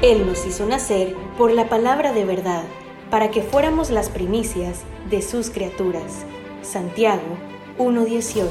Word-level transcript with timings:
Él 0.00 0.28
nos 0.28 0.46
hizo 0.46 0.64
nacer 0.64 1.16
por 1.36 1.50
la 1.50 1.68
palabra 1.68 2.12
de 2.12 2.24
verdad, 2.24 2.62
para 3.10 3.32
que 3.32 3.42
fuéramos 3.42 3.90
las 3.90 4.10
primicias 4.10 4.82
de 5.10 5.22
sus 5.22 5.50
criaturas. 5.50 6.24
Santiago 6.62 7.36
1.18. 7.78 8.46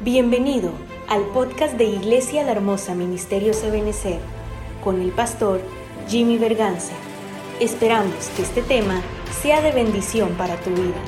Bienvenido 0.00 0.70
al 1.08 1.24
podcast 1.32 1.74
de 1.74 1.86
Iglesia 1.86 2.44
La 2.44 2.52
Hermosa 2.52 2.94
Ministerio 2.94 3.52
Sabenecer, 3.52 4.20
con 4.84 5.02
el 5.02 5.10
pastor 5.10 5.60
Jimmy 6.06 6.38
Berganza. 6.38 6.94
Esperamos 7.58 8.28
que 8.36 8.42
este 8.42 8.62
tema 8.62 9.02
sea 9.42 9.60
de 9.60 9.72
bendición 9.72 10.34
para 10.34 10.54
tu 10.60 10.70
vida. 10.70 11.02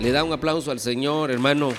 Le 0.00 0.10
da 0.10 0.24
un 0.24 0.32
aplauso 0.32 0.72
al 0.72 0.80
Señor, 0.80 1.30
hermano. 1.30 1.74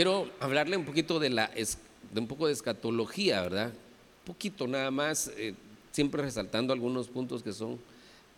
Quiero 0.00 0.30
hablarle 0.40 0.78
un 0.78 0.86
poquito 0.86 1.18
de, 1.18 1.28
la, 1.28 1.48
de 1.48 2.20
un 2.20 2.26
poco 2.26 2.46
de 2.46 2.54
escatología, 2.54 3.42
¿verdad? 3.42 3.66
Un 3.66 4.32
poquito 4.32 4.66
nada 4.66 4.90
más, 4.90 5.30
eh, 5.36 5.52
siempre 5.92 6.22
resaltando 6.22 6.72
algunos 6.72 7.08
puntos 7.08 7.42
que 7.42 7.52
son 7.52 7.78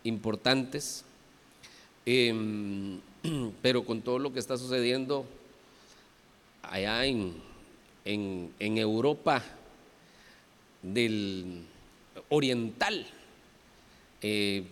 importantes, 0.03 1.05
em, 2.05 2.99
pero 3.61 3.85
con 3.85 4.01
todo 4.01 4.19
lo 4.19 4.33
que 4.33 4.39
está 4.39 4.57
sucediendo 4.57 5.25
allá 6.63 7.05
en, 7.05 7.33
en, 8.03 8.77
Europa 8.77 9.41
del 10.81 11.63
oriental, 12.27 13.07
eh, 14.21 14.65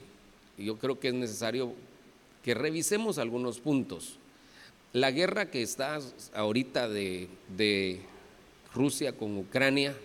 yo 0.57 0.77
creo 0.77 0.99
que 0.99 1.07
es 1.07 1.13
necesario 1.13 1.73
que 2.43 2.53
revisemos 2.53 3.17
algunos 3.17 3.61
puntos. 3.61 4.17
La 4.93 5.11
guerra 5.11 5.49
que 5.49 5.61
está 5.61 5.99
ahorita 6.33 6.89
de, 6.89 8.01
Rusia 8.73 9.13
con 9.13 9.37
Ucrania, 9.37 9.95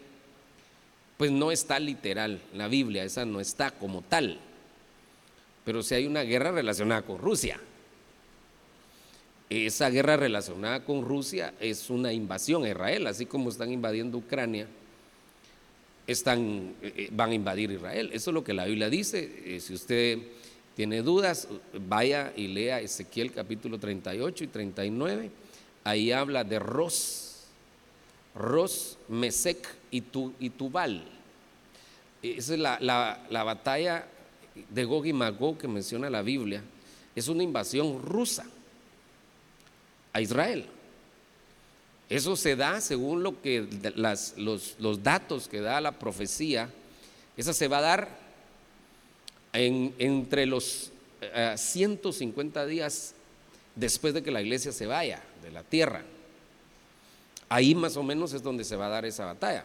pues 1.16 1.30
no 1.30 1.52
está 1.52 1.78
literal, 1.78 2.40
la 2.52 2.66
Biblia, 2.68 3.04
esa 3.04 3.24
no 3.24 3.40
está 3.40 3.70
como 3.70 4.02
tal. 4.02 4.40
Pero 5.64 5.82
si 5.82 5.94
hay 5.94 6.06
una 6.06 6.22
guerra 6.22 6.50
relacionada 6.52 7.02
con 7.02 7.18
Rusia. 7.18 7.60
Esa 9.48 9.90
guerra 9.90 10.16
relacionada 10.16 10.84
con 10.84 11.04
Rusia 11.04 11.54
es 11.60 11.90
una 11.90 12.12
invasión 12.12 12.64
a 12.64 12.68
Israel, 12.68 13.06
así 13.06 13.26
como 13.26 13.50
están 13.50 13.70
invadiendo 13.70 14.18
Ucrania, 14.18 14.66
están, 16.08 16.74
eh, 16.82 16.92
eh, 16.96 17.08
van 17.12 17.30
a 17.30 17.34
invadir 17.34 17.70
Israel. 17.70 18.10
Eso 18.12 18.30
es 18.30 18.34
lo 18.34 18.42
que 18.42 18.54
la 18.54 18.64
Biblia 18.64 18.90
dice. 18.90 19.30
Eh, 19.44 19.60
si 19.60 19.74
usted 19.74 20.18
tiene 20.76 21.00
dudas, 21.00 21.48
vaya 21.88 22.34
y 22.36 22.48
lea 22.48 22.80
Ezequiel 22.80 23.32
capítulo 23.32 23.78
38 23.78 24.44
y 24.44 24.46
39. 24.46 25.30
Ahí 25.84 26.12
habla 26.12 26.44
de 26.44 26.58
Ros, 26.58 27.44
Ros, 28.34 28.98
Mesec 29.08 29.66
y, 29.90 30.02
Tubal. 30.02 31.02
Esa 32.22 32.52
es 32.52 32.60
la, 32.60 33.42
batalla 33.42 34.06
de 34.68 34.84
Gog 34.84 35.06
y 35.06 35.14
Magog 35.14 35.56
que 35.56 35.66
menciona 35.66 36.10
la 36.10 36.20
Biblia. 36.20 36.62
Es 37.14 37.28
una 37.28 37.42
invasión 37.42 38.02
rusa 38.02 38.44
a 40.12 40.20
Israel. 40.20 40.66
Eso 42.10 42.36
se 42.36 42.54
da 42.54 42.82
según 42.82 43.22
lo 43.22 43.40
que 43.40 43.66
los, 43.96 44.34
los 44.36 45.02
datos 45.02 45.48
que 45.48 45.62
da 45.62 45.80
la 45.80 45.92
profecía. 45.92 46.68
Esa 47.34 47.54
se 47.54 47.66
va 47.66 47.78
a 47.78 47.80
dar 47.80 48.25
entre 49.56 50.46
los 50.46 50.92
150 51.56 52.62
eh, 52.62 52.66
días 52.66 53.14
después 53.74 54.14
de 54.14 54.22
que 54.22 54.30
la 54.30 54.42
iglesia 54.42 54.72
se 54.72 54.86
vaya 54.86 55.22
de 55.42 55.50
la 55.50 55.62
tierra. 55.62 56.02
Ahí 57.48 57.74
más 57.74 57.96
o 57.96 58.02
menos 58.02 58.32
es 58.32 58.42
donde 58.42 58.64
se 58.64 58.76
va 58.76 58.86
a 58.86 58.90
dar 58.90 59.04
esa 59.04 59.24
batalla. 59.24 59.64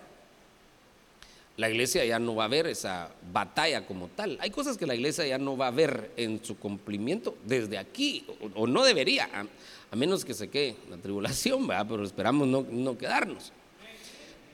La 1.58 1.70
iglesia 1.70 2.06
ya 2.06 2.20
no 2.20 2.36
va 2.36 2.46
a 2.46 2.48
ver 2.48 2.68
esa 2.68 3.12
batalla 3.32 3.86
como 3.86 4.08
tal. 4.08 4.38
Hay 4.42 4.50
cosas 4.52 4.78
que 4.78 4.86
la 4.86 4.96
iglesia 4.96 5.26
ya 5.28 5.38
no 5.38 5.58
va 5.58 5.68
a 5.68 5.72
ver 5.72 6.12
en 6.16 6.44
su 6.44 6.58
cumplimiento 6.58 7.36
desde 7.46 7.78
aquí, 7.78 8.26
o, 8.56 8.68
no 8.68 8.84
debería, 8.84 9.30
a, 9.92 9.96
menos 9.96 10.24
que 10.24 10.34
se 10.34 10.50
quede 10.50 10.76
la 10.90 10.98
tribulación, 10.98 11.68
¿verdad? 11.68 11.86
pero 11.90 12.04
esperamos 12.04 12.48
no, 12.48 12.98
quedarnos. 12.98 13.52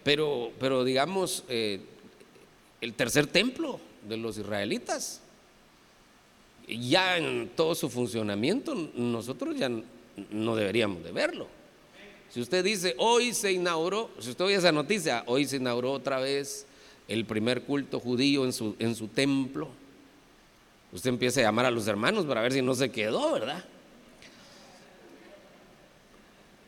Pero, 0.03 0.51
pero 0.59 0.83
digamos, 0.83 1.43
eh, 1.49 1.81
el 2.81 2.93
tercer 2.93 3.27
templo 3.27 3.79
de 4.07 4.17
los 4.17 4.37
israelitas 4.37 5.21
ya 6.67 7.17
en 7.17 7.49
todo 7.55 7.75
su 7.75 7.89
funcionamiento, 7.89 8.75
nosotros 8.95 9.55
ya 9.57 9.69
no 10.31 10.55
deberíamos 10.55 11.03
de 11.03 11.11
verlo. 11.11 11.47
Si 12.29 12.41
usted 12.41 12.63
dice, 12.63 12.93
hoy 12.97 13.33
se 13.33 13.53
inauguró, 13.53 14.09
si 14.19 14.29
usted 14.29 14.45
oye 14.45 14.55
esa 14.55 14.71
noticia, 14.71 15.23
hoy 15.27 15.45
se 15.45 15.57
inauguró 15.57 15.93
otra 15.93 16.19
vez 16.19 16.65
el 17.07 17.25
primer 17.25 17.61
culto 17.61 17.99
judío 17.99 18.43
en 18.43 18.51
su, 18.51 18.75
en 18.79 18.95
su 18.95 19.07
templo, 19.07 19.69
usted 20.91 21.09
empieza 21.09 21.39
a 21.39 21.43
llamar 21.43 21.65
a 21.65 21.71
los 21.71 21.87
hermanos 21.87 22.25
para 22.25 22.41
ver 22.41 22.51
si 22.51 22.61
no 22.61 22.75
se 22.75 22.91
quedó, 22.91 23.33
¿verdad? 23.33 23.63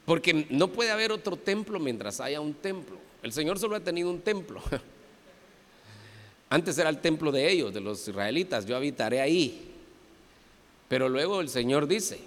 Porque 0.06 0.48
no 0.50 0.70
puede 0.70 0.92
haber 0.92 1.12
otro 1.12 1.36
templo 1.36 1.78
mientras 1.80 2.20
haya 2.20 2.40
un 2.40 2.54
templo. 2.54 2.98
El 3.22 3.34
Señor 3.34 3.60
solo 3.60 3.76
ha 3.76 3.80
tenido 3.82 4.10
un 4.10 4.22
templo. 4.22 4.62
Antes 6.50 6.78
era 6.80 6.90
el 6.90 7.00
templo 7.00 7.32
de 7.32 7.52
ellos, 7.52 7.74
de 7.74 7.82
los 7.82 8.08
israelitas. 8.08 8.66
Yo 8.66 8.76
habitaré 8.76 9.22
ahí. 9.22 9.69
Pero 10.90 11.08
luego 11.08 11.40
el 11.40 11.48
Señor 11.48 11.88
dice 11.88 12.20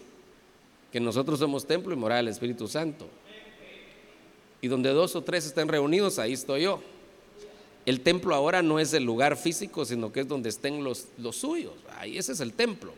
que 0.91 1.01
nosotros 1.01 1.41
somos 1.41 1.67
templo 1.67 1.93
y 1.93 1.97
morada 1.97 2.23
del 2.23 2.29
Espíritu 2.29 2.69
Santo. 2.69 3.09
Y 4.63 4.69
donde 4.69 4.91
dos 4.91 5.15
o 5.17 5.23
tres 5.23 5.45
estén 5.45 5.69
reunidos, 5.69 6.19
ahí 6.19 6.33
estoy 6.33 6.63
yo. 6.63 6.81
El 7.85 8.01
templo 8.01 8.35
ahora 8.35 8.63
no 8.63 8.79
es 8.79 8.95
el 8.95 9.03
lugar 9.03 9.37
físico, 9.37 9.85
sino 9.85 10.13
que 10.13 10.21
es 10.21 10.29
donde 10.29 10.49
estén 10.49 10.85
los, 10.85 11.09
los 11.19 11.37
suyos. 11.37 11.75
Ahí 11.99 12.17
ese 12.17 12.33
es 12.33 12.41
el 12.41 12.53
templo. 12.53 12.95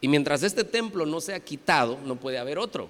Y 0.00 0.06
mientras 0.06 0.44
este 0.44 0.62
templo 0.62 1.04
no 1.04 1.20
sea 1.20 1.40
quitado, 1.40 1.98
no 2.04 2.14
puede 2.16 2.38
haber 2.38 2.58
otro. 2.58 2.88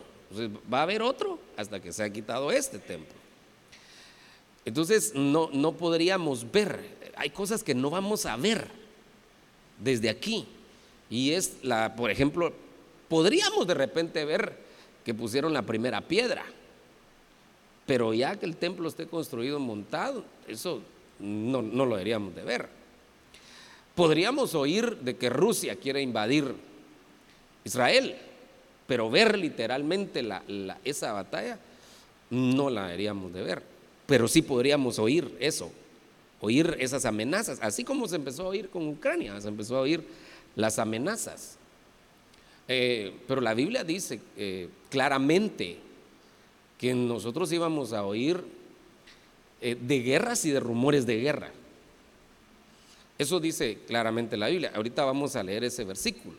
va 0.72 0.80
a 0.80 0.82
haber 0.82 1.00
otro 1.00 1.38
hasta 1.56 1.80
que 1.80 1.92
sea 1.92 2.10
quitado 2.10 2.52
este 2.52 2.78
templo. 2.78 3.14
Entonces 4.66 5.14
no, 5.14 5.48
no 5.52 5.72
podríamos 5.72 6.50
ver, 6.50 7.12
hay 7.16 7.30
cosas 7.30 7.62
que 7.62 7.74
no 7.74 7.88
vamos 7.88 8.26
a 8.26 8.36
ver 8.36 8.68
desde 9.78 10.10
aquí. 10.10 10.46
Y 11.10 11.32
es 11.32 11.58
la, 11.62 11.94
por 11.94 12.10
ejemplo, 12.10 12.52
podríamos 13.08 13.66
de 13.66 13.74
repente 13.74 14.24
ver 14.24 14.56
que 15.04 15.14
pusieron 15.14 15.52
la 15.52 15.62
primera 15.62 16.00
piedra, 16.00 16.44
pero 17.86 18.12
ya 18.12 18.36
que 18.36 18.46
el 18.46 18.56
templo 18.56 18.88
esté 18.88 19.06
construido, 19.06 19.60
montado, 19.60 20.24
eso 20.48 20.82
no, 21.20 21.62
no 21.62 21.86
lo 21.86 21.96
deberíamos 21.96 22.34
de 22.34 22.42
ver. 22.42 22.68
Podríamos 23.94 24.54
oír 24.54 24.96
de 24.98 25.16
que 25.16 25.30
Rusia 25.30 25.76
quiere 25.76 26.02
invadir 26.02 26.54
Israel, 27.64 28.16
pero 28.86 29.10
ver 29.10 29.38
literalmente 29.38 30.22
la, 30.22 30.42
esa 30.84 31.12
batalla 31.12 31.58
no 32.30 32.68
la 32.68 32.86
deberíamos 32.86 33.32
de 33.32 33.42
ver. 33.42 33.62
Pero 34.06 34.28
sí 34.28 34.42
podríamos 34.42 34.98
oír 34.98 35.36
eso, 35.40 35.70
oír 36.40 36.76
esas 36.78 37.04
amenazas, 37.04 37.58
así 37.62 37.84
como 37.84 38.06
se 38.06 38.16
empezó 38.16 38.44
a 38.44 38.48
oír 38.48 38.68
con 38.68 38.86
Ucrania, 38.86 39.40
se 39.40 39.48
empezó 39.48 39.76
a 39.76 39.80
oír 39.80 40.04
las 40.56 40.78
amenazas. 40.78 41.58
Eh, 42.66 43.14
pero 43.28 43.40
la 43.40 43.54
Biblia 43.54 43.84
dice 43.84 44.20
eh, 44.36 44.68
claramente 44.90 45.78
que 46.78 46.92
nosotros 46.94 47.52
íbamos 47.52 47.92
a 47.92 48.04
oír 48.04 48.42
eh, 49.60 49.76
de 49.80 50.00
guerras 50.00 50.44
y 50.44 50.50
de 50.50 50.58
rumores 50.58 51.06
de 51.06 51.20
guerra. 51.20 51.52
Eso 53.18 53.38
dice 53.38 53.78
claramente 53.86 54.36
la 54.36 54.48
Biblia. 54.48 54.72
Ahorita 54.74 55.04
vamos 55.04 55.36
a 55.36 55.42
leer 55.42 55.64
ese 55.64 55.84
versículo. 55.84 56.38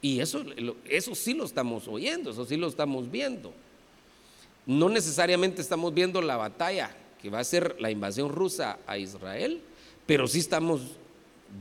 Y 0.00 0.20
eso, 0.20 0.44
eso 0.84 1.14
sí 1.14 1.34
lo 1.34 1.44
estamos 1.44 1.88
oyendo, 1.88 2.30
eso 2.30 2.44
sí 2.44 2.56
lo 2.56 2.68
estamos 2.68 3.10
viendo. 3.10 3.52
No 4.66 4.88
necesariamente 4.88 5.60
estamos 5.60 5.92
viendo 5.92 6.22
la 6.22 6.36
batalla 6.36 6.94
que 7.20 7.30
va 7.30 7.40
a 7.40 7.44
ser 7.44 7.76
la 7.80 7.90
invasión 7.90 8.28
rusa 8.30 8.78
a 8.86 8.98
Israel, 8.98 9.60
pero 10.06 10.28
sí 10.28 10.38
estamos 10.38 10.82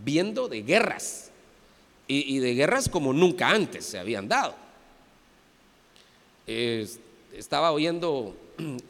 viendo 0.04 0.50
de 0.50 0.62
guerras 0.62 1.33
y, 2.08 2.40
de 2.40 2.54
guerras 2.54 2.90
como 2.90 3.14
nunca 3.14 3.50
antes 3.50 3.86
se 3.86 3.98
habían 3.98 4.28
dado. 4.28 4.56
estaba 6.46 7.72
oyendo 7.72 8.36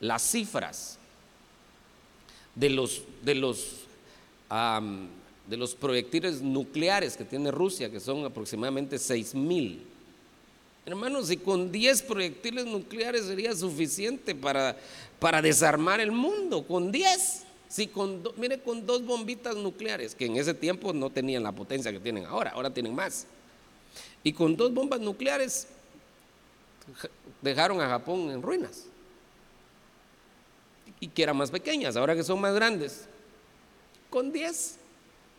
las 0.00 0.22
cifras 0.22 0.98
de 2.54 2.70
los, 2.70 3.02
de, 3.22 3.34
los, 3.34 3.84
de 5.46 5.56
los 5.56 5.74
proyectiles 5.74 6.40
nucleares 6.40 7.16
que 7.16 7.24
tiene 7.24 7.50
Rusia, 7.50 7.90
que 7.90 8.00
son 8.00 8.24
aproximadamente 8.24 8.98
6 8.98 9.34
mil. 9.34 9.86
Hermanos, 10.86 11.28
si 11.28 11.36
con 11.36 11.70
10 11.70 12.02
proyectiles 12.02 12.64
nucleares 12.64 13.26
sería 13.26 13.54
suficiente 13.54 14.34
para, 14.34 14.76
para 15.18 15.42
desarmar 15.42 16.00
el 16.00 16.12
mundo, 16.12 16.64
con 16.66 16.90
10. 16.90 17.45
Si 17.68 17.88
con 17.88 18.22
mire, 18.36 18.60
con 18.60 18.86
dos 18.86 19.04
bombitas 19.04 19.56
nucleares, 19.56 20.14
que 20.14 20.26
en 20.26 20.36
ese 20.36 20.54
tiempo 20.54 20.92
no 20.92 21.10
tenían 21.10 21.42
la 21.42 21.52
potencia 21.52 21.90
que 21.90 22.00
tienen 22.00 22.24
ahora, 22.24 22.50
ahora 22.50 22.70
tienen 22.70 22.94
más. 22.94 23.26
Y 24.22 24.32
con 24.32 24.56
dos 24.56 24.72
bombas 24.72 25.00
nucleares 25.00 25.68
dejaron 27.42 27.80
a 27.80 27.88
Japón 27.88 28.30
en 28.30 28.42
ruinas. 28.42 28.84
Y 31.00 31.08
que 31.08 31.22
eran 31.22 31.36
más 31.36 31.50
pequeñas, 31.50 31.96
ahora 31.96 32.14
que 32.14 32.22
son 32.22 32.40
más 32.40 32.54
grandes. 32.54 33.06
Con 34.08 34.32
10, 34.32 34.78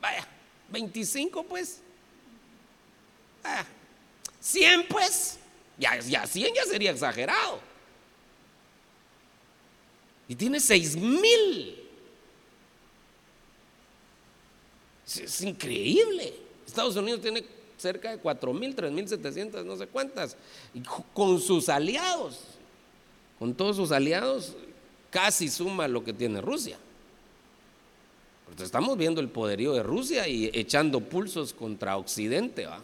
vaya, 0.01 0.27
25 0.69 1.43
pues. 1.43 1.79
Vaya, 3.43 3.65
100 4.39 4.87
pues. 4.87 5.39
Ya, 5.77 5.99
ya 5.99 6.27
100 6.27 6.53
ya 6.53 6.65
sería 6.65 6.91
exagerado. 6.91 7.59
Y 10.27 10.35
tiene 10.35 10.59
6 10.59 10.97
mil. 10.97 11.86
Es, 15.19 15.41
increíble. 15.41 16.33
Estados 16.65 16.95
Unidos 16.95 17.21
tiene 17.21 17.43
cerca 17.77 18.11
de 18.11 18.17
4 18.17 18.53
mil, 18.53 18.75
3 18.75 18.91
mil 18.91 19.07
700, 19.07 19.65
no 19.65 19.75
sé 19.77 19.87
cuántas. 19.87 20.35
Con 21.13 21.39
sus 21.39 21.69
aliados, 21.69 22.39
con 23.39 23.53
todos 23.53 23.75
sus 23.75 23.91
aliados, 23.91 24.55
casi 25.09 25.49
suma 25.49 25.87
lo 25.87 26.03
que 26.03 26.13
tiene 26.13 26.41
Rusia. 26.41 26.77
Porque 28.45 28.63
estamos 28.63 28.97
viendo 28.97 29.19
el 29.21 29.29
poderío 29.29 29.73
de 29.73 29.83
Rusia 29.83 30.27
y 30.27 30.49
echando 30.53 31.01
pulsos 31.01 31.53
contra 31.53 31.97
Occidente, 31.97 32.65
¿va? 32.65 32.81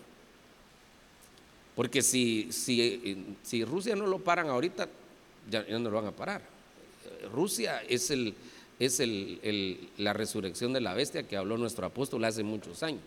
Porque 1.75 2.01
si, 2.01 2.51
si, 2.51 3.35
si 3.41 3.65
Rusia 3.65 3.95
no 3.95 4.05
lo 4.05 4.19
paran 4.19 4.49
ahorita, 4.49 4.87
ya 5.49 5.63
no 5.63 5.89
lo 5.89 5.95
van 5.97 6.07
a 6.07 6.11
parar. 6.11 6.41
Rusia 7.31 7.81
es, 7.87 8.11
el, 8.11 8.35
es 8.85 8.99
el, 8.99 9.89
la 9.97 10.13
resurrección 10.13 10.73
de 10.73 10.81
la 10.81 10.93
bestia 10.93 11.23
que 11.23 11.37
habló 11.37 11.57
nuestro 11.57 11.85
apóstol 11.85 12.23
hace 12.25 12.43
muchos 12.43 12.83
años. 12.83 13.01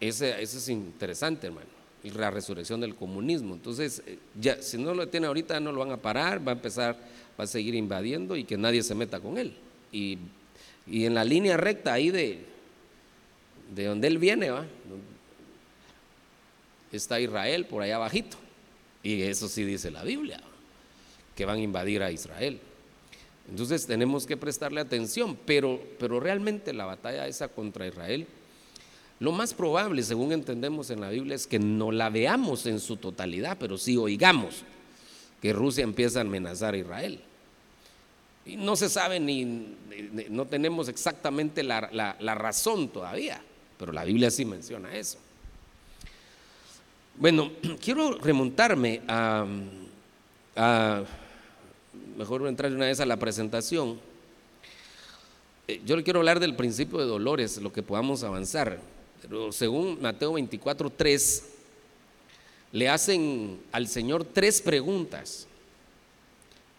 Ese, 0.00 0.40
es 0.40 0.68
interesante, 0.68 1.48
hermano, 1.48 1.66
la 2.02 2.30
resurrección 2.30 2.80
del 2.80 2.94
comunismo. 2.94 3.54
Entonces, 3.54 4.02
eh, 4.06 4.18
ya, 4.40 4.62
si 4.62 4.78
no 4.78 4.94
lo 4.94 5.08
tiene 5.08 5.26
ahorita, 5.26 5.58
no 5.60 5.72
lo 5.72 5.80
van 5.80 5.92
a 5.92 5.96
parar, 5.96 6.46
va 6.46 6.52
a 6.52 6.54
empezar, 6.54 6.96
va 7.38 7.44
a 7.44 7.46
seguir 7.46 7.74
invadiendo 7.74 8.36
y 8.36 8.44
que 8.44 8.56
nadie 8.56 8.82
se 8.82 8.94
meta 8.94 9.20
con 9.20 9.38
él. 9.38 9.54
Y, 9.92 10.18
y 10.86 11.04
en 11.04 11.14
la 11.14 11.24
línea 11.24 11.56
recta 11.56 11.92
ahí 11.92 12.10
de, 12.10 12.44
de 13.74 13.84
donde 13.84 14.06
él 14.06 14.18
viene, 14.18 14.50
¿va? 14.50 14.64
está 16.92 17.20
Israel 17.20 17.66
por 17.66 17.82
allá 17.82 17.96
abajito. 17.96 18.36
Y 19.02 19.22
eso 19.22 19.48
sí 19.48 19.64
dice 19.64 19.90
la 19.90 20.02
Biblia 20.02 20.40
que 21.34 21.44
van 21.44 21.58
a 21.58 21.62
invadir 21.62 22.02
a 22.02 22.10
Israel. 22.10 22.58
Entonces 23.50 23.86
tenemos 23.86 24.26
que 24.26 24.36
prestarle 24.36 24.80
atención, 24.80 25.38
pero, 25.46 25.80
pero 25.98 26.20
realmente 26.20 26.72
la 26.72 26.84
batalla 26.84 27.26
esa 27.26 27.48
contra 27.48 27.86
Israel, 27.86 28.26
lo 29.20 29.32
más 29.32 29.54
probable, 29.54 30.02
según 30.02 30.32
entendemos 30.32 30.90
en 30.90 31.00
la 31.00 31.08
Biblia, 31.08 31.34
es 31.34 31.46
que 31.46 31.58
no 31.58 31.90
la 31.90 32.08
veamos 32.10 32.66
en 32.66 32.78
su 32.78 32.96
totalidad, 32.96 33.56
pero 33.58 33.76
sí 33.76 33.96
oigamos 33.96 34.62
que 35.42 35.52
Rusia 35.52 35.82
empieza 35.82 36.20
a 36.20 36.22
amenazar 36.22 36.74
a 36.74 36.78
Israel. 36.78 37.20
Y 38.46 38.56
no 38.56 38.76
se 38.76 38.88
sabe 38.88 39.18
ni, 39.18 39.44
no 40.30 40.46
tenemos 40.46 40.88
exactamente 40.88 41.62
la, 41.62 41.80
razón 42.20 42.88
todavía, 42.88 43.40
pero 43.78 43.92
la 43.92 44.04
Biblia 44.04 44.30
sí 44.30 44.44
menciona 44.44 44.94
eso. 44.94 45.18
Bueno, 47.16 47.50
quiero 47.80 48.18
remontarme 48.18 49.00
a 49.08 49.44
mejor 52.18 52.44
entrar 52.48 52.72
una 52.72 52.86
vez 52.86 52.98
a 52.98 53.06
la 53.06 53.16
presentación. 53.16 53.96
Eh, 55.68 55.80
yo 55.86 55.96
le 55.96 56.02
quiero 56.02 56.18
hablar 56.18 56.40
del 56.40 56.56
principio 56.56 56.98
de 56.98 57.04
dolores, 57.04 57.58
lo 57.58 57.72
que 57.72 57.84
podamos 57.84 58.24
avanzar. 58.24 58.80
Pero 59.22 59.52
según 59.52 60.02
Mateo 60.02 60.32
24, 60.32 60.90
3, 60.90 61.44
le 62.72 62.88
hacen 62.88 63.60
al 63.70 63.86
Señor 63.86 64.24
tres 64.24 64.60
preguntas. 64.60 65.46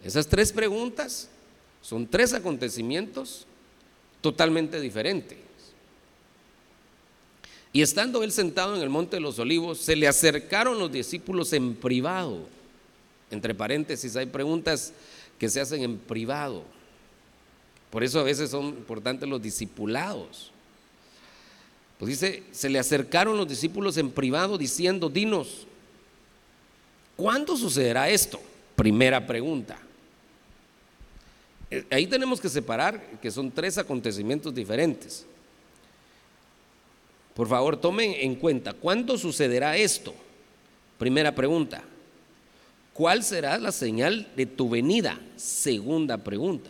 Esas 0.04 0.26
tres 0.26 0.52
preguntas 0.52 1.30
son 1.80 2.06
tres 2.06 2.34
acontecimientos 2.34 3.46
totalmente 4.20 4.78
diferentes. 4.78 5.38
Y 7.72 7.80
estando 7.80 8.22
él 8.22 8.32
sentado 8.32 8.76
en 8.76 8.82
el 8.82 8.90
monte 8.90 9.16
de 9.16 9.22
los 9.22 9.38
olivos, 9.38 9.78
se 9.78 9.96
le 9.96 10.06
acercaron 10.06 10.78
los 10.78 10.92
discípulos 10.92 11.54
en 11.54 11.76
privado. 11.76 12.46
Entre 13.30 13.54
paréntesis, 13.54 14.16
hay 14.16 14.26
preguntas 14.26 14.92
que 15.40 15.48
se 15.48 15.58
hacen 15.58 15.82
en 15.82 15.96
privado. 15.96 16.62
Por 17.90 18.04
eso 18.04 18.20
a 18.20 18.24
veces 18.24 18.50
son 18.50 18.66
importantes 18.66 19.26
los 19.26 19.40
discipulados. 19.40 20.52
Pues 21.98 22.10
dice, 22.10 22.42
se 22.52 22.68
le 22.68 22.78
acercaron 22.78 23.38
los 23.38 23.48
discípulos 23.48 23.96
en 23.96 24.10
privado 24.10 24.58
diciendo, 24.58 25.08
dinos, 25.08 25.66
¿cuándo 27.16 27.56
sucederá 27.56 28.10
esto? 28.10 28.38
Primera 28.76 29.26
pregunta. 29.26 29.78
Eh, 31.70 31.86
ahí 31.90 32.06
tenemos 32.06 32.38
que 32.38 32.50
separar 32.50 33.02
que 33.20 33.30
son 33.30 33.50
tres 33.50 33.78
acontecimientos 33.78 34.54
diferentes. 34.54 35.24
Por 37.34 37.48
favor, 37.48 37.78
tomen 37.78 38.12
en 38.18 38.34
cuenta, 38.34 38.74
¿cuándo 38.74 39.16
sucederá 39.16 39.78
esto? 39.78 40.14
Primera 40.98 41.34
pregunta. 41.34 41.82
¿Cuál 43.00 43.22
será 43.22 43.56
la 43.56 43.72
señal 43.72 44.28
de 44.36 44.44
tu 44.44 44.68
venida? 44.68 45.18
Segunda 45.36 46.18
pregunta. 46.18 46.68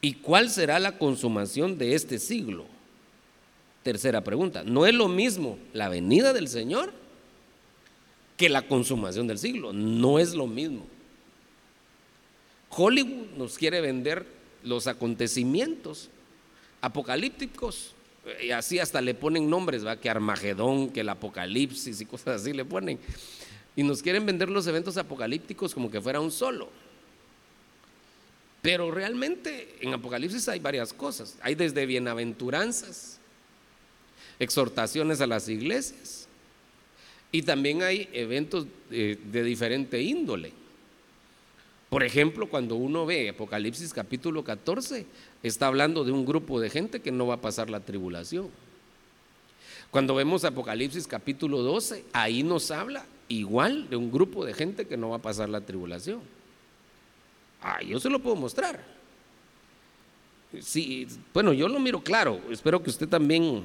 ¿Y 0.00 0.14
cuál 0.14 0.50
será 0.50 0.80
la 0.80 0.98
consumación 0.98 1.78
de 1.78 1.94
este 1.94 2.18
siglo? 2.18 2.66
Tercera 3.84 4.24
pregunta. 4.24 4.64
¿No 4.64 4.84
es 4.84 4.94
lo 4.94 5.06
mismo 5.06 5.58
la 5.72 5.88
venida 5.88 6.32
del 6.32 6.48
Señor 6.48 6.92
que 8.36 8.48
la 8.48 8.66
consumación 8.66 9.28
del 9.28 9.38
siglo? 9.38 9.72
No 9.72 10.18
es 10.18 10.34
lo 10.34 10.48
mismo. 10.48 10.88
Hollywood 12.70 13.36
nos 13.36 13.56
quiere 13.56 13.80
vender 13.80 14.26
los 14.64 14.88
acontecimientos 14.88 16.10
apocalípticos 16.80 17.94
y 18.42 18.50
así 18.50 18.80
hasta 18.80 19.00
le 19.00 19.14
ponen 19.14 19.48
nombres, 19.48 19.86
¿va? 19.86 20.00
que 20.00 20.10
Armagedón, 20.10 20.90
que 20.90 21.02
el 21.02 21.10
Apocalipsis 21.10 22.00
y 22.00 22.06
cosas 22.06 22.40
así 22.40 22.52
le 22.52 22.64
ponen. 22.64 22.98
Y 23.74 23.82
nos 23.82 24.02
quieren 24.02 24.26
vender 24.26 24.50
los 24.50 24.66
eventos 24.66 24.96
apocalípticos 24.96 25.74
como 25.74 25.90
que 25.90 26.00
fuera 26.00 26.20
un 26.20 26.30
solo. 26.30 26.68
Pero 28.60 28.90
realmente 28.90 29.76
en 29.80 29.92
Apocalipsis 29.92 30.48
hay 30.48 30.60
varias 30.60 30.92
cosas. 30.92 31.36
Hay 31.42 31.54
desde 31.54 31.84
bienaventuranzas, 31.84 33.18
exhortaciones 34.38 35.20
a 35.20 35.26
las 35.26 35.48
iglesias. 35.48 36.28
Y 37.32 37.42
también 37.42 37.82
hay 37.82 38.08
eventos 38.12 38.66
de, 38.90 39.16
de 39.16 39.42
diferente 39.42 40.00
índole. 40.00 40.52
Por 41.88 42.04
ejemplo, 42.04 42.48
cuando 42.48 42.76
uno 42.76 43.04
ve 43.04 43.30
Apocalipsis 43.30 43.92
capítulo 43.92 44.44
14, 44.44 45.06
está 45.42 45.66
hablando 45.66 46.04
de 46.04 46.12
un 46.12 46.24
grupo 46.24 46.60
de 46.60 46.70
gente 46.70 47.00
que 47.00 47.10
no 47.10 47.26
va 47.26 47.34
a 47.34 47.40
pasar 47.40 47.68
la 47.68 47.80
tribulación. 47.80 48.48
Cuando 49.90 50.14
vemos 50.14 50.44
Apocalipsis 50.44 51.06
capítulo 51.06 51.58
12, 51.62 52.04
ahí 52.12 52.42
nos 52.42 52.70
habla 52.70 53.04
igual 53.28 53.88
de 53.88 53.96
un 53.96 54.10
grupo 54.10 54.44
de 54.44 54.54
gente 54.54 54.86
que 54.86 54.96
no 54.96 55.10
va 55.10 55.16
a 55.16 55.22
pasar 55.22 55.48
la 55.48 55.60
tribulación. 55.60 56.20
Ah, 57.62 57.80
yo 57.82 58.00
se 58.00 58.10
lo 58.10 58.18
puedo 58.18 58.36
mostrar. 58.36 58.82
Sí, 60.60 61.06
bueno, 61.32 61.52
yo 61.52 61.68
lo 61.68 61.78
miro 61.78 62.02
claro. 62.02 62.40
Espero 62.50 62.82
que 62.82 62.90
usted 62.90 63.08
también, 63.08 63.64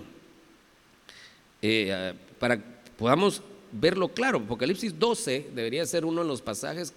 eh, 1.61 2.13
para 2.39 2.59
podamos 2.97 3.41
verlo 3.71 4.07
claro. 4.09 4.39
Apocalipsis 4.39 4.97
12 4.97 5.51
debería 5.53 5.85
ser 5.85 6.05
uno 6.05 6.21
de 6.21 6.27
los 6.27 6.41
pasajes. 6.41 6.93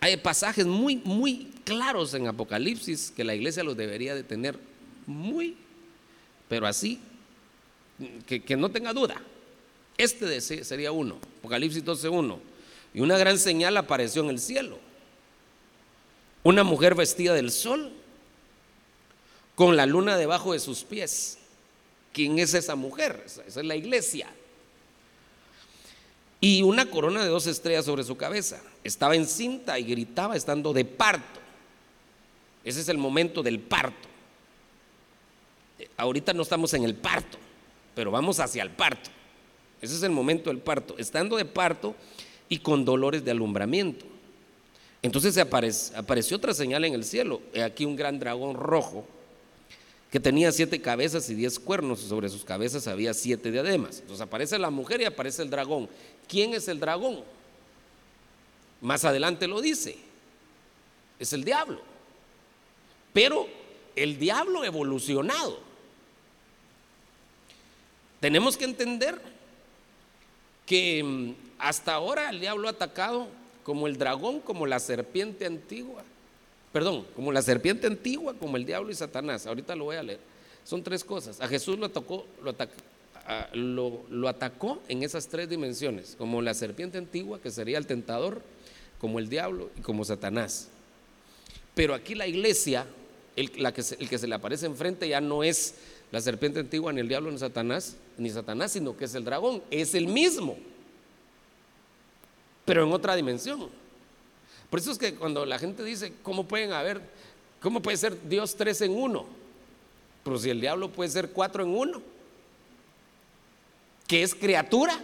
Hay 0.00 0.16
pasajes 0.16 0.66
muy, 0.66 0.96
muy 0.96 1.50
claros 1.64 2.14
en 2.14 2.28
Apocalipsis 2.28 3.12
que 3.14 3.24
la 3.24 3.34
iglesia 3.34 3.64
los 3.64 3.76
debería 3.76 4.14
de 4.14 4.22
tener 4.22 4.58
muy, 5.06 5.56
pero 6.48 6.66
así, 6.66 7.00
que, 8.26 8.42
que 8.42 8.56
no 8.56 8.70
tenga 8.70 8.92
duda. 8.92 9.20
Este 9.98 10.40
sería 10.40 10.92
uno, 10.92 11.18
Apocalipsis 11.38 11.84
12.1. 11.84 12.38
Y 12.94 13.00
una 13.00 13.16
gran 13.18 13.38
señal 13.38 13.76
apareció 13.76 14.22
en 14.22 14.30
el 14.30 14.38
cielo. 14.38 14.78
Una 16.42 16.64
mujer 16.64 16.94
vestida 16.94 17.34
del 17.34 17.50
sol, 17.50 17.92
con 19.54 19.76
la 19.76 19.86
luna 19.86 20.16
debajo 20.16 20.52
de 20.52 20.60
sus 20.60 20.82
pies. 20.82 21.38
¿Quién 22.12 22.38
es 22.38 22.54
esa 22.54 22.74
mujer? 22.74 23.22
Esa 23.26 23.42
es 23.46 23.56
la 23.56 23.76
iglesia. 23.76 24.28
Y 26.40 26.62
una 26.62 26.90
corona 26.90 27.22
de 27.22 27.28
dos 27.28 27.46
estrellas 27.46 27.84
sobre 27.84 28.02
su 28.02 28.16
cabeza. 28.16 28.60
Estaba 28.82 29.14
encinta 29.14 29.78
y 29.78 29.84
gritaba 29.84 30.36
estando 30.36 30.72
de 30.72 30.84
parto. 30.84 31.40
Ese 32.64 32.80
es 32.80 32.88
el 32.88 32.98
momento 32.98 33.42
del 33.42 33.60
parto. 33.60 34.08
Ahorita 35.96 36.32
no 36.32 36.42
estamos 36.42 36.74
en 36.74 36.84
el 36.84 36.94
parto, 36.94 37.38
pero 37.94 38.10
vamos 38.10 38.40
hacia 38.40 38.62
el 38.62 38.70
parto. 38.70 39.10
Ese 39.82 39.96
es 39.96 40.02
el 40.04 40.12
momento 40.12 40.48
del 40.48 40.60
parto. 40.60 40.94
Estando 40.96 41.36
de 41.36 41.44
parto 41.44 41.94
y 42.48 42.58
con 42.58 42.84
dolores 42.84 43.24
de 43.24 43.32
alumbramiento. 43.32 44.06
Entonces 45.02 45.36
apareció 45.36 46.36
otra 46.36 46.54
señal 46.54 46.84
en 46.84 46.94
el 46.94 47.04
cielo. 47.04 47.42
Aquí 47.62 47.84
un 47.84 47.96
gran 47.96 48.20
dragón 48.20 48.54
rojo 48.54 49.04
que 50.12 50.20
tenía 50.20 50.52
siete 50.52 50.80
cabezas 50.80 51.28
y 51.30 51.34
diez 51.34 51.58
cuernos, 51.58 52.02
y 52.02 52.08
sobre 52.08 52.28
sus 52.28 52.44
cabezas 52.44 52.86
había 52.86 53.14
siete 53.14 53.50
diademas. 53.50 53.98
Entonces 54.00 54.20
aparece 54.20 54.58
la 54.58 54.70
mujer 54.70 55.00
y 55.00 55.06
aparece 55.06 55.42
el 55.42 55.50
dragón. 55.50 55.88
¿Quién 56.28 56.54
es 56.54 56.68
el 56.68 56.78
dragón? 56.78 57.24
Más 58.80 59.04
adelante 59.04 59.48
lo 59.48 59.60
dice. 59.60 59.96
Es 61.18 61.32
el 61.32 61.44
diablo. 61.44 61.80
Pero 63.12 63.48
el 63.96 64.18
diablo 64.18 64.64
evolucionado. 64.64 65.58
Tenemos 68.20 68.56
que 68.56 68.66
entender 68.66 69.31
que 70.66 71.02
mm, 71.02 71.34
hasta 71.58 71.94
ahora 71.94 72.30
el 72.30 72.40
diablo 72.40 72.68
ha 72.68 72.72
atacado 72.72 73.28
como 73.62 73.86
el 73.86 73.96
dragón, 73.96 74.40
como 74.40 74.66
la 74.66 74.80
serpiente 74.80 75.46
antigua. 75.46 76.02
Perdón, 76.72 77.06
como 77.14 77.32
la 77.32 77.42
serpiente 77.42 77.86
antigua, 77.86 78.34
como 78.34 78.56
el 78.56 78.64
diablo 78.64 78.90
y 78.90 78.94
Satanás. 78.94 79.46
Ahorita 79.46 79.76
lo 79.76 79.84
voy 79.84 79.96
a 79.96 80.02
leer. 80.02 80.20
Son 80.64 80.82
tres 80.82 81.04
cosas. 81.04 81.40
A 81.40 81.48
Jesús 81.48 81.78
lo 81.78 81.86
atacó, 81.86 82.26
lo, 83.52 84.02
lo 84.08 84.28
atacó 84.28 84.80
en 84.88 85.02
esas 85.02 85.28
tres 85.28 85.48
dimensiones, 85.48 86.14
como 86.16 86.40
la 86.40 86.54
serpiente 86.54 86.98
antigua, 86.98 87.40
que 87.40 87.50
sería 87.50 87.78
el 87.78 87.86
tentador, 87.86 88.40
como 88.98 89.18
el 89.18 89.28
diablo 89.28 89.70
y 89.76 89.82
como 89.82 90.04
Satanás. 90.04 90.68
Pero 91.74 91.94
aquí 91.94 92.14
la 92.14 92.26
iglesia, 92.26 92.86
el, 93.36 93.50
que 93.50 93.82
el 93.98 94.08
que 94.08 94.18
se 94.18 94.26
le 94.26 94.34
aparece 94.34 94.66
enfrente 94.66 95.08
ya 95.08 95.20
no 95.20 95.42
es 95.42 95.74
la 96.12 96.20
serpiente 96.20 96.60
antigua, 96.60 96.92
ni 96.92 97.00
el 97.00 97.08
diablo, 97.08 97.32
ni 97.32 97.38
Satanás, 97.38 97.96
ni 98.16 98.30
Satanás, 98.30 98.70
sino 98.70 98.96
que 98.96 99.06
es 99.06 99.14
el 99.16 99.24
dragón. 99.24 99.62
Es 99.70 99.94
el 99.96 100.06
mismo 100.06 100.56
pero 102.64 102.84
en 102.84 102.92
otra 102.92 103.16
dimensión. 103.16 103.68
Por 104.70 104.78
eso 104.78 104.92
es 104.92 104.98
que 104.98 105.14
cuando 105.14 105.44
la 105.44 105.58
gente 105.58 105.84
dice, 105.84 106.14
¿cómo 106.22 106.46
pueden 106.46 106.72
haber, 106.72 107.00
cómo 107.60 107.82
puede 107.82 107.96
ser 107.96 108.28
Dios 108.28 108.56
tres 108.56 108.80
en 108.80 108.92
uno? 108.92 109.26
Pero 110.24 110.38
si 110.38 110.50
el 110.50 110.60
diablo 110.60 110.90
puede 110.90 111.10
ser 111.10 111.30
cuatro 111.30 111.64
en 111.64 111.70
uno, 111.70 112.00
que 114.06 114.22
es 114.22 114.34
criatura. 114.34 114.98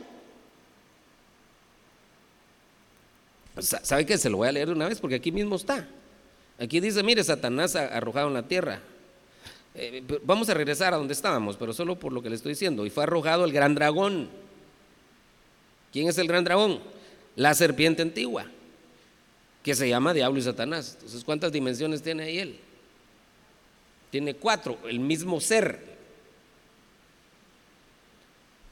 ¿Sabe 3.59 4.07
que 4.07 4.17
Se 4.17 4.31
lo 4.31 4.37
voy 4.37 4.49
a 4.49 4.53
leer 4.53 4.71
una 4.71 4.89
vez 4.89 5.01
porque 5.01 5.17
aquí 5.17 5.33
mismo 5.33 5.57
está. 5.57 5.89
Aquí 6.59 6.81
dice, 6.81 7.03
mire, 7.03 7.23
Satanás 7.25 7.75
arrojado 7.77 8.29
en 8.29 8.35
la 8.35 8.47
tierra. 8.47 8.81
Eh, 9.81 10.03
vamos 10.25 10.49
a 10.49 10.55
regresar 10.55 10.93
a 10.93 10.97
donde 10.97 11.15
estábamos, 11.15 11.57
pero 11.57 11.73
solo 11.73 11.99
por 11.99 12.13
lo 12.13 12.21
que 12.23 12.29
le 12.29 12.37
estoy 12.37 12.53
diciendo. 12.53 12.85
Y 12.85 12.91
fue 12.91 13.05
arrojado 13.05 13.45
el 13.45 13.53
gran 13.53 13.75
dragón. 13.75 14.29
¿Quién 15.93 16.09
es 16.09 16.19
el 16.19 16.29
gran 16.29 16.45
dragón? 16.45 16.81
la 17.39 17.55
serpiente 17.55 18.03
antigua, 18.03 18.47
que 19.63 19.73
se 19.77 19.89
llama 19.89 20.13
diablo 20.13 20.41
y 20.41 20.43
Satanás. 20.43 20.95
Entonces, 20.95 21.23
¿cuántas 21.23 21.53
dimensiones 21.53 22.03
tiene 22.03 22.25
ahí 22.25 22.39
él? 22.39 22.59
Tiene 24.11 24.35
cuatro, 24.35 24.77
el 24.89 24.99
mismo 24.99 25.41
ser. 25.41 25.81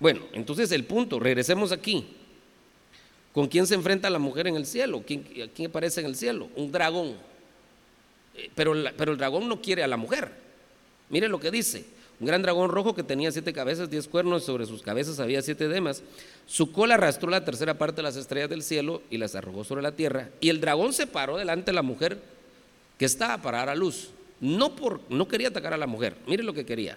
Bueno, 0.01 0.23
entonces 0.33 0.73
el 0.73 0.85
punto, 0.85 1.21
regresemos 1.21 1.71
aquí. 1.71 2.09
¿Con 3.33 3.47
quién 3.47 3.69
se 3.69 3.77
enfrenta 3.77 4.11
la 4.11 4.19
mujer 4.19 4.49
en 4.49 4.57
el 4.57 4.67
cielo? 4.67 5.05
¿Quién, 5.07 5.23
¿Quién 5.55 5.71
aparece 5.71 6.01
en 6.01 6.07
el 6.07 6.17
cielo? 6.17 6.49
Un 6.57 6.73
dragón. 6.73 7.15
Eh, 8.35 8.51
pero, 8.53 8.75
pero 8.97 9.13
el 9.13 9.19
dragón 9.19 9.49
no 9.49 9.63
quiere 9.63 9.85
a 9.85 9.87
la 9.87 9.97
mujer. 9.97 10.33
Mire 11.09 11.29
lo 11.29 11.41
que 11.41 11.51
dice. 11.51 11.85
Un 12.19 12.27
gran 12.27 12.41
dragón 12.41 12.71
rojo 12.71 12.95
que 12.95 13.03
tenía 13.03 13.31
siete 13.31 13.53
cabezas, 13.53 13.91
diez 13.91 14.09
cuernos, 14.09 14.45
sobre 14.45 14.65
sus 14.65 14.81
cabezas 14.81 15.21
había 15.21 15.43
siete 15.43 15.69
demas. 15.69 16.03
Su 16.47 16.73
cola 16.73 16.95
arrastró 16.95 17.29
la 17.29 17.45
tercera 17.45 17.77
parte 17.77 17.97
de 17.97 18.05
las 18.05 18.17
estrellas 18.17 18.49
del 18.49 18.63
cielo 18.63 19.03
y 19.11 19.19
las 19.19 19.35
arrojó 19.35 19.65
sobre 19.65 19.83
la 19.83 19.93
tierra. 19.93 20.31
Y 20.41 20.49
el 20.49 20.61
dragón 20.61 20.95
se 20.95 21.07
paró 21.07 21.37
delante 21.37 21.73
de 21.73 21.75
la 21.75 21.83
mujer 21.83 22.19
que 22.99 23.05
estaba 23.05 23.43
para 23.43 23.59
dar 23.59 23.69
a 23.69 23.75
luz. 23.75 24.11
No, 24.41 24.75
por, 24.75 25.01
no 25.11 25.29
quería 25.29 25.49
atacar 25.49 25.75
a 25.75 25.79
la 25.79 25.87
mujer, 25.87 26.17
mire 26.27 26.43
lo 26.43 26.55
que 26.55 26.65
quería. 26.65 26.97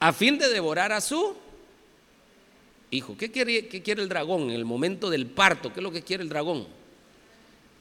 A 0.00 0.12
fin 0.12 0.36
de 0.38 0.48
devorar 0.48 0.90
a 0.90 1.00
su 1.00 1.36
hijo. 2.90 3.16
¿Qué 3.16 3.30
quiere, 3.30 3.68
¿Qué 3.68 3.82
quiere 3.82 4.02
el 4.02 4.08
dragón 4.08 4.50
en 4.50 4.50
el 4.50 4.64
momento 4.64 5.10
del 5.10 5.26
parto? 5.26 5.72
¿Qué 5.72 5.78
es 5.78 5.84
lo 5.84 5.92
que 5.92 6.02
quiere 6.02 6.24
el 6.24 6.28
dragón? 6.28 6.66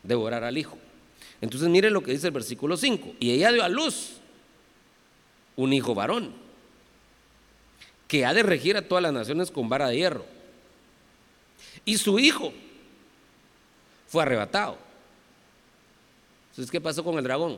Devorar 0.04 0.44
al 0.44 0.58
hijo. 0.58 0.78
Entonces 1.42 1.68
mire 1.70 1.90
lo 1.90 2.04
que 2.04 2.12
dice 2.12 2.28
el 2.28 2.34
versículo 2.34 2.78
5. 2.78 3.16
Y 3.20 3.32
ella 3.32 3.52
dio 3.52 3.64
a 3.64 3.70
luz 3.70 4.18
un 5.56 5.74
hijo 5.74 5.94
varón 5.94 6.34
que 8.08 8.26
ha 8.26 8.34
de 8.34 8.44
regir 8.44 8.78
a 8.78 8.88
todas 8.88 9.02
las 9.02 9.14
naciones 9.14 9.50
con 9.50 9.70
vara 9.70 9.88
de 9.88 9.98
hierro. 9.98 10.26
Y 11.86 11.98
su 11.98 12.20
hijo 12.20 12.54
fue 14.08 14.22
arrebatado. 14.22 14.78
Entonces, 16.52 16.72
¿qué 16.72 16.80
pasó 16.80 17.04
con 17.04 17.18
el 17.18 17.24
dragón? 17.24 17.58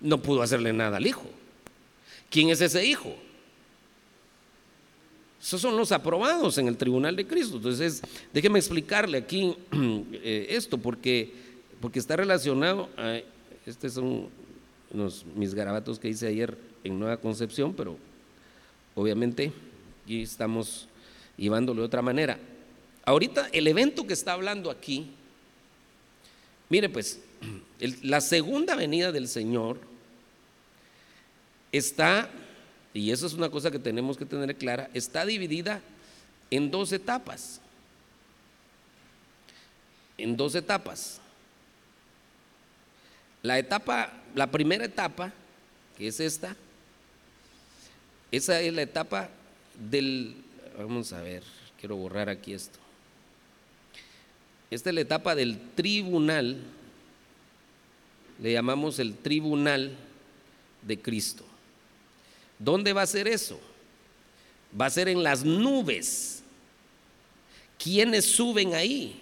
No 0.00 0.22
pudo 0.22 0.42
hacerle 0.42 0.72
nada 0.72 0.98
al 0.98 1.06
hijo. 1.06 1.28
¿Quién 2.30 2.50
es 2.50 2.60
ese 2.60 2.84
hijo? 2.84 3.16
Esos 5.40 5.60
son 5.60 5.76
los 5.76 5.92
aprobados 5.92 6.58
en 6.58 6.68
el 6.68 6.76
tribunal 6.76 7.16
de 7.16 7.26
Cristo. 7.26 7.56
Entonces, 7.56 8.02
déjeme 8.32 8.58
explicarle 8.58 9.18
aquí 9.18 9.56
eh, 9.72 10.46
esto, 10.50 10.78
porque, 10.78 11.32
porque 11.80 11.98
está 11.98 12.16
relacionado 12.16 12.88
a, 12.96 13.20
este 13.66 13.90
mis 15.34 15.54
garabatos 15.54 15.98
que 15.98 16.08
hice 16.08 16.26
ayer 16.26 16.56
en 16.84 16.98
Nueva 16.98 17.18
Concepción, 17.18 17.74
pero 17.74 17.96
obviamente 18.94 19.52
aquí 20.04 20.22
estamos 20.22 20.88
llevándolo 21.36 21.82
de 21.82 21.86
otra 21.86 22.02
manera. 22.02 22.38
Ahorita 23.04 23.48
el 23.52 23.66
evento 23.66 24.06
que 24.06 24.14
está 24.14 24.32
hablando 24.32 24.70
aquí, 24.70 25.10
mire 26.68 26.88
pues, 26.88 27.20
la 28.02 28.20
segunda 28.20 28.74
venida 28.74 29.12
del 29.12 29.28
Señor 29.28 29.78
está, 31.72 32.28
y 32.94 33.10
eso 33.10 33.26
es 33.26 33.34
una 33.34 33.50
cosa 33.50 33.70
que 33.70 33.78
tenemos 33.78 34.16
que 34.16 34.24
tener 34.24 34.56
clara, 34.56 34.90
está 34.94 35.24
dividida 35.26 35.80
en 36.50 36.70
dos 36.70 36.92
etapas. 36.92 37.60
En 40.18 40.36
dos 40.36 40.54
etapas. 40.54 41.20
La 43.42 43.58
etapa, 43.58 44.12
la 44.36 44.50
primera 44.50 44.84
etapa, 44.84 45.32
que 45.96 46.08
es 46.08 46.20
esta, 46.20 46.54
esa 48.30 48.60
es 48.60 48.72
la 48.74 48.82
etapa 48.82 49.30
del, 49.90 50.36
vamos 50.76 51.10
a 51.14 51.22
ver, 51.22 51.42
quiero 51.80 51.96
borrar 51.96 52.28
aquí 52.28 52.52
esto. 52.52 52.78
Esta 54.70 54.90
es 54.90 54.94
la 54.94 55.00
etapa 55.00 55.34
del 55.34 55.58
tribunal, 55.74 56.62
le 58.42 58.52
llamamos 58.52 58.98
el 58.98 59.16
tribunal 59.16 59.96
de 60.82 61.00
Cristo. 61.00 61.44
¿Dónde 62.58 62.92
va 62.92 63.02
a 63.02 63.06
ser 63.06 63.26
eso? 63.26 63.58
Va 64.78 64.84
a 64.84 64.90
ser 64.90 65.08
en 65.08 65.22
las 65.22 65.46
nubes. 65.46 66.42
¿Quiénes 67.82 68.26
suben 68.26 68.74
ahí? 68.74 69.18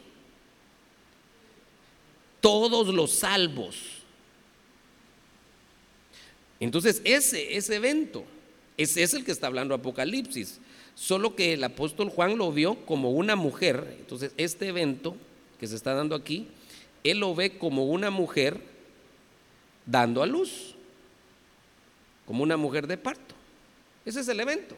Todos 2.40 2.88
los 2.88 3.12
salvos 3.12 4.04
entonces, 6.61 7.03
ese, 7.05 7.57
ese 7.57 7.77
evento, 7.77 8.25
ese 8.77 9.03
es 9.03 9.15
el 9.15 9.25
que 9.25 9.33
está 9.33 9.47
hablando 9.47 9.75
Apocalipsis. 9.75 10.61
Solo 10.95 11.35
que 11.35 11.55
el 11.55 11.65
apóstol 11.65 12.09
Juan 12.09 12.39
lo 12.39 12.53
vio 12.53 12.77
como 12.87 13.11
una 13.11 13.37
mujer. 13.37 13.97
Entonces, 13.99 14.33
este 14.37 14.69
evento 14.69 15.17
que 15.59 15.67
se 15.67 15.77
está 15.77 15.95
dando 15.95 16.15
aquí, 16.15 16.49
él 17.03 17.19
lo 17.19 17.35
ve 17.35 17.59
como 17.59 17.87
una 17.87 18.11
mujer 18.11 18.61
dando 19.87 20.23
a 20.23 20.27
luz, 20.27 20.75
como 22.27 22.43
una 22.43 22.57
mujer 22.57 22.87
de 22.87 22.97
parto. 22.97 23.35
Ese 24.05 24.21
es 24.21 24.29
el 24.29 24.41
evento. 24.41 24.77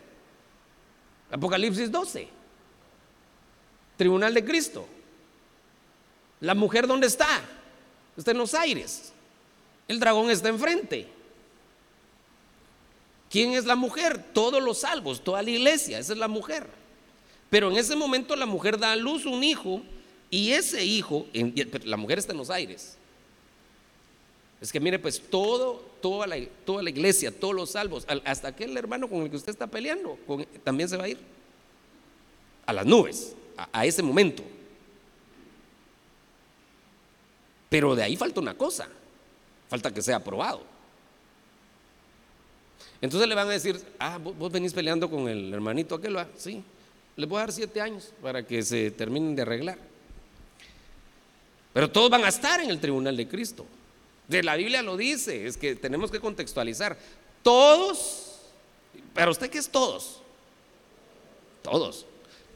Apocalipsis 1.31 1.91
12. 1.91 2.29
Tribunal 3.97 4.33
de 4.35 4.45
Cristo. 4.45 4.87
La 6.41 6.55
mujer, 6.55 6.87
¿dónde 6.87 7.07
está? 7.07 7.43
Está 8.17 8.31
en 8.31 8.39
los 8.39 8.55
aires. 8.55 9.13
El 9.89 10.01
dragón 10.01 10.31
está 10.31 10.49
enfrente. 10.49 11.16
¿Quién 13.31 13.53
es 13.55 13.65
la 13.65 13.77
mujer? 13.77 14.23
Todos 14.33 14.63
los 14.63 14.79
salvos, 14.79 15.23
toda 15.23 15.43
la 15.43 15.51
iglesia, 15.51 15.99
esa 15.99 16.13
es 16.13 16.19
la 16.19 16.29
mujer. 16.29 16.67
Pero 17.51 17.71
en 17.71 17.77
ese 17.77 17.97
momento 17.97 18.37
la 18.37 18.47
mujer 18.47 18.79
da 18.79 18.93
a 18.93 18.97
luz 18.97 19.27
un 19.27 19.43
hijo 19.43 19.83
y 20.31 20.53
ese 20.53 20.85
hijo, 20.85 21.27
la 21.85 21.97
mujer 21.97 22.19
está 22.19 22.33
en 22.33 22.39
los 22.39 22.51
aires. 22.51 22.97
Es 24.61 24.73
que 24.73 24.81
mire, 24.81 24.99
pues 24.99 25.21
todo, 25.21 25.85
toda 26.01 26.27
la, 26.27 26.39
iglesia, 26.89 27.31
todos 27.31 27.55
los 27.55 27.71
salvos, 27.71 28.07
hasta 28.25 28.49
aquel 28.49 28.77
hermano 28.77 29.09
con 29.09 29.23
el 29.23 29.31
que 29.31 29.37
usted 29.37 29.51
está 29.51 29.67
peleando, 29.67 30.19
también 30.65 30.89
se 30.89 30.97
va 30.97 31.05
a 31.05 31.09
ir 31.09 31.19
a 32.65 32.73
las 32.73 32.87
nubes, 32.87 33.35
a 33.73 33.85
ese 33.85 34.03
momento. 34.03 34.43
Pero 37.69 37.95
de 37.95 38.03
ahí 38.03 38.17
falta 38.17 38.41
una 38.41 38.55
cosa, 38.55 38.89
falta 39.69 39.93
que 39.93 40.03
sea 40.03 40.17
aprobado. 40.17 40.76
Entonces 43.01 43.29
le 43.29 43.35
van 43.35 43.49
a 43.49 43.53
decir, 43.53 43.81
ah, 43.99 44.19
vos, 44.19 44.51
venís 44.51 44.73
peleando 44.73 45.11
con 45.11 45.29
el 45.29 45.53
hermanito 45.53 45.95
aquel, 45.95 46.17
sí, 46.37 46.63
le 47.17 47.27
voy 47.27 47.39
a 47.39 47.41
dar 47.41 47.53
siete 47.53 47.81
años 47.81 48.13
para 48.23 48.47
que 48.47 48.63
se 48.63 48.91
terminen 48.91 49.35
de 49.37 49.43
arreglar. 49.43 49.79
Pero 51.73 51.91
todos 51.91 52.11
van 52.11 52.25
a 52.25 52.29
estar 52.29 52.61
en 52.61 52.71
el 52.71 52.81
tribunal 52.81 53.17
de 53.17 53.29
Cristo. 53.29 53.67
De 54.29 54.43
la 54.43 54.57
Biblia 54.57 54.83
lo 54.83 54.97
dice, 54.97 55.47
es 55.47 55.57
que 55.57 55.77
tenemos 55.77 56.11
que 56.11 56.21
contextualizar. 56.21 56.99
Todos, 57.43 58.41
pero 59.15 59.31
usted 59.31 59.51
qué 59.51 59.59
es 59.59 59.69
todos? 59.69 60.21
Todos. 61.63 62.07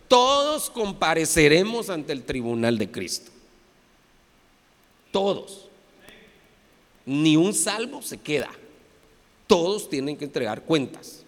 Todos 0.08 0.70
compareceremos 0.70 1.90
ante 1.90 2.12
el 2.12 2.24
tribunal 2.24 2.78
de 2.78 2.90
Cristo. 2.90 3.30
Todos. 5.12 5.68
Ni 7.06 7.36
un 7.36 7.54
salvo 7.54 8.02
se 8.02 8.18
queda. 8.18 8.50
Todos 9.50 9.90
tienen 9.90 10.16
que 10.16 10.26
entregar 10.26 10.62
cuentas. 10.62 11.24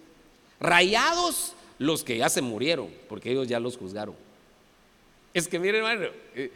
Rayados 0.57 1.51
los 1.77 2.05
que 2.05 2.15
ya 2.15 2.29
se 2.29 2.41
murieron, 2.41 2.89
porque 3.09 3.29
ellos 3.29 3.49
ya 3.49 3.59
los 3.59 3.75
juzgaron. 3.75 4.15
Es 5.33 5.45
que 5.45 5.59
miren, 5.59 5.83
hermano, 5.83 6.07
eh, 6.33 6.49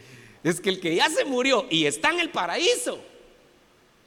es 0.45 0.61
que 0.61 0.69
el 0.69 0.79
que 0.79 0.95
ya 0.95 1.09
se 1.09 1.25
murió 1.25 1.67
y 1.69 1.85
está 1.85 2.11
en 2.11 2.21
el 2.21 2.29
paraíso, 2.29 3.03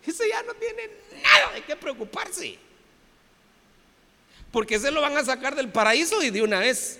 ese 0.06 0.26
ya 0.26 0.42
no 0.42 0.54
tiene 0.54 0.88
nada 1.22 1.52
de 1.52 1.62
qué 1.62 1.76
preocuparse. 1.76 2.56
Porque 4.50 4.78
se 4.78 4.90
lo 4.90 5.02
van 5.02 5.18
a 5.18 5.24
sacar 5.26 5.54
del 5.54 5.68
paraíso 5.68 6.22
y 6.22 6.30
de 6.30 6.40
una 6.40 6.60
vez. 6.60 6.98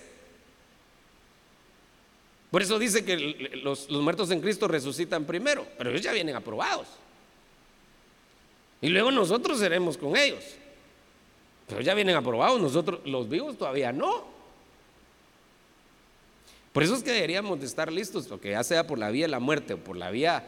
Por 2.51 2.61
eso 2.61 2.77
dice 2.77 3.03
que 3.03 3.17
los, 3.63 3.89
los, 3.89 4.03
muertos 4.03 4.29
en 4.29 4.41
Cristo 4.41 4.67
resucitan 4.67 5.25
primero, 5.25 5.67
pero 5.79 5.89
ellos 5.89 6.03
ya 6.03 6.11
vienen 6.13 6.35
aprobados. 6.35 6.87
Y 8.81 8.89
luego 8.89 9.11
nosotros 9.11 9.59
seremos 9.59 9.97
con 9.97 10.17
ellos. 10.17 10.43
Pero 11.67 11.81
ya 11.81 11.93
vienen 11.93 12.15
aprobados, 12.15 12.59
nosotros 12.59 12.99
los 13.05 13.29
vivos 13.29 13.57
todavía 13.57 13.93
no. 13.93 14.25
Por 16.73 16.83
eso 16.83 16.95
es 16.95 17.03
que 17.03 17.11
deberíamos 17.11 17.59
de 17.59 17.65
estar 17.65 17.91
listos, 17.91 18.27
porque 18.27 18.51
ya 18.51 18.63
sea 18.63 18.87
por 18.87 18.97
la 18.97 19.11
vía 19.11 19.25
de 19.25 19.31
la 19.31 19.39
muerte 19.39 19.75
o 19.75 19.77
por 19.77 19.95
la 19.95 20.09
vía 20.09 20.43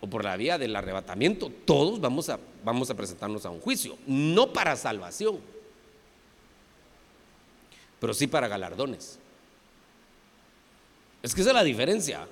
o 0.00 0.06
por 0.08 0.24
la 0.24 0.36
vía 0.36 0.58
del 0.58 0.76
arrebatamiento, 0.76 1.50
todos 1.64 2.00
vamos 2.00 2.28
a, 2.28 2.38
vamos 2.64 2.88
a 2.90 2.94
presentarnos 2.94 3.44
a 3.44 3.50
un 3.50 3.60
juicio, 3.60 3.96
no 4.06 4.52
para 4.52 4.76
salvación, 4.76 5.40
pero 7.98 8.14
sí 8.14 8.26
para 8.26 8.46
galardones. 8.46 9.18
Es 11.22 11.34
que 11.34 11.40
esa 11.40 11.50
es 11.50 11.54
la 11.54 11.64
diferencia. 11.64 12.28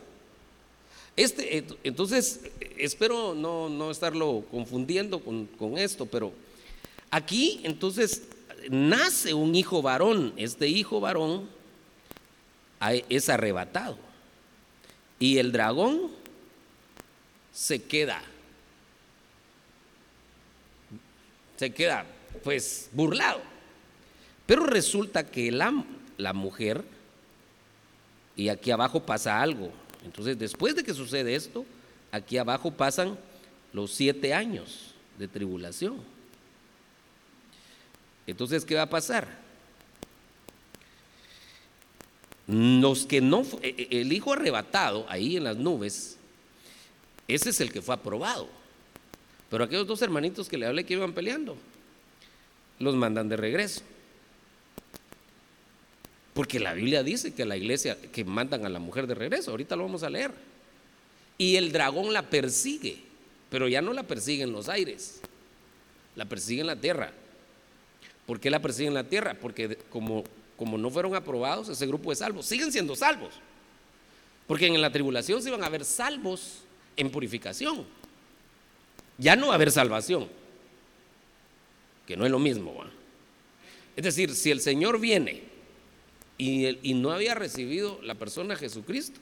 Este, 1.16 1.64
entonces, 1.82 2.40
espero 2.76 3.34
no, 3.34 3.70
no 3.70 3.90
estarlo 3.90 4.44
confundiendo 4.50 5.20
con, 5.20 5.46
con, 5.46 5.78
esto, 5.78 6.04
pero 6.04 6.34
aquí 7.10 7.60
entonces 7.64 8.28
nace 8.68 9.32
un 9.32 9.54
hijo 9.54 9.80
varón. 9.80 10.34
Este 10.36 10.68
hijo 10.68 11.00
varón 11.00 11.48
es 13.08 13.28
arrebatado. 13.30 13.96
Y 15.18 15.38
el 15.38 15.52
dragón 15.52 16.10
se 17.52 17.82
queda. 17.82 18.22
Se 21.56 21.72
queda, 21.72 22.04
pues, 22.44 22.90
burlado. 22.92 23.40
Pero 24.44 24.66
resulta 24.66 25.30
que 25.30 25.50
la, 25.50 25.84
la 26.18 26.34
mujer, 26.34 26.84
y 28.36 28.50
aquí 28.50 28.70
abajo 28.70 29.04
pasa 29.04 29.40
algo, 29.40 29.72
entonces, 30.06 30.38
después 30.38 30.76
de 30.76 30.84
que 30.84 30.94
sucede 30.94 31.34
esto, 31.34 31.66
aquí 32.12 32.38
abajo 32.38 32.70
pasan 32.70 33.18
los 33.72 33.90
siete 33.90 34.32
años 34.32 34.94
de 35.18 35.26
tribulación. 35.26 35.96
Entonces, 38.24 38.64
¿qué 38.64 38.76
va 38.76 38.82
a 38.82 38.88
pasar? 38.88 39.26
Los 42.46 43.04
que 43.04 43.20
no, 43.20 43.42
e, 43.62 43.88
e, 43.90 44.00
el 44.00 44.12
hijo 44.12 44.32
arrebatado 44.32 45.06
ahí 45.08 45.36
en 45.36 45.42
las 45.42 45.56
nubes, 45.56 46.16
ese 47.26 47.50
es 47.50 47.60
el 47.60 47.72
que 47.72 47.82
fue 47.82 47.96
aprobado. 47.96 48.48
Pero 49.50 49.64
aquellos 49.64 49.88
dos 49.88 50.02
hermanitos 50.02 50.48
que 50.48 50.56
le 50.56 50.66
hablé 50.66 50.84
que 50.84 50.94
iban 50.94 51.12
peleando, 51.12 51.56
los 52.78 52.94
mandan 52.94 53.28
de 53.28 53.36
regreso. 53.36 53.82
Porque 56.36 56.60
la 56.60 56.74
Biblia 56.74 57.02
dice 57.02 57.32
que 57.32 57.46
la 57.46 57.56
iglesia, 57.56 57.96
que 58.12 58.22
mandan 58.22 58.66
a 58.66 58.68
la 58.68 58.78
mujer 58.78 59.06
de 59.06 59.14
regreso, 59.14 59.52
ahorita 59.52 59.74
lo 59.74 59.84
vamos 59.84 60.02
a 60.02 60.10
leer. 60.10 60.32
Y 61.38 61.56
el 61.56 61.72
dragón 61.72 62.12
la 62.12 62.28
persigue, 62.28 62.98
pero 63.48 63.68
ya 63.68 63.80
no 63.80 63.94
la 63.94 64.02
persigue 64.02 64.42
en 64.42 64.52
los 64.52 64.68
aires, 64.68 65.22
la 66.14 66.26
persigue 66.26 66.60
en 66.60 66.66
la 66.66 66.76
tierra. 66.76 67.10
¿Por 68.26 68.38
qué 68.38 68.50
la 68.50 68.60
persigue 68.60 68.88
en 68.88 68.92
la 68.92 69.04
tierra? 69.04 69.34
Porque 69.40 69.78
como, 69.88 70.24
como 70.58 70.76
no 70.76 70.90
fueron 70.90 71.14
aprobados, 71.14 71.70
ese 71.70 71.86
grupo 71.86 72.10
de 72.10 72.16
salvos, 72.16 72.44
siguen 72.44 72.70
siendo 72.70 72.94
salvos. 72.94 73.32
Porque 74.46 74.66
en 74.66 74.78
la 74.78 74.92
tribulación 74.92 75.40
se 75.40 75.48
iban 75.48 75.62
a 75.62 75.68
haber 75.68 75.86
salvos 75.86 76.58
en 76.98 77.10
purificación. 77.10 77.86
Ya 79.16 79.36
no 79.36 79.46
va 79.46 79.52
a 79.52 79.56
haber 79.56 79.70
salvación, 79.70 80.28
que 82.06 82.14
no 82.14 82.26
es 82.26 82.30
lo 82.30 82.38
mismo. 82.38 82.74
Es 83.96 84.04
decir, 84.04 84.34
si 84.34 84.50
el 84.50 84.60
Señor 84.60 85.00
viene 85.00 85.55
y, 86.38 86.94
no 86.94 87.12
había 87.12 87.34
recibido 87.34 87.98
la 88.02 88.14
persona 88.14 88.56
Jesucristo. 88.56 89.20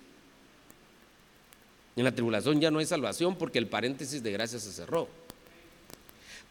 En 1.97 2.05
la 2.05 2.13
tribulación 2.13 2.61
ya 2.61 2.71
no 2.71 2.81
hay 2.81 2.87
salvación 2.87 3.37
porque 3.37 3.59
el 3.59 3.69
paréntesis 3.69 4.23
de 4.23 4.33
gracia 4.33 4.59
se 4.59 4.73
cerró. 4.73 5.09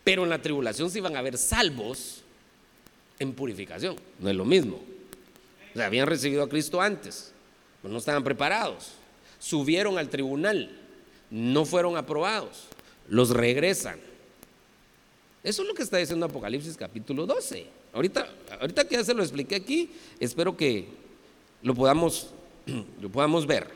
Pero 0.04 0.24
en 0.24 0.30
la 0.30 0.42
tribulación 0.42 0.90
se 0.90 1.00
iban 1.00 1.18
a 1.18 1.22
ver 1.22 1.38
salvos 1.38 2.22
en 3.20 3.34
purificación. 3.34 3.98
No 4.20 4.30
es 4.30 4.36
lo 4.36 4.46
mismo. 4.46 4.82
O 5.76 5.82
habían 5.82 6.08
recibido 6.08 6.44
a 6.44 6.50
Cristo 6.50 6.82
antes, 6.82 7.34
pero 7.82 7.92
no 7.92 7.98
estaban 7.98 8.24
preparados. 8.24 8.94
Subieron 9.40 9.98
al 9.98 10.10
tribunal, 10.10 10.70
no 11.30 11.66
fueron 11.66 11.98
aprobados, 11.98 12.68
los 13.10 13.32
regresan. 13.32 14.00
Eso 15.44 15.64
es 15.64 15.68
lo 15.68 15.74
que 15.74 15.84
está 15.84 15.98
diciendo 15.98 16.26
Apocalipsis 16.26 16.78
capítulo 16.78 17.26
12. 17.26 17.83
Ahorita, 17.94 18.28
ahorita 18.60 18.88
que 18.88 18.96
ya 18.96 19.04
se 19.04 19.14
lo 19.14 19.22
expliqué 19.22 19.56
aquí, 19.56 19.92
espero 20.20 20.58
que 20.58 20.88
lo 21.62 21.76
podamos, 21.76 22.30
lo 23.02 23.10
podamos 23.10 23.46
ver. 23.46 23.68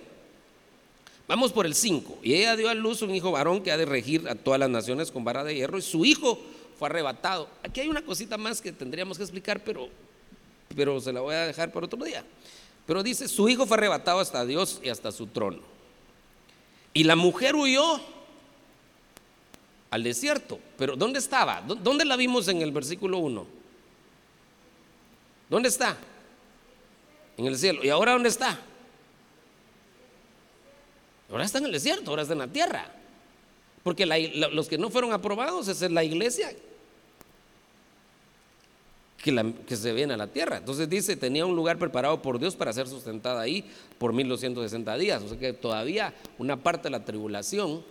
Vamos 1.27 1.51
por 1.51 1.65
el 1.65 1.75
5. 1.75 2.19
Y 2.23 2.33
ella 2.33 2.55
dio 2.55 2.69
a 2.69 2.73
luz 2.73 3.01
un 3.01 3.13
hijo 3.13 3.31
varón 3.31 3.61
que 3.61 3.71
ha 3.71 3.77
de 3.77 3.85
regir 3.85 4.27
a 4.27 4.35
todas 4.35 4.59
las 4.59 4.69
naciones 4.69 5.11
con 5.11 5.23
vara 5.23 5.43
de 5.43 5.55
hierro, 5.55 5.77
y 5.77 5.81
su 5.81 6.03
hijo 6.03 6.39
fue 6.79 6.87
arrebatado. 6.87 7.47
Aquí 7.63 7.81
hay 7.81 7.89
una 7.89 8.01
cosita 8.01 8.37
más 8.37 8.61
que 8.61 8.71
tendríamos 8.71 9.17
que 9.17 9.23
explicar, 9.23 9.63
pero, 9.63 9.89
pero 10.75 10.99
se 10.99 11.13
la 11.13 11.21
voy 11.21 11.35
a 11.35 11.45
dejar 11.45 11.71
por 11.71 11.83
otro 11.83 12.03
día. 12.03 12.23
Pero 12.85 13.03
dice, 13.03 13.27
su 13.27 13.49
hijo 13.49 13.65
fue 13.65 13.77
arrebatado 13.77 14.19
hasta 14.19 14.45
Dios 14.45 14.79
y 14.83 14.89
hasta 14.89 15.11
su 15.11 15.27
trono. 15.27 15.59
Y 16.93 17.03
la 17.03 17.15
mujer 17.15 17.55
huyó 17.55 17.99
al 19.91 20.03
desierto. 20.03 20.59
Pero 20.77 20.95
¿dónde 20.95 21.19
estaba? 21.19 21.61
¿Dónde 21.61 22.05
la 22.05 22.15
vimos 22.15 22.47
en 22.47 22.61
el 22.61 22.71
versículo 22.71 23.17
1? 23.19 23.56
¿Dónde 25.49 25.69
está? 25.69 25.97
En 27.37 27.45
el 27.45 27.57
cielo. 27.57 27.83
¿Y 27.83 27.89
ahora 27.89 28.13
dónde 28.13 28.29
está? 28.29 28.59
Ahora 31.29 31.45
está 31.45 31.59
en 31.59 31.65
el 31.65 31.71
desierto, 31.71 32.09
ahora 32.09 32.23
está 32.23 32.33
en 32.33 32.39
la 32.39 32.47
tierra. 32.47 32.85
Porque 33.83 34.05
los 34.05 34.67
que 34.67 34.77
no 34.77 34.89
fueron 34.89 35.13
aprobados, 35.13 35.67
es 35.67 35.81
la 35.91 36.03
iglesia 36.03 36.51
que, 39.23 39.53
que, 39.65 39.75
se 39.75 39.93
viene 39.93 40.13
a 40.13 40.17
la 40.17 40.27
tierra. 40.27 40.57
Entonces 40.57 40.89
dice, 40.89 41.15
tenía 41.15 41.45
un 41.45 41.55
lugar 41.55 41.77
preparado 41.77 42.21
por 42.21 42.39
Dios 42.39 42.55
para 42.55 42.73
ser 42.73 42.87
sustentada 42.87 43.41
ahí 43.41 43.63
por 43.97 44.13
1260 44.13 44.97
días. 44.97 45.23
O 45.23 45.29
sea 45.29 45.39
que 45.39 45.53
todavía 45.53 46.13
una 46.37 46.57
parte 46.57 46.83
de 46.83 46.89
la 46.91 47.05
tribulación, 47.05 47.83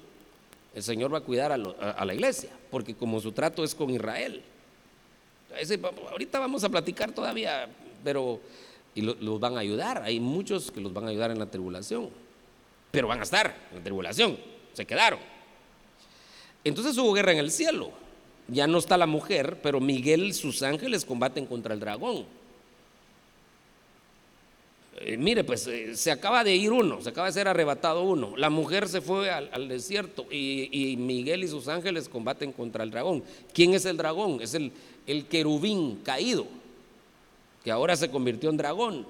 el 0.75 0.83
Señor 0.83 1.13
va 1.13 1.19
a 1.19 1.23
cuidar 1.23 1.53
a 1.53 2.05
la 2.05 2.15
iglesia, 2.15 2.51
porque 2.71 2.95
como 2.95 3.21
su 3.21 3.33
trato 3.33 3.65
es 3.65 3.75
con 3.75 3.89
Israel 3.89 4.43
ahorita 6.11 6.39
vamos 6.39 6.65
a 6.65 6.69
platicar 6.69 7.13
todavía, 7.13 7.69
pero 8.05 8.41
y 8.97 9.03
los 9.03 9.39
van 9.39 9.57
a 9.57 9.61
ayudar. 9.61 10.03
Hay 10.03 10.19
muchos 10.19 10.73
que 10.73 10.81
los 10.81 10.93
van 10.93 11.05
a 11.05 11.09
ayudar 11.09 11.31
en 11.31 11.39
la 11.39 11.47
tribulación, 11.47 12.09
pero 12.91 13.07
van 13.07 13.21
a 13.21 13.23
estar 13.23 13.55
en 13.71 13.79
la 13.79 13.85
tribulación, 13.85 14.39
se 14.73 14.87
quedaron. 14.87 15.21
Entonces 16.65 16.97
hubo 16.99 17.13
guerra 17.13 17.33
en 17.33 17.39
el 17.39 17.53
cielo. 17.53 17.93
Ya 18.49 18.67
no 18.67 18.79
está 18.79 18.97
la 18.97 19.07
mujer, 19.07 19.59
pero 19.63 19.81
Miguel 19.81 20.25
y 20.25 20.33
sus 20.33 20.63
ángeles 20.63 21.05
combaten 21.05 21.47
contra 21.47 21.75
el 21.75 21.81
dragón. 21.81 22.25
Eh, 24.99 25.19
mire, 25.19 25.45
pues 25.45 25.67
eh, 25.67 25.95
se 25.95 26.11
acaba 26.11 26.43
de 26.43 26.57
ir 26.57 26.73
uno, 26.73 27.03
se 27.03 27.11
acaba 27.11 27.27
de 27.27 27.35
ser 27.35 27.49
arrebatado 27.49 28.03
uno. 28.03 28.35
La 28.37 28.49
mujer 28.49 28.89
se 28.89 29.03
fue 29.03 29.31
al, 29.31 29.69
desierto 29.69 30.27
y, 30.33 30.97
Miguel 30.99 31.45
y 31.45 31.49
sus 31.49 31.69
ángeles 31.69 32.09
combaten 32.09 32.53
contra 32.53 32.83
el 32.83 32.91
dragón. 32.91 33.23
¿Quién 33.53 33.75
es 33.75 33.85
el 33.85 33.99
dragón? 33.99 34.41
Es 34.41 34.55
el, 34.55 34.73
el 35.07 35.27
querubín 35.27 36.01
caído, 36.03 36.47
que 37.65 37.71
ahora 37.71 37.97
se 37.97 38.11
convirtió 38.11 38.51
en 38.51 38.57
dragón. 38.57 39.07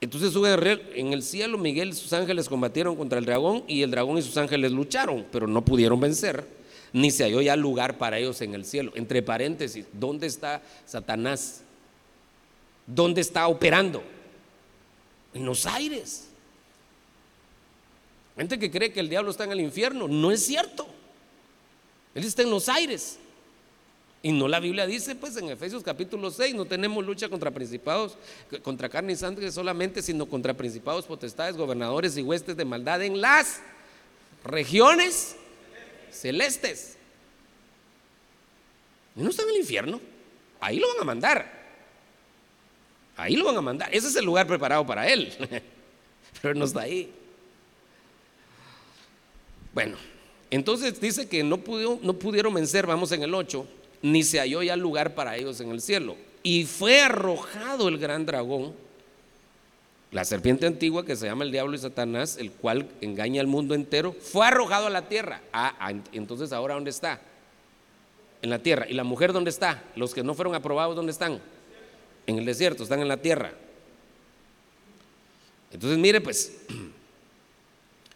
Entonces 0.00 0.34
en 0.94 1.12
el 1.12 1.22
cielo 1.22 1.58
Miguel 1.58 1.90
y 1.90 1.92
sus 1.92 2.12
ángeles 2.12 2.48
combatieron 2.48 2.96
contra 2.96 3.18
el 3.18 3.26
dragón 3.26 3.64
y 3.68 3.82
el 3.82 3.90
dragón 3.90 4.16
y 4.16 4.22
sus 4.22 4.36
ángeles 4.36 4.72
lucharon, 4.72 5.26
pero 5.30 5.46
no 5.46 5.62
pudieron 5.62 6.00
vencer, 6.00 6.46
ni 6.92 7.10
se 7.10 7.24
halló 7.24 7.42
ya 7.42 7.54
lugar 7.54 7.98
para 7.98 8.18
ellos 8.18 8.40
en 8.40 8.54
el 8.54 8.64
cielo. 8.64 8.92
Entre 8.94 9.22
paréntesis, 9.22 9.86
¿dónde 9.92 10.26
está 10.26 10.62
Satanás? 10.86 11.62
¿Dónde 12.86 13.20
está 13.20 13.46
operando? 13.46 14.02
En 15.34 15.44
los 15.44 15.66
aires. 15.66 16.28
Gente 18.36 18.58
que 18.58 18.70
cree 18.70 18.90
que 18.90 19.00
el 19.00 19.10
diablo 19.10 19.30
está 19.30 19.44
en 19.44 19.52
el 19.52 19.60
infierno. 19.60 20.08
No 20.08 20.32
es 20.32 20.44
cierto. 20.44 20.86
Él 22.14 22.24
está 22.24 22.42
en 22.42 22.50
los 22.50 22.70
aires. 22.70 23.18
Y 24.22 24.32
no 24.32 24.48
la 24.48 24.60
Biblia 24.60 24.86
dice, 24.86 25.14
pues 25.14 25.36
en 25.38 25.48
Efesios 25.48 25.82
capítulo 25.82 26.30
6, 26.30 26.54
no 26.54 26.66
tenemos 26.66 27.04
lucha 27.04 27.30
contra 27.30 27.50
principados, 27.50 28.18
contra 28.62 28.88
carne 28.88 29.14
y 29.14 29.16
sangre 29.16 29.50
solamente, 29.50 30.02
sino 30.02 30.26
contra 30.26 30.52
principados, 30.52 31.06
potestades, 31.06 31.56
gobernadores 31.56 32.16
y 32.18 32.22
huestes 32.22 32.54
de 32.56 32.66
maldad 32.66 33.02
en 33.02 33.20
las 33.20 33.60
regiones 34.44 35.36
celestes. 36.10 36.98
No 39.14 39.30
está 39.30 39.42
en 39.42 39.50
el 39.50 39.56
infierno. 39.56 40.00
Ahí 40.60 40.78
lo 40.78 40.88
van 40.88 41.00
a 41.00 41.04
mandar. 41.04 41.60
Ahí 43.16 43.36
lo 43.36 43.46
van 43.46 43.56
a 43.56 43.62
mandar. 43.62 43.94
Ese 43.94 44.08
es 44.08 44.16
el 44.16 44.24
lugar 44.24 44.46
preparado 44.46 44.86
para 44.86 45.08
él. 45.08 45.32
Pero 46.42 46.54
no 46.54 46.66
está 46.66 46.82
ahí. 46.82 47.10
Bueno, 49.72 49.96
entonces 50.50 51.00
dice 51.00 51.26
que 51.28 51.42
no, 51.42 51.62
no 52.02 52.12
pudieron 52.14 52.52
vencer, 52.52 52.86
vamos 52.86 53.12
en 53.12 53.22
el 53.22 53.34
8, 53.34 53.66
ni 54.02 54.22
se 54.22 54.38
halló 54.38 54.62
ya 54.62 54.76
lugar 54.76 55.14
para 55.14 55.36
ellos 55.36 55.60
en 55.60 55.70
el 55.70 55.80
cielo. 55.80 56.16
Y 56.42 56.64
fue 56.64 57.00
arrojado 57.00 57.88
el 57.88 57.98
gran 57.98 58.24
dragón, 58.24 58.74
la 60.10 60.24
serpiente 60.24 60.66
antigua 60.66 61.04
que 61.04 61.16
se 61.16 61.26
llama 61.26 61.44
el 61.44 61.52
diablo 61.52 61.74
y 61.74 61.78
Satanás, 61.78 62.36
el 62.38 62.50
cual 62.50 62.88
engaña 63.00 63.40
al 63.40 63.46
mundo 63.46 63.74
entero, 63.74 64.12
fue 64.12 64.46
arrojado 64.46 64.86
a 64.86 64.90
la 64.90 65.08
tierra. 65.08 65.42
Ah, 65.52 65.74
ah 65.78 65.92
entonces 66.12 66.52
ahora 66.52 66.74
¿dónde 66.74 66.90
está? 66.90 67.20
En 68.42 68.50
la 68.50 68.58
tierra. 68.58 68.86
¿Y 68.88 68.94
la 68.94 69.04
mujer 69.04 69.32
dónde 69.32 69.50
está? 69.50 69.84
Los 69.96 70.14
que 70.14 70.24
no 70.24 70.34
fueron 70.34 70.54
aprobados, 70.54 70.96
¿dónde 70.96 71.12
están? 71.12 71.40
En 72.26 72.38
el 72.38 72.44
desierto, 72.44 72.82
están 72.82 73.00
en 73.00 73.08
la 73.08 73.18
tierra. 73.18 73.52
Entonces 75.70 75.98
mire 75.98 76.20
pues, 76.20 76.58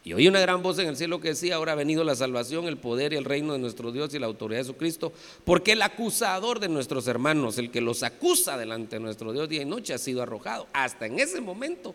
Y 0.07 0.13
oí 0.13 0.29
una 0.29 0.41
gran 0.41 0.63
voz 0.63 0.79
en 0.79 0.87
el 0.87 0.99
cielo 0.99 1.19
que 1.19 1.29
decía, 1.29 1.55
ahora 1.55 1.73
ha 1.73 1.77
venido 1.77 2.05
la 2.05 2.15
salvación, 2.15 2.67
el 2.67 2.77
poder 2.77 3.15
y 3.15 3.17
el 3.17 3.25
reino 3.25 3.55
de 3.55 3.59
nuestro 3.59 3.91
Dios 3.91 4.13
y 4.13 4.19
la 4.19 4.27
autoridad 4.27 4.61
de 4.61 4.65
Jesucristo, 4.65 5.15
porque 5.47 5.73
el 5.73 5.81
acusador 5.81 6.61
de 6.61 6.69
nuestros 6.69 7.07
hermanos, 7.09 7.57
el 7.57 7.71
que 7.71 7.81
los 7.81 8.03
acusa 8.03 8.59
delante 8.59 8.97
de 8.97 9.01
nuestro 9.01 9.33
Dios 9.33 9.49
día 9.49 9.63
y 9.63 9.65
noche, 9.65 9.95
ha 9.95 9.99
sido 9.99 10.23
arrojado. 10.23 10.67
Hasta 10.75 11.07
en 11.07 11.19
ese 11.19 11.41
momento 11.41 11.95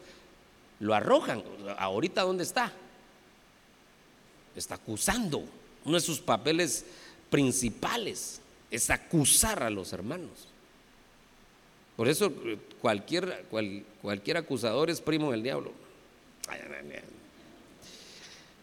lo 0.80 0.95
arrojan. 0.95 1.43
Ahorita, 1.78 2.24
¿dónde 2.24 2.43
está? 2.43 2.74
Está 4.56 4.76
acusando. 4.76 5.43
Uno 5.86 5.95
de 5.95 6.02
sus 6.02 6.19
papeles 6.19 6.86
principales 7.30 8.41
es 8.72 8.89
acusar 8.89 9.62
a 9.62 9.69
los 9.69 9.93
hermanos. 9.93 10.48
Por 11.95 12.08
eso 12.08 12.34
cualquier, 12.82 13.45
cualquier 14.02 14.38
acusador 14.38 14.89
es 14.89 15.00
primo 15.00 15.30
del 15.30 15.43
diablo. 15.43 15.72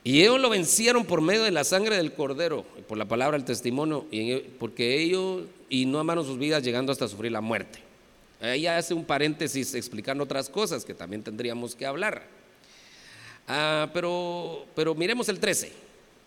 Y 0.06 0.22
ellos 0.22 0.40
lo 0.40 0.48
vencieron 0.50 1.04
por 1.04 1.20
medio 1.20 1.42
de 1.42 1.50
la 1.50 1.64
sangre 1.64 1.96
del 1.96 2.12
cordero, 2.12 2.62
por 2.86 2.96
la 2.96 3.06
palabra 3.06 3.36
del 3.36 3.44
testimonio, 3.44 4.06
porque 4.60 5.02
ellos 5.02 5.42
y 5.68 5.84
no 5.84 5.98
amaron 5.98 6.24
sus 6.24 6.38
vidas 6.38 6.62
llegando 6.62 6.92
hasta 6.92 7.08
sufrir 7.08 7.32
la 7.32 7.40
muerte. 7.40 7.80
Ahí 8.40 8.68
hace 8.68 8.94
un 8.94 9.04
paréntesis 9.04 9.74
explicando 9.74 10.22
otras 10.22 10.48
cosas 10.48 10.84
que 10.84 10.94
también 10.94 11.24
tendríamos 11.24 11.74
que 11.74 11.86
hablar. 11.86 12.22
Ah, 13.48 13.90
pero, 13.92 14.66
pero 14.76 14.94
miremos 14.94 15.28
el 15.28 15.40
13. 15.40 15.72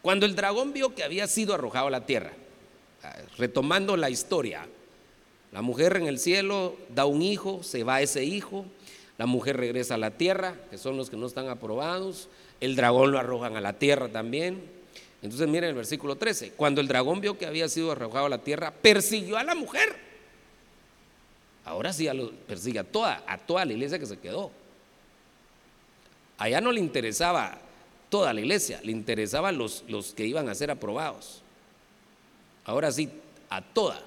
Cuando 0.01 0.25
el 0.25 0.35
dragón 0.35 0.73
vio 0.73 0.93
que 0.93 1.05
había 1.05 1.25
sido 1.27 1.53
arrojado 1.53 1.87
a 1.87 1.91
la 1.91 2.05
tierra, 2.05 2.33
ah, 3.01 3.15
retomando 3.37 3.95
la 3.95 4.09
historia, 4.09 4.67
la 5.53 5.61
mujer 5.61 5.95
en 5.95 6.07
el 6.07 6.19
cielo 6.19 6.75
da 6.93 7.05
un 7.05 7.21
hijo, 7.21 7.63
se 7.63 7.85
va 7.85 8.01
ese 8.01 8.25
hijo, 8.25 8.65
la 9.17 9.25
mujer 9.25 9.55
regresa 9.55 9.95
a 9.95 9.97
la 9.97 10.11
tierra, 10.11 10.55
que 10.69 10.77
son 10.77 10.97
los 10.97 11.09
que 11.09 11.15
no 11.15 11.27
están 11.27 11.47
aprobados, 11.47 12.27
el 12.59 12.75
dragón 12.75 13.11
lo 13.11 13.19
arrojan 13.19 13.55
a 13.55 13.61
la 13.61 13.73
tierra 13.73 14.09
también. 14.09 14.61
Entonces 15.21 15.47
miren 15.47 15.69
el 15.69 15.75
versículo 15.75 16.15
13. 16.15 16.51
Cuando 16.51 16.81
el 16.81 16.87
dragón 16.87 17.21
vio 17.21 17.37
que 17.37 17.45
había 17.45 17.67
sido 17.67 17.91
arrojado 17.91 18.25
a 18.25 18.29
la 18.29 18.39
tierra, 18.39 18.71
persiguió 18.71 19.37
a 19.37 19.43
la 19.43 19.55
mujer. 19.55 19.95
Ahora 21.65 21.93
sí 21.93 22.09
lo 22.13 22.31
persigue 22.31 22.79
a 22.79 22.83
toda, 22.83 23.23
a 23.27 23.37
toda 23.37 23.65
la 23.65 23.73
iglesia 23.73 23.99
que 23.99 24.05
se 24.05 24.17
quedó. 24.17 24.51
Allá 26.37 26.61
no 26.61 26.71
le 26.71 26.79
interesaba 26.79 27.59
toda 28.09 28.33
la 28.33 28.39
iglesia, 28.39 28.79
le 28.81 28.91
interesaban 28.91 29.57
los, 29.57 29.83
los 29.87 30.13
que 30.13 30.25
iban 30.25 30.49
a 30.49 30.55
ser 30.55 30.71
aprobados. 30.71 31.41
Ahora 32.65 32.91
sí, 32.91 33.09
a 33.49 33.61
toda. 33.61 34.01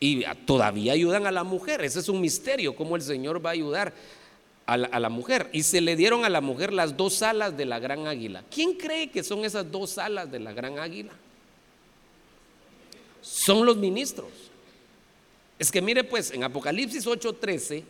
Y 0.00 0.24
todavía 0.46 0.92
ayudan 0.92 1.26
a 1.26 1.32
la 1.32 1.42
mujer. 1.42 1.84
Ese 1.84 1.98
es 1.98 2.08
un 2.08 2.20
misterio, 2.20 2.76
cómo 2.76 2.94
el 2.94 3.02
Señor 3.02 3.44
va 3.44 3.50
a 3.50 3.54
ayudar 3.54 3.92
a 4.68 4.76
la, 4.76 5.08
mujer 5.08 5.48
y 5.50 5.62
se 5.62 5.80
le 5.80 5.96
dieron 5.96 6.26
a 6.26 6.28
la 6.28 6.42
mujer 6.42 6.74
las 6.74 6.94
dos 6.94 7.22
alas 7.22 7.56
de 7.56 7.64
la 7.64 7.78
gran 7.78 8.06
águila. 8.06 8.44
¿Quién 8.50 8.74
cree 8.74 9.10
que 9.10 9.24
son 9.24 9.46
esas 9.46 9.72
dos 9.72 9.96
alas 9.96 10.30
de 10.30 10.40
la 10.40 10.52
gran 10.52 10.78
águila? 10.78 11.12
Son 13.22 13.64
los 13.64 13.78
ministros. 13.78 14.28
Es 15.58 15.72
que 15.72 15.80
mire 15.80 16.04
pues, 16.04 16.32
en 16.32 16.44
Apocalipsis 16.44 17.06
8:13, 17.06 17.82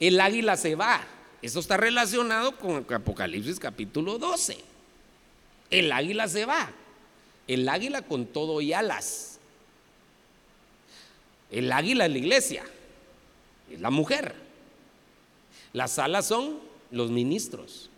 el 0.00 0.18
águila 0.20 0.56
se 0.56 0.74
va. 0.74 1.06
Eso 1.42 1.60
está 1.60 1.76
relacionado 1.76 2.56
con 2.56 2.86
Apocalipsis 2.90 3.60
capítulo 3.60 4.16
12. 4.18 4.56
El 5.68 5.92
águila 5.92 6.28
se 6.28 6.46
va. 6.46 6.70
El 7.46 7.68
águila 7.68 8.00
con 8.00 8.24
todo 8.24 8.62
y 8.62 8.72
alas. 8.72 9.38
El 11.50 11.70
águila 11.70 12.06
es 12.06 12.12
la 12.12 12.18
iglesia. 12.18 12.64
Es 13.70 13.82
la 13.82 13.90
mujer. 13.90 14.43
Las 15.74 15.98
alas 15.98 16.26
son 16.26 16.60
los 16.90 17.10
ministros. 17.10 17.90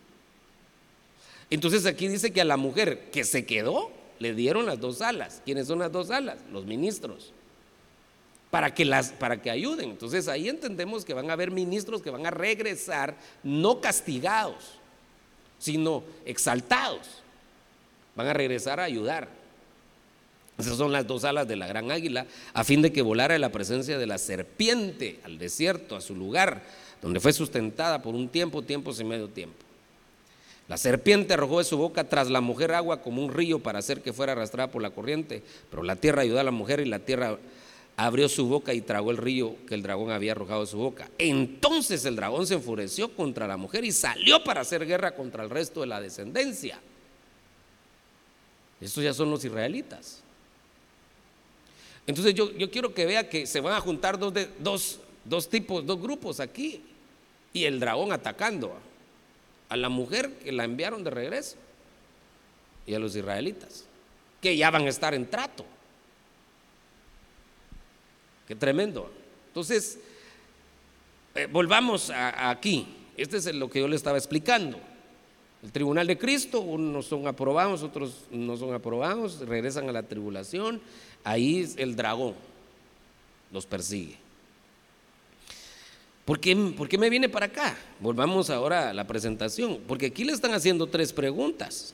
Entonces 1.49 1.85
aquí 1.85 2.09
dice 2.09 2.33
que 2.33 2.41
a 2.41 2.45
la 2.45 2.57
mujer 2.57 3.09
que 3.11 3.23
se 3.23 3.45
quedó 3.45 3.91
le 4.19 4.33
dieron 4.33 4.65
las 4.65 4.79
dos 4.79 5.01
alas. 5.01 5.41
¿Quiénes 5.45 5.67
son 5.67 5.79
las 5.79 5.91
dos 5.91 6.09
alas? 6.09 6.39
Los 6.51 6.65
ministros. 6.65 7.31
Para 8.49 8.73
que, 8.73 8.83
las, 8.83 9.11
para 9.11 9.41
que 9.41 9.51
ayuden. 9.51 9.91
Entonces 9.91 10.27
ahí 10.27 10.49
entendemos 10.49 11.05
que 11.05 11.13
van 11.13 11.29
a 11.29 11.33
haber 11.33 11.51
ministros 11.51 12.01
que 12.01 12.09
van 12.09 12.25
a 12.25 12.31
regresar 12.31 13.15
no 13.43 13.79
castigados, 13.79 14.79
sino 15.59 16.03
exaltados. 16.25 17.21
Van 18.15 18.27
a 18.27 18.33
regresar 18.33 18.79
a 18.79 18.85
ayudar. 18.85 19.29
Esas 20.57 20.77
son 20.77 20.91
las 20.91 21.05
dos 21.05 21.23
alas 21.23 21.47
de 21.47 21.55
la 21.55 21.67
gran 21.67 21.91
águila, 21.91 22.25
a 22.53 22.63
fin 22.63 22.81
de 22.81 22.91
que 22.91 23.03
volara 23.03 23.37
la 23.37 23.51
presencia 23.51 23.99
de 23.99 24.07
la 24.07 24.17
serpiente 24.17 25.19
al 25.23 25.37
desierto, 25.37 25.95
a 25.95 26.01
su 26.01 26.15
lugar 26.15 26.63
donde 27.01 27.19
fue 27.19 27.33
sustentada 27.33 28.01
por 28.01 28.15
un 28.15 28.29
tiempo, 28.29 28.61
tiempos 28.61 28.99
y 28.99 29.03
medio 29.03 29.27
tiempo. 29.27 29.67
La 30.67 30.77
serpiente 30.77 31.33
arrojó 31.33 31.59
de 31.59 31.63
su 31.63 31.77
boca 31.77 32.03
tras 32.03 32.29
la 32.29 32.41
mujer 32.41 32.73
agua 32.73 33.01
como 33.01 33.23
un 33.23 33.33
río 33.33 33.59
para 33.59 33.79
hacer 33.79 34.01
que 34.01 34.11
fuera 34.11 34.33
arrastrada 34.33 34.69
por 34.69 34.81
la 34.81 34.89
corriente, 34.89 35.41
pero 35.69 35.83
la 35.83 35.95
tierra 35.95 36.23
ayudó 36.23 36.39
a 36.39 36.43
la 36.43 36.51
mujer 36.51 36.81
y 36.81 36.85
la 36.85 36.99
tierra 36.99 37.37
abrió 37.95 38.27
su 38.27 38.47
boca 38.47 38.73
y 38.73 38.81
tragó 38.81 39.11
el 39.11 39.17
río 39.17 39.55
que 39.65 39.75
el 39.75 39.81
dragón 39.81 40.11
había 40.11 40.33
arrojado 40.33 40.61
de 40.61 40.67
su 40.67 40.77
boca. 40.77 41.09
Entonces 41.17 42.03
el 42.05 42.15
dragón 42.15 42.45
se 42.45 42.55
enfureció 42.55 43.15
contra 43.15 43.47
la 43.47 43.57
mujer 43.57 43.85
y 43.85 43.91
salió 43.91 44.43
para 44.43 44.61
hacer 44.61 44.85
guerra 44.85 45.15
contra 45.15 45.43
el 45.43 45.49
resto 45.49 45.81
de 45.81 45.87
la 45.87 46.01
descendencia. 46.01 46.79
Estos 48.81 49.03
ya 49.03 49.13
son 49.13 49.31
los 49.31 49.43
israelitas. 49.43 50.21
Entonces 52.05 52.33
yo, 52.35 52.51
yo 52.51 52.69
quiero 52.69 52.93
que 52.93 53.05
vea 53.05 53.29
que 53.29 53.47
se 53.47 53.61
van 53.61 53.73
a 53.73 53.81
juntar 53.81 54.19
dos, 54.19 54.33
de, 54.33 54.49
dos 54.59 54.99
dos 55.27 55.49
tipos, 55.49 55.85
dos 55.85 56.01
grupos 56.01 56.39
aquí. 56.39 56.81
Y 57.53 57.65
el 57.65 57.79
dragón 57.79 58.11
atacando 58.11 58.75
a 59.69 59.77
la 59.77 59.89
mujer 59.89 60.31
que 60.39 60.51
la 60.51 60.63
enviaron 60.63 61.03
de 61.03 61.09
regreso 61.09 61.57
y 62.85 62.93
a 62.93 62.99
los 62.99 63.15
israelitas, 63.15 63.85
que 64.41 64.55
ya 64.55 64.69
van 64.69 64.85
a 64.85 64.89
estar 64.89 65.13
en 65.13 65.29
trato. 65.29 65.65
Qué 68.47 68.55
tremendo. 68.55 69.11
Entonces, 69.47 69.99
eh, 71.35 71.47
volvamos 71.51 72.11
aquí. 72.11 72.87
Este 73.17 73.37
es 73.37 73.53
lo 73.53 73.69
que 73.69 73.79
yo 73.79 73.87
le 73.87 73.95
estaba 73.95 74.17
explicando. 74.17 74.79
El 75.63 75.71
tribunal 75.71 76.07
de 76.07 76.17
Cristo, 76.17 76.61
unos 76.61 77.07
son 77.07 77.27
aprobados, 77.27 77.83
otros 77.83 78.25
no 78.31 78.55
son 78.55 78.73
aprobados, 78.73 79.39
regresan 79.39 79.89
a 79.89 79.91
la 79.91 80.03
tribulación. 80.03 80.79
Ahí 81.23 81.73
el 81.77 81.95
dragón 81.95 82.35
los 83.51 83.65
persigue. 83.65 84.26
¿Por 86.27 86.41
qué, 86.41 86.97
me 86.97 87.09
viene 87.09 87.29
para 87.29 87.45
acá? 87.45 87.77
Volvamos 88.01 88.49
ahora 88.49 88.89
a 88.89 88.93
la 88.93 89.07
presentación, 89.07 89.79
porque 89.87 90.07
aquí 90.07 90.25
le 90.25 90.33
están 90.33 90.53
haciendo 90.53 90.85
tres 90.85 91.13
preguntas. 91.13 91.93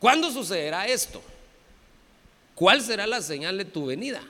¿Cuándo 0.00 0.28
sucederá 0.32 0.88
esto? 0.88 1.22
¿Cuál 2.56 2.82
será 2.82 3.06
la 3.06 3.22
señal 3.22 3.58
de 3.58 3.64
tu 3.64 3.86
venida? 3.86 4.24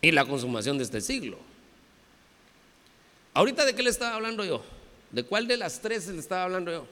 Y 0.00 0.12
la 0.12 0.24
consumación 0.24 0.78
de 0.78 0.84
este 0.84 1.00
siglo. 1.00 1.36
Ahorita 3.34 3.64
de 3.64 3.74
qué 3.74 3.82
le 3.82 3.90
estaba 3.90 4.14
hablando 4.14 4.44
yo? 4.44 4.62
¿De 5.10 5.24
cuál 5.24 5.48
de 5.48 5.56
las 5.56 5.80
tres 5.80 6.06
le 6.06 6.20
estaba 6.20 6.44
hablando 6.44 6.70
yo? 6.70 6.86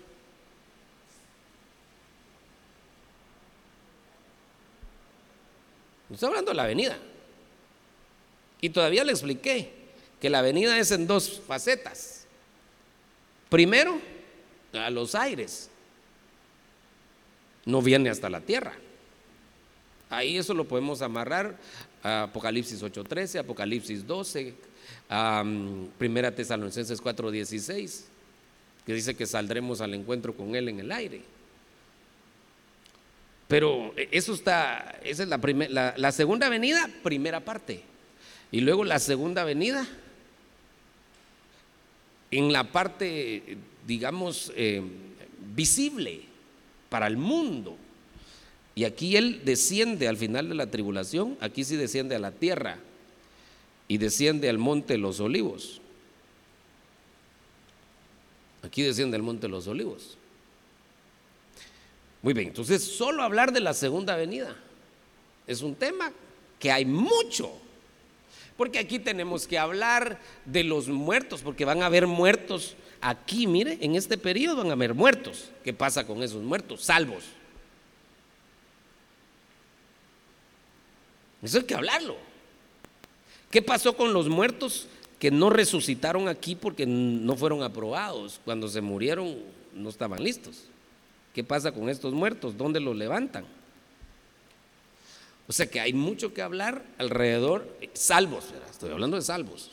Estoy 6.10 6.26
hablando 6.28 6.50
de 6.50 6.56
la 6.56 6.66
venida. 6.66 6.98
Y 8.60 8.70
todavía 8.70 9.04
le 9.04 9.12
expliqué 9.12 9.70
que 10.20 10.30
la 10.30 10.42
venida 10.42 10.78
es 10.78 10.90
en 10.90 11.06
dos 11.06 11.40
facetas. 11.46 12.26
Primero, 13.48 14.00
a 14.72 14.90
los 14.90 15.14
aires. 15.14 15.70
No 17.64 17.82
viene 17.82 18.10
hasta 18.10 18.30
la 18.30 18.40
tierra. 18.40 18.74
Ahí 20.08 20.36
eso 20.36 20.54
lo 20.54 20.68
podemos 20.68 21.02
amarrar 21.02 21.56
a 22.02 22.24
Apocalipsis 22.24 22.80
8:13, 22.82 23.40
Apocalipsis 23.40 24.06
12, 24.06 24.54
a 25.08 25.44
Primera 25.98 26.32
Tesalonicenses 26.34 27.02
4:16, 27.02 28.04
que 28.84 28.94
dice 28.94 29.16
que 29.16 29.26
saldremos 29.26 29.80
al 29.80 29.94
encuentro 29.94 30.36
con 30.36 30.54
Él 30.54 30.68
en 30.68 30.80
el 30.80 30.92
aire. 30.92 31.22
Pero 33.48 33.92
eso 33.96 34.34
está, 34.34 34.98
esa 35.04 35.22
es 35.24 35.28
la, 35.28 35.40
la, 35.68 35.94
la 35.96 36.12
segunda 36.12 36.48
venida, 36.48 36.88
primera 37.02 37.44
parte. 37.44 37.82
Y 38.52 38.60
luego 38.60 38.84
la 38.84 38.98
segunda 38.98 39.44
venida, 39.44 39.86
en 42.30 42.52
la 42.52 42.70
parte, 42.70 43.58
digamos, 43.86 44.52
eh, 44.56 44.82
visible 45.54 46.22
para 46.88 47.06
el 47.06 47.16
mundo. 47.16 47.76
Y 48.74 48.84
aquí 48.84 49.16
Él 49.16 49.42
desciende 49.44 50.06
al 50.06 50.16
final 50.16 50.48
de 50.48 50.54
la 50.54 50.70
tribulación, 50.70 51.36
aquí 51.40 51.64
sí 51.64 51.76
desciende 51.76 52.14
a 52.14 52.18
la 52.18 52.30
tierra 52.30 52.78
y 53.88 53.98
desciende 53.98 54.48
al 54.48 54.58
monte 54.58 54.94
de 54.94 54.98
los 54.98 55.20
olivos. 55.20 55.80
Aquí 58.62 58.82
desciende 58.82 59.16
al 59.16 59.22
monte 59.22 59.46
de 59.46 59.50
los 59.50 59.66
olivos. 59.66 60.18
Muy 62.22 62.34
bien, 62.34 62.48
entonces 62.48 62.82
solo 62.82 63.22
hablar 63.22 63.52
de 63.52 63.60
la 63.60 63.72
segunda 63.72 64.16
venida 64.16 64.56
es 65.46 65.62
un 65.62 65.74
tema 65.74 66.12
que 66.58 66.72
hay 66.72 66.84
mucho. 66.84 67.52
Porque 68.56 68.78
aquí 68.78 68.98
tenemos 68.98 69.46
que 69.46 69.58
hablar 69.58 70.18
de 70.44 70.64
los 70.64 70.88
muertos, 70.88 71.42
porque 71.42 71.64
van 71.64 71.82
a 71.82 71.86
haber 71.86 72.06
muertos 72.06 72.74
aquí, 73.00 73.46
mire, 73.46 73.78
en 73.80 73.94
este 73.94 74.16
periodo 74.16 74.56
van 74.56 74.70
a 74.70 74.72
haber 74.72 74.94
muertos. 74.94 75.50
¿Qué 75.62 75.72
pasa 75.72 76.06
con 76.06 76.22
esos 76.22 76.42
muertos? 76.42 76.82
Salvos. 76.82 77.24
Eso 81.42 81.58
hay 81.58 81.64
que 81.64 81.74
hablarlo. 81.74 82.16
¿Qué 83.50 83.62
pasó 83.62 83.96
con 83.96 84.12
los 84.12 84.28
muertos 84.28 84.88
que 85.18 85.30
no 85.30 85.50
resucitaron 85.50 86.28
aquí 86.28 86.56
porque 86.56 86.86
no 86.86 87.36
fueron 87.36 87.62
aprobados? 87.62 88.40
Cuando 88.44 88.68
se 88.68 88.80
murieron 88.80 89.36
no 89.74 89.90
estaban 89.90 90.22
listos. 90.22 90.64
¿Qué 91.34 91.44
pasa 91.44 91.72
con 91.72 91.88
estos 91.88 92.14
muertos? 92.14 92.56
¿Dónde 92.56 92.80
los 92.80 92.96
levantan? 92.96 93.44
O 95.48 95.52
sea 95.52 95.66
que 95.66 95.80
hay 95.80 95.92
mucho 95.92 96.34
que 96.34 96.42
hablar 96.42 96.84
alrededor, 96.98 97.68
salvos, 97.92 98.46
estoy 98.70 98.90
hablando 98.90 99.16
de 99.16 99.22
salvos. 99.22 99.70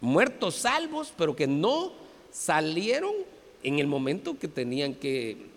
Muertos 0.00 0.56
salvos, 0.56 1.12
pero 1.16 1.34
que 1.34 1.46
no 1.46 1.92
salieron 2.30 3.12
en 3.62 3.78
el 3.78 3.86
momento 3.86 4.38
que 4.38 4.48
tenían 4.48 4.94
que, 4.94 5.48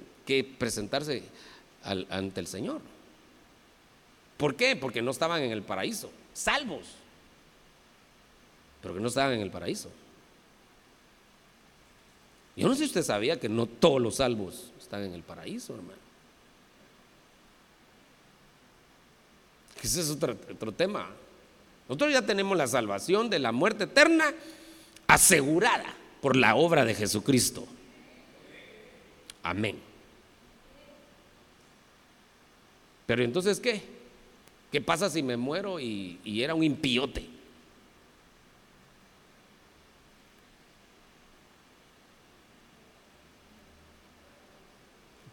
presentarse 0.57 1.23
ante 1.83 2.39
el 2.39 2.47
Señor. 2.47 2.81
¿Por 4.37 4.55
qué? 4.55 4.75
Porque 4.75 5.01
no 5.01 5.11
estaban 5.11 5.41
en 5.41 5.51
el 5.51 5.61
paraíso, 5.61 6.09
salvos, 6.33 6.85
pero 8.81 8.93
que 8.93 8.99
no 8.99 9.07
estaban 9.07 9.33
en 9.33 9.41
el 9.41 9.51
paraíso. 9.51 9.89
Yo 12.55 12.67
no 12.67 12.75
sé 12.75 12.79
si 12.79 12.85
usted 12.85 13.03
sabía 13.03 13.39
que 13.39 13.49
no 13.49 13.65
todos 13.65 14.01
los 14.01 14.15
salvos 14.15 14.71
están 14.79 15.03
en 15.03 15.13
el 15.13 15.23
paraíso, 15.23 15.73
hermano. 15.75 15.99
Ese 19.83 19.99
es 19.99 20.09
otro, 20.09 20.35
tema. 20.71 21.09
Nosotros 21.89 22.13
ya 22.13 22.21
tenemos 22.21 22.57
la 22.57 22.67
salvación 22.67 23.29
de 23.29 23.39
la 23.39 23.51
muerte 23.51 23.83
eterna 23.83 24.33
asegurada 25.07 25.93
por 26.21 26.37
la 26.37 26.55
obra 26.55 26.85
de 26.85 26.95
Jesucristo. 26.95 27.67
Amén. 29.43 29.77
Pero 33.05 33.23
entonces, 33.23 33.59
¿qué? 33.59 33.83
¿Qué 34.71 34.79
pasa 34.79 35.09
si 35.09 35.21
me 35.21 35.35
muero 35.35 35.81
y, 35.81 36.17
era 36.25 36.55
un 36.55 36.63
impiote? 36.63 37.27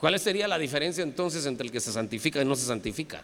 ¿Cuál 0.01 0.19
sería 0.19 0.49
la 0.49 0.59
diferencia 0.59 1.05
entonces 1.05 1.47
entre 1.47 1.67
el 1.67 1.73
que 1.73 1.79
se 1.79 1.93
santifica 1.93 2.43
y 2.43 2.45
no 2.45 2.57
se 2.57 2.67
santifica? 2.67 3.23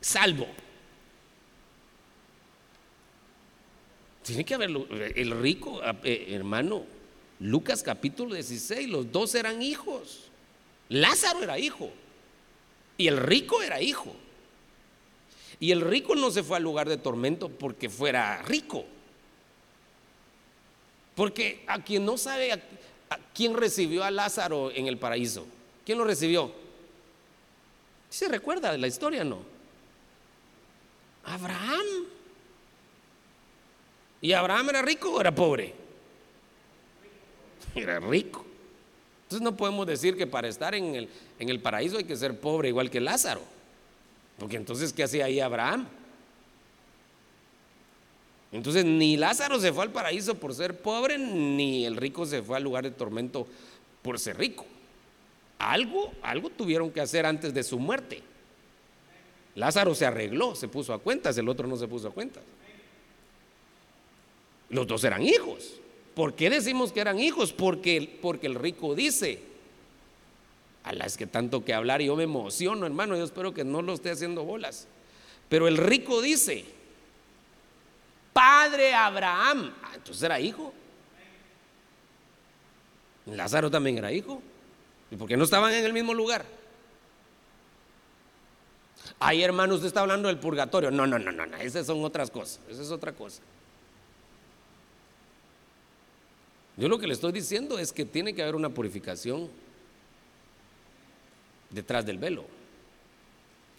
Salvo. 0.00 0.46
Tiene 4.22 4.44
que 4.44 4.54
haber 4.54 4.70
el 5.16 5.30
rico, 5.40 5.80
eh, 6.04 6.26
hermano, 6.30 6.84
Lucas 7.40 7.82
capítulo 7.82 8.34
16, 8.34 8.88
los 8.88 9.10
dos 9.10 9.34
eran 9.34 9.62
hijos. 9.62 10.28
Lázaro 10.88 11.42
era 11.42 11.58
hijo. 11.58 11.90
Y 12.96 13.08
el 13.08 13.16
rico 13.16 13.62
era 13.62 13.80
hijo. 13.80 14.14
Y 15.60 15.72
el 15.72 15.80
rico 15.80 16.14
no 16.14 16.30
se 16.30 16.42
fue 16.42 16.58
al 16.58 16.62
lugar 16.62 16.88
de 16.88 16.98
tormento 16.98 17.48
porque 17.48 17.88
fuera 17.88 18.42
rico. 18.42 18.84
Porque 21.14 21.64
a 21.66 21.82
quien 21.82 22.04
no 22.04 22.16
sabe 22.18 22.52
a, 22.52 22.60
quién 23.34 23.56
recibió 23.56 24.04
a 24.04 24.10
Lázaro 24.10 24.70
en 24.70 24.86
el 24.86 24.98
paraíso, 24.98 25.46
¿quién 25.84 25.98
lo 25.98 26.04
recibió? 26.04 26.52
¿Se 28.08 28.28
recuerda 28.28 28.76
la 28.76 28.86
historia, 28.86 29.24
no? 29.24 29.57
Abraham. 31.24 31.86
¿Y 34.20 34.32
Abraham 34.32 34.70
era 34.70 34.82
rico 34.82 35.12
o 35.12 35.20
era 35.20 35.34
pobre? 35.34 35.74
Era 37.74 38.00
rico. 38.00 38.44
Entonces 39.24 39.44
no 39.44 39.56
podemos 39.56 39.86
decir 39.86 40.16
que 40.16 40.26
para 40.26 40.48
estar 40.48 40.74
en 40.74 40.94
el, 40.94 41.08
en 41.38 41.48
el 41.50 41.60
paraíso 41.60 41.98
hay 41.98 42.04
que 42.04 42.16
ser 42.16 42.40
pobre 42.40 42.68
igual 42.68 42.90
que 42.90 42.98
Lázaro. 42.98 43.42
Porque 44.38 44.56
entonces, 44.56 44.92
¿qué 44.92 45.02
hacía 45.02 45.26
ahí 45.26 45.38
Abraham? 45.38 45.86
Entonces, 48.50 48.84
ni 48.84 49.16
Lázaro 49.16 49.60
se 49.60 49.72
fue 49.72 49.84
al 49.84 49.92
paraíso 49.92 50.36
por 50.36 50.54
ser 50.54 50.80
pobre, 50.80 51.18
ni 51.18 51.84
el 51.84 51.96
rico 51.96 52.24
se 52.24 52.42
fue 52.42 52.56
al 52.56 52.62
lugar 52.62 52.84
de 52.84 52.90
tormento 52.90 53.46
por 54.00 54.18
ser 54.18 54.38
rico. 54.38 54.64
Algo, 55.58 56.12
algo 56.22 56.48
tuvieron 56.48 56.90
que 56.90 57.00
hacer 57.00 57.26
antes 57.26 57.52
de 57.52 57.62
su 57.62 57.78
muerte. 57.78 58.22
Lázaro 59.58 59.92
se 59.96 60.06
arregló, 60.06 60.54
se 60.54 60.68
puso 60.68 60.94
a 60.94 61.00
cuentas, 61.00 61.36
el 61.36 61.48
otro 61.48 61.66
no 61.66 61.76
se 61.76 61.88
puso 61.88 62.06
a 62.06 62.12
cuentas. 62.12 62.44
Los 64.70 64.86
dos 64.86 65.02
eran 65.02 65.22
hijos. 65.22 65.80
¿Por 66.14 66.34
qué 66.34 66.48
decimos 66.48 66.92
que 66.92 67.00
eran 67.00 67.18
hijos? 67.18 67.52
Porque, 67.52 68.18
porque 68.22 68.46
el 68.46 68.54
rico 68.54 68.94
dice, 68.94 69.40
a 70.84 70.92
las 70.92 71.16
que 71.16 71.26
tanto 71.26 71.64
que 71.64 71.74
hablar 71.74 72.00
yo 72.00 72.14
me 72.14 72.22
emociono, 72.22 72.86
hermano, 72.86 73.16
yo 73.16 73.24
espero 73.24 73.52
que 73.52 73.64
no 73.64 73.82
lo 73.82 73.94
esté 73.94 74.12
haciendo 74.12 74.44
bolas. 74.44 74.86
Pero 75.48 75.66
el 75.66 75.76
rico 75.76 76.22
dice, 76.22 76.64
Padre 78.32 78.94
Abraham, 78.94 79.74
ah, 79.82 79.90
entonces 79.96 80.22
era 80.22 80.38
hijo. 80.38 80.72
Lázaro 83.26 83.72
también 83.72 83.98
era 83.98 84.12
hijo. 84.12 84.40
¿Y 85.10 85.16
por 85.16 85.26
qué 85.26 85.36
no 85.36 85.42
estaban 85.42 85.74
en 85.74 85.84
el 85.84 85.92
mismo 85.92 86.14
lugar? 86.14 86.44
Ay, 89.20 89.42
hermano, 89.42 89.74
usted 89.74 89.88
está 89.88 90.00
hablando 90.00 90.28
del 90.28 90.38
purgatorio. 90.38 90.90
No, 90.90 91.06
no, 91.06 91.18
no, 91.18 91.32
no, 91.32 91.46
no, 91.46 91.56
esas 91.56 91.86
son 91.86 92.04
otras 92.04 92.30
cosas. 92.30 92.60
Esa 92.68 92.82
es 92.82 92.90
otra 92.90 93.12
cosa. 93.12 93.42
Yo 96.76 96.88
lo 96.88 96.98
que 96.98 97.08
le 97.08 97.14
estoy 97.14 97.32
diciendo 97.32 97.78
es 97.78 97.92
que 97.92 98.04
tiene 98.04 98.34
que 98.34 98.42
haber 98.42 98.54
una 98.54 98.68
purificación 98.68 99.50
detrás 101.70 102.06
del 102.06 102.18
velo. 102.18 102.44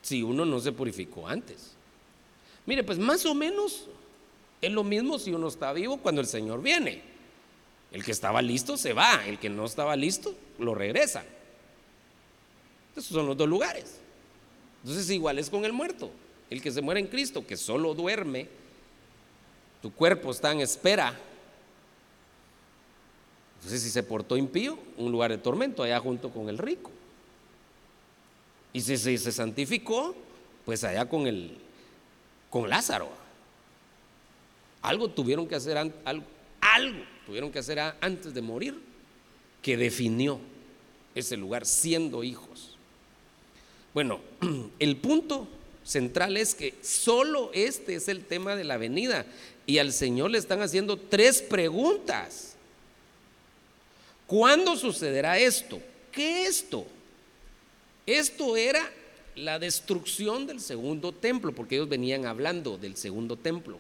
Si 0.02 0.22
uno 0.22 0.44
no 0.44 0.60
se 0.60 0.74
purificó 0.74 1.28
antes. 1.28 1.72
Mire, 2.66 2.84
pues 2.84 3.00
más 3.00 3.26
o 3.26 3.34
menos 3.34 3.88
es 4.62 4.72
lo 4.72 4.84
mismo 4.84 5.18
si 5.18 5.32
uno 5.32 5.48
está 5.48 5.72
vivo 5.72 5.98
cuando 5.98 6.20
el 6.20 6.28
Señor 6.28 6.62
viene. 6.62 7.02
El 7.92 8.04
que 8.04 8.12
estaba 8.12 8.42
listo 8.42 8.76
se 8.76 8.94
va, 8.94 9.26
el 9.26 9.40
que 9.40 9.50
no 9.50 9.66
estaba 9.66 9.96
listo 9.96 10.36
lo 10.60 10.76
regresa. 10.76 11.24
Esos 12.92 13.14
son 13.14 13.26
los 13.26 13.38
dos 13.38 13.48
lugares. 13.48 14.00
Entonces 14.84 15.10
igual 15.10 15.40
es 15.40 15.50
con 15.50 15.66
el 15.66 15.74
muerto. 15.74 16.12
El 16.50 16.62
que 16.62 16.72
se 16.72 16.82
muere 16.82 17.00
en 17.00 17.08
Cristo, 17.08 17.46
que 17.46 17.58
solo 17.58 17.94
duerme, 17.94 18.48
tu 19.82 19.94
cuerpo 19.94 20.32
está 20.32 20.52
en 20.52 20.62
espera 20.62 21.18
entonces, 23.60 23.84
si 23.84 23.90
se 23.90 24.04
portó 24.04 24.38
impío, 24.38 24.80
un 24.96 25.12
lugar 25.12 25.32
de 25.32 25.38
tormento 25.38 25.84
allá 25.84 26.00
junto 26.00 26.30
con 26.30 26.48
el 26.48 26.58
rico. 26.58 26.92
Y 28.72 28.80
si 28.80 28.98
se, 28.98 29.32
santificó, 29.34 30.16
pues 30.66 30.86
allá 30.86 31.10
con 31.10 31.28
el 31.28 31.58
con 32.50 32.70
Lázaro. 32.70 33.10
Algo 34.82 35.10
tuvieron 35.10 35.46
que 35.46 35.56
hacer 35.56 35.78
algo, 35.78 36.26
algo 36.62 37.04
tuvieron 37.26 37.52
que 37.52 37.60
hacer 37.60 37.80
antes 37.80 38.34
de 38.34 38.42
morir 38.42 38.82
que 39.62 39.76
definió 39.76 40.40
ese 41.14 41.36
lugar 41.36 41.66
siendo 41.66 42.24
hijos. 42.24 42.69
Bueno, 43.94 44.20
el 44.80 44.98
punto 44.98 45.48
central 45.84 46.38
es 46.38 46.56
que 46.56 46.76
solo 46.82 47.52
este 47.54 47.96
es 47.96 48.08
el 48.08 48.26
tema 48.26 48.56
de 48.56 48.64
la 48.64 48.78
venida 48.78 49.26
y 49.66 49.80
al 49.80 49.94
Señor 49.94 50.32
le 50.32 50.38
están 50.38 50.62
haciendo 50.62 50.98
tres 50.98 51.42
preguntas 51.42 52.50
¿Cuándo 54.30 54.76
sucederá 54.76 55.40
esto? 55.40 55.82
¿Qué 56.12 56.44
esto? 56.44 56.86
Esto 58.06 58.56
era 58.56 58.88
la 59.36 59.58
destrucción 59.58 60.46
del 60.46 60.60
segundo 60.60 61.12
templo, 61.12 61.52
porque 61.52 61.78
ellos 61.78 61.90
venían 61.90 62.28
hablando 62.28 62.78
del 62.78 62.96
segundo 62.96 63.38
templo. 63.38 63.80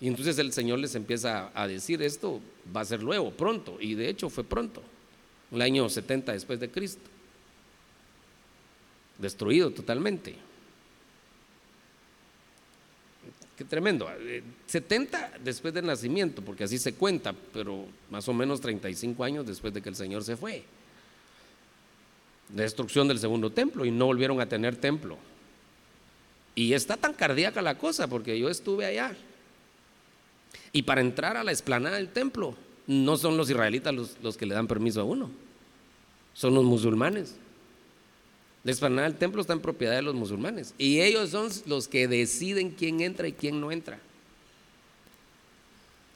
Y 0.00 0.08
entonces 0.08 0.36
el 0.38 0.52
Señor 0.52 0.80
les 0.80 0.96
empieza 0.96 1.52
a 1.54 1.68
decir, 1.68 2.02
esto 2.02 2.40
va 2.76 2.80
a 2.80 2.84
ser 2.84 3.04
luego, 3.04 3.30
pronto, 3.30 3.78
y 3.80 3.94
de 3.94 4.08
hecho 4.08 4.28
fue 4.28 4.42
pronto, 4.42 4.82
el 5.52 5.62
año 5.62 5.88
70 5.88 6.32
después 6.32 6.58
de 6.58 6.68
Cristo, 6.68 7.08
destruido 9.22 9.70
totalmente. 9.70 10.36
Qué 13.56 13.64
tremendo, 13.64 14.10
70 14.66 15.18
eh, 15.18 15.30
después 15.42 15.72
del 15.72 15.86
nacimiento, 15.86 16.42
porque 16.42 16.64
así 16.64 16.76
se 16.78 16.94
cuenta, 16.94 17.34
pero 17.54 17.86
más 18.10 18.28
o 18.28 18.34
menos 18.34 18.60
35 18.60 19.24
años 19.24 19.46
después 19.46 19.72
de 19.72 19.80
que 19.80 19.88
el 19.88 19.96
Señor 19.96 20.24
se 20.24 20.36
fue 20.36 20.62
destrucción 22.52 23.08
del 23.08 23.18
segundo 23.18 23.50
templo 23.50 23.84
y 23.84 23.90
no 23.90 24.06
volvieron 24.06 24.40
a 24.40 24.46
tener 24.46 24.76
templo. 24.76 25.18
Y 26.54 26.74
está 26.74 26.96
tan 26.96 27.14
cardíaca 27.14 27.62
la 27.62 27.78
cosa 27.78 28.08
porque 28.08 28.38
yo 28.38 28.48
estuve 28.50 28.84
allá. 28.84 29.16
Y 30.72 30.82
para 30.82 31.00
entrar 31.00 31.36
a 31.36 31.44
la 31.44 31.52
explanada 31.52 31.96
del 31.96 32.08
templo, 32.08 32.54
no 32.86 33.16
son 33.16 33.36
los 33.36 33.48
israelitas 33.48 33.94
los, 33.94 34.36
que 34.36 34.46
le 34.46 34.54
dan 34.54 34.66
permiso 34.66 35.00
a 35.00 35.04
uno, 35.04 35.30
son 36.34 36.54
los 36.54 36.64
musulmanes. 36.64 37.36
La 38.64 38.70
explanada 38.70 39.08
del 39.08 39.18
templo 39.18 39.40
está 39.40 39.52
en 39.52 39.60
propiedad 39.60 39.94
de 39.94 40.02
los 40.02 40.14
musulmanes 40.14 40.74
y 40.78 41.00
ellos 41.00 41.30
son 41.30 41.50
los 41.66 41.88
que 41.88 42.06
deciden 42.06 42.70
quién 42.70 43.00
entra 43.00 43.26
y 43.26 43.32
quién 43.32 43.60
no 43.60 43.72
entra. 43.72 43.98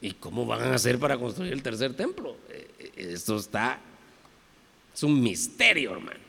¿Y 0.00 0.12
cómo 0.12 0.46
van 0.46 0.62
a 0.62 0.74
hacer 0.74 0.98
para 0.98 1.18
construir 1.18 1.52
el 1.52 1.62
tercer 1.62 1.94
templo? 1.94 2.36
Eh, 2.50 2.70
eh, 2.78 2.92
esto 3.14 3.36
está, 3.38 3.80
es 4.94 5.02
un 5.02 5.20
misterio, 5.20 5.92
hermano. 5.92 6.20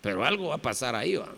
Pero 0.00 0.24
algo 0.24 0.48
va 0.48 0.54
a 0.54 0.58
pasar 0.58 0.94
ahí, 0.94 1.16
¿va? 1.16 1.34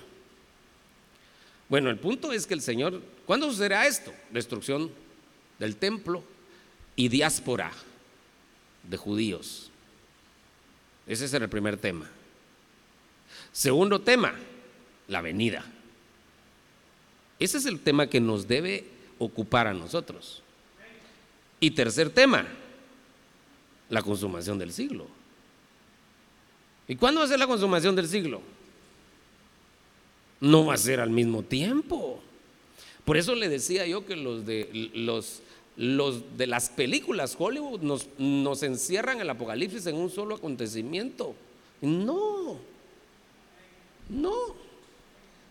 Bueno, 1.69 1.89
el 1.89 1.99
punto 1.99 2.33
es 2.33 2.47
que 2.47 2.53
el 2.55 2.61
Señor, 2.61 3.01
¿cuándo 3.25 3.49
sucederá 3.51 3.87
esto? 3.87 4.13
Destrucción 4.31 4.91
del 5.59 5.77
templo 5.77 6.23
y 6.97 7.09
diáspora 7.09 7.73
de 8.83 8.97
judíos. 8.99 9.71
Ese 11.07 11.25
es 11.25 11.33
el 11.33 11.49
primer 11.49 11.79
tema. 11.79 12.11
Segundo 13.53 14.01
tema, 14.01 14.35
la 15.09 15.21
venida. 15.21 15.65
Ese 17.39 17.59
es 17.59 17.67
el 17.67 17.81
tema 17.81 18.07
que 18.07 18.21
nos 18.21 18.49
debe 18.49 18.85
ocupar 19.19 19.67
a 19.67 19.75
nosotros. 19.75 20.43
Y 21.61 21.73
tercer 21.73 22.11
tema, 22.11 22.47
la 23.91 24.03
consumación 24.03 24.59
del 24.59 24.73
siglo. 24.73 25.07
¿Y 26.89 26.97
cuándo 26.97 27.21
va 27.21 27.27
a 27.27 27.29
ser 27.29 27.39
la 27.39 27.47
consumación 27.47 27.95
del 27.95 28.09
siglo? 28.09 28.41
No 30.41 30.67
va 30.67 30.75
a 30.75 30.79
ser 30.79 31.01
al 31.01 31.11
mismo 31.11 31.43
tiempo. 31.43 32.21
Por 33.05 33.17
eso 33.17 33.35
le 33.35 33.49
decía 33.49 33.87
yo 33.87 34.07
que 34.07 34.17
los 34.17 34.47
de, 34.47 34.91
los, 34.95 35.43
de 36.37 36.47
las 36.47 36.71
películas 36.71 37.37
Hollywood 37.39 37.81
nos, 37.81 38.09
nos 38.19 38.63
encierran 38.63 39.21
el 39.21 39.31
apocalipsis 39.31 39.87
en 39.87 39.97
un 39.97 40.11
solo 40.11 40.37
acontecimiento. 40.37 41.35
No, 41.81 42.59
no. 44.09 44.33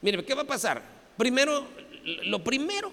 Mire, 0.02 0.24
¿qué 0.24 0.34
va 0.34 0.42
a 0.42 0.48
pasar? 0.48 0.84
Primero, 1.18 1.66
lo 2.26 2.44
primero 2.44 2.92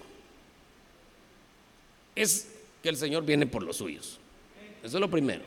es 2.15 2.49
que 2.83 2.89
el 2.89 2.97
Señor 2.97 3.25
viene 3.25 3.47
por 3.47 3.63
los 3.63 3.77
suyos. 3.77 4.19
Eso 4.83 4.97
es 4.97 5.01
lo 5.01 5.09
primero. 5.09 5.43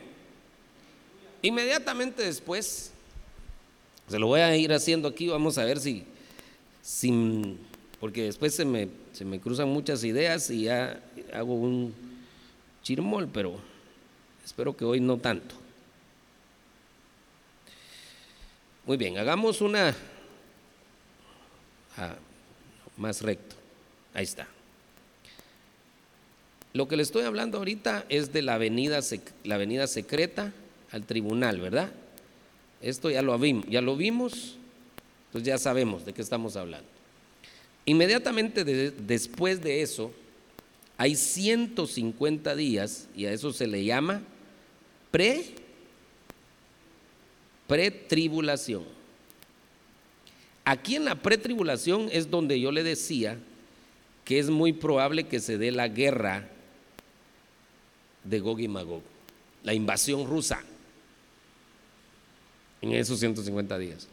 Inmediatamente 1.41 2.23
después 2.23 2.91
se 4.07 4.19
lo 4.19 4.27
voy 4.27 4.41
a 4.41 4.55
ir 4.55 4.71
haciendo 4.73 5.07
aquí, 5.07 5.27
vamos 5.27 5.57
a 5.57 5.65
ver 5.65 5.79
si, 5.79 6.03
sin, 6.81 7.57
porque 7.99 8.23
después 8.23 8.53
se 8.53 8.65
me, 8.65 8.89
se 9.13 9.25
me 9.25 9.39
cruzan 9.39 9.69
muchas 9.69 10.03
ideas 10.03 10.49
y 10.49 10.63
ya 10.63 11.01
hago 11.33 11.53
un 11.53 11.93
chirmol, 12.83 13.27
pero 13.29 13.55
espero 14.43 14.75
que 14.75 14.85
hoy 14.85 14.99
no 14.99 15.17
tanto. 15.17 15.55
Muy 18.85 18.97
bien, 18.97 19.17
hagamos 19.17 19.61
una 19.61 19.95
ah, 21.97 22.15
más 22.97 23.21
recto. 23.21 23.55
Ahí 24.13 24.25
está. 24.25 24.45
Lo 26.73 26.89
que 26.89 26.97
le 26.97 27.03
estoy 27.03 27.23
hablando 27.23 27.59
ahorita 27.59 28.05
es 28.09 28.33
de 28.33 28.41
la 28.41 28.55
avenida, 28.55 29.01
secreta 29.87 30.51
al 30.91 31.05
tribunal, 31.05 31.61
¿verdad? 31.61 31.91
Esto 32.81 33.09
ya 33.09 33.21
lo 33.21 33.37
vimos, 33.39 33.65
ya 33.69 33.79
lo 33.79 33.95
vimos, 33.95 34.57
entonces 35.27 35.47
ya 35.47 35.57
sabemos 35.57 36.03
de 36.03 36.13
qué 36.13 36.21
estamos 36.21 36.57
hablando. 36.57 36.87
Inmediatamente 37.85 38.65
después 38.65 39.61
de 39.61 39.81
eso, 39.81 40.11
hay 40.97 41.15
150 41.15 42.55
días, 42.55 43.07
y 43.15 43.27
a 43.27 43.31
eso 43.31 43.53
se 43.53 43.67
le 43.67 43.85
llama 43.85 44.21
pre 45.09 45.62
pretribulación. 47.67 48.83
Aquí 50.65 50.95
en 50.95 51.05
la 51.05 51.15
pretribulación 51.15 52.09
es 52.11 52.29
donde 52.29 52.59
yo 52.59 52.71
le 52.71 52.83
decía 52.83 53.37
que 54.23 54.39
es 54.39 54.49
muy 54.49 54.73
probable 54.73 55.27
que 55.27 55.39
se 55.39 55.57
dé 55.57 55.71
la 55.71 55.87
guerra 55.87 56.49
de 58.23 58.39
Gog 58.39 58.61
y 58.61 58.67
Magog, 58.67 59.01
la 59.63 59.73
invasión 59.73 60.25
rusa 60.25 60.63
en 62.81 62.93
esos 62.93 63.19
150 63.19 63.77
días. 63.77 64.07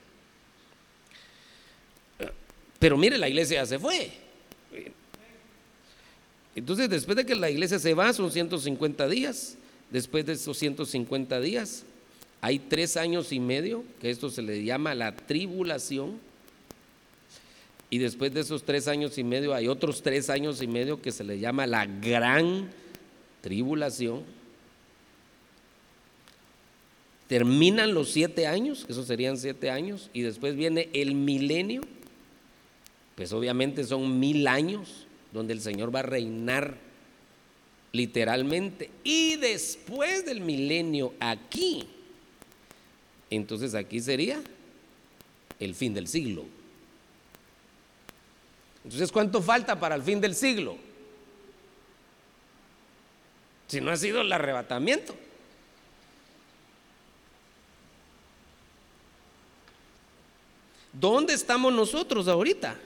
Pero 2.78 2.96
mire, 2.96 3.18
la 3.18 3.28
iglesia 3.28 3.60
ya 3.60 3.66
se 3.66 3.78
fue. 3.78 4.10
Entonces, 6.54 6.88
después 6.88 7.16
de 7.16 7.26
que 7.26 7.36
la 7.36 7.50
iglesia 7.50 7.78
se 7.78 7.94
va, 7.94 8.12
son 8.12 8.30
150 8.30 9.08
días. 9.08 9.56
Después 9.90 10.24
de 10.24 10.32
esos 10.32 10.56
150 10.56 11.40
días, 11.40 11.84
hay 12.40 12.58
tres 12.58 12.96
años 12.96 13.32
y 13.32 13.40
medio, 13.40 13.84
que 14.00 14.10
esto 14.10 14.30
se 14.30 14.42
le 14.42 14.64
llama 14.64 14.94
la 14.94 15.14
tribulación. 15.14 16.18
Y 17.90 17.98
después 17.98 18.32
de 18.32 18.40
esos 18.40 18.62
tres 18.62 18.88
años 18.88 19.18
y 19.18 19.24
medio, 19.24 19.54
hay 19.54 19.68
otros 19.68 20.02
tres 20.02 20.30
años 20.30 20.62
y 20.62 20.66
medio 20.66 21.02
que 21.02 21.12
se 21.12 21.24
le 21.24 21.38
llama 21.38 21.66
la 21.66 21.86
gran 21.86 22.70
tribulación 23.40 24.24
terminan 27.30 27.94
los 27.94 28.10
siete 28.10 28.48
años, 28.48 28.84
esos 28.88 29.06
serían 29.06 29.38
siete 29.38 29.70
años, 29.70 30.10
y 30.12 30.22
después 30.22 30.56
viene 30.56 30.88
el 30.92 31.14
milenio, 31.14 31.80
pues 33.14 33.32
obviamente 33.32 33.84
son 33.84 34.18
mil 34.18 34.48
años 34.48 35.06
donde 35.32 35.52
el 35.52 35.60
Señor 35.60 35.94
va 35.94 36.00
a 36.00 36.02
reinar 36.02 36.76
literalmente. 37.92 38.90
Y 39.04 39.36
después 39.36 40.26
del 40.26 40.40
milenio 40.40 41.14
aquí, 41.20 41.86
entonces 43.30 43.74
aquí 43.74 44.00
sería 44.00 44.42
el 45.58 45.74
fin 45.74 45.94
del 45.94 46.08
siglo. 46.08 46.44
Entonces, 48.84 49.12
¿cuánto 49.12 49.40
falta 49.40 49.78
para 49.78 49.94
el 49.94 50.02
fin 50.02 50.20
del 50.20 50.34
siglo? 50.34 50.76
Si 53.68 53.80
no 53.80 53.90
ha 53.90 53.96
sido 53.96 54.22
el 54.22 54.32
arrebatamiento. 54.32 55.14
¿Dónde 60.92 61.34
estamos 61.34 61.72
nosotros 61.72 62.26
ahorita? 62.26 62.76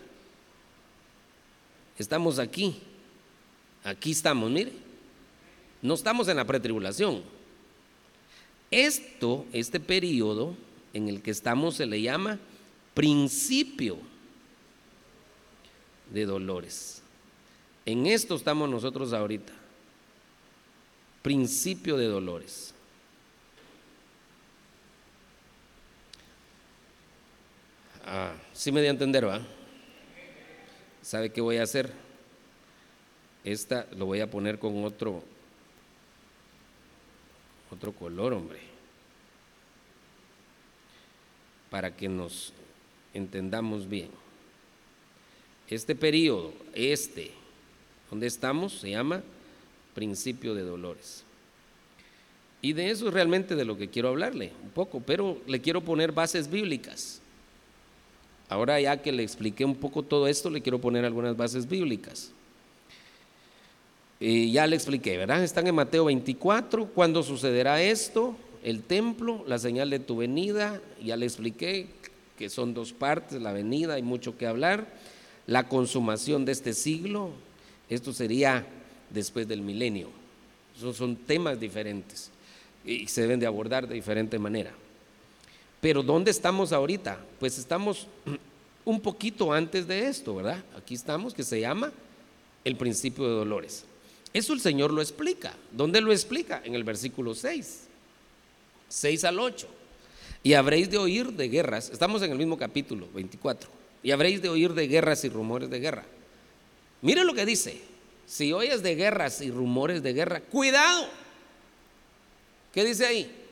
Estamos 1.98 2.38
aquí. 2.38 2.83
Aquí 3.83 4.11
estamos, 4.11 4.50
mire. 4.50 4.72
No 5.80 5.95
estamos 5.95 6.28
en 6.28 6.36
la 6.36 6.45
pretribulación. 6.45 7.22
Esto, 8.75 9.47
este 9.53 9.79
periodo 9.79 10.57
en 10.95 11.09
el 11.09 11.22
que 11.22 11.31
estamos 11.31 11.77
se 11.77 11.87
le 11.87 12.03
llama 12.03 12.41
principio 12.93 13.99
de 16.11 16.27
dolores. 16.27 17.01
En 17.87 18.09
esto 18.09 18.35
estamos 18.35 18.68
nosotros 18.68 19.12
ahorita. 19.12 19.53
Principio 21.22 21.97
de 21.97 22.07
dolores. 22.07 22.75
Ah, 28.05 28.35
sí 28.55 28.72
me 28.72 28.81
dio 28.81 28.91
a 28.91 28.95
entender, 28.95 29.25
¿va? 29.25 29.41
¿Sabe 31.01 31.31
qué 31.31 31.41
voy 31.41 31.59
a 31.59 31.62
hacer? 31.62 31.93
Esta 33.45 33.87
lo 33.97 34.07
voy 34.07 34.18
a 34.18 34.29
poner 34.29 34.59
con 34.59 34.85
otro, 34.85 35.22
otro 37.75 37.93
color, 37.93 38.33
hombre. 38.33 38.59
Para 41.70 41.95
que 41.95 42.09
nos 42.09 42.53
entendamos 43.12 43.89
bien. 43.89 44.09
Este 45.68 45.95
periodo, 45.95 46.53
este, 46.75 47.33
donde 48.11 48.27
estamos, 48.27 48.75
se 48.81 48.91
llama 48.91 49.22
principio 49.95 50.55
de 50.55 50.62
dolores. 50.62 51.25
Y 52.62 52.72
de 52.72 52.91
eso 52.91 53.09
es 53.09 53.14
realmente 53.14 53.55
de 53.57 53.64
lo 53.64 53.77
que 53.77 53.89
quiero 53.89 54.09
hablarle 54.09 54.53
un 54.62 54.70
poco, 54.70 55.01
pero 55.01 55.39
le 55.47 55.61
quiero 55.61 55.83
poner 55.83 56.12
bases 56.12 56.51
bíblicas. 56.51 57.20
Ahora 58.49 58.81
ya 58.81 59.01
que 59.03 59.12
le 59.12 59.22
expliqué 59.22 59.64
un 59.64 59.75
poco 59.75 60.03
todo 60.03 60.29
esto, 60.29 60.51
le 60.51 60.62
quiero 60.62 60.81
poner 60.81 61.05
algunas 61.05 61.37
bases 61.37 61.68
bíblicas. 61.68 62.33
Ya 64.27 64.66
le 64.66 64.75
expliqué, 64.75 65.18
¿verdad? 65.18 65.45
Están 65.45 65.66
en 65.66 65.75
Mateo 65.75 66.07
24, 66.07 66.87
¿cuándo 66.87 67.22
sucederá 67.22 67.83
esto? 67.83 68.35
El 68.62 68.83
templo, 68.83 69.45
la 69.47 69.59
señal 69.59 69.91
de 69.91 69.99
tu 69.99 70.16
venida, 70.16 70.81
ya 71.03 71.18
le 71.18 71.27
expliqué 71.27 71.89
que 72.39 72.49
son 72.49 72.72
dos 72.72 72.95
partes, 72.95 73.43
la 73.43 73.53
venida, 73.53 73.95
hay 73.95 74.03
mucho 74.03 74.39
que 74.39 74.47
hablar. 74.47 74.87
La 75.47 75.68
consumación 75.68 76.47
de 76.47 76.53
este 76.53 76.72
siglo, 76.72 77.33
esto 77.91 78.14
sería 78.14 78.66
después 79.11 79.47
del 79.47 79.61
milenio. 79.61 80.09
Esos 80.75 80.97
son 80.97 81.16
temas 81.16 81.61
diferentes 81.61 82.31
y 82.83 83.07
se 83.09 83.20
deben 83.20 83.41
de 83.41 83.47
abordar 83.47 83.87
de 83.87 83.95
diferente 83.95 84.39
manera. 84.39 84.72
Pero 85.83 86.03
¿dónde 86.03 86.31
estamos 86.31 86.72
ahorita? 86.72 87.18
Pues 87.39 87.59
estamos 87.59 88.07
un 88.87 89.03
poquito 89.03 89.53
antes 89.53 89.87
de 89.87 90.09
esto, 90.09 90.35
¿verdad? 90.35 90.64
Aquí 90.79 90.95
estamos, 90.95 91.35
que 91.35 91.43
se 91.43 91.61
llama 91.61 91.93
el 92.64 92.75
principio 92.79 93.25
de 93.25 93.35
dolores. 93.35 93.85
Eso 94.35 94.53
el 94.53 94.61
Señor 94.61 94.93
lo 94.93 95.01
explica. 95.01 95.55
¿Dónde 95.72 96.03
lo 96.03 96.12
explica? 96.12 96.61
En 96.62 96.74
el 96.74 96.85
versículo 96.85 97.35
6, 97.35 97.85
6 98.89 99.24
al 99.24 99.41
8. 99.41 99.66
Y 100.43 100.53
habréis 100.53 100.91
de 100.91 100.99
oír 100.99 101.32
de 101.32 101.49
guerras, 101.49 101.89
estamos 101.89 102.20
en 102.20 102.32
el 102.32 102.37
mismo 102.37 102.59
capítulo 102.59 103.09
24, 103.14 103.70
y 104.03 104.11
habréis 104.11 104.43
de 104.43 104.51
oír 104.51 104.74
de 104.74 104.87
guerras 104.87 105.24
y 105.24 105.30
rumores 105.30 105.70
de 105.70 105.80
guerra. 105.80 106.05
Mire 107.01 107.24
lo 107.24 107.32
que 107.32 107.47
dice, 107.47 107.80
si 108.26 108.53
oyes 108.53 108.82
de 108.82 108.95
guerras 108.95 109.41
y 109.41 109.51
rumores 109.51 110.03
de 110.03 110.12
guerra, 110.12 110.41
cuidado. 110.41 111.09
¿Qué 112.74 112.85
dice 112.85 113.07
ahí? 113.07 113.45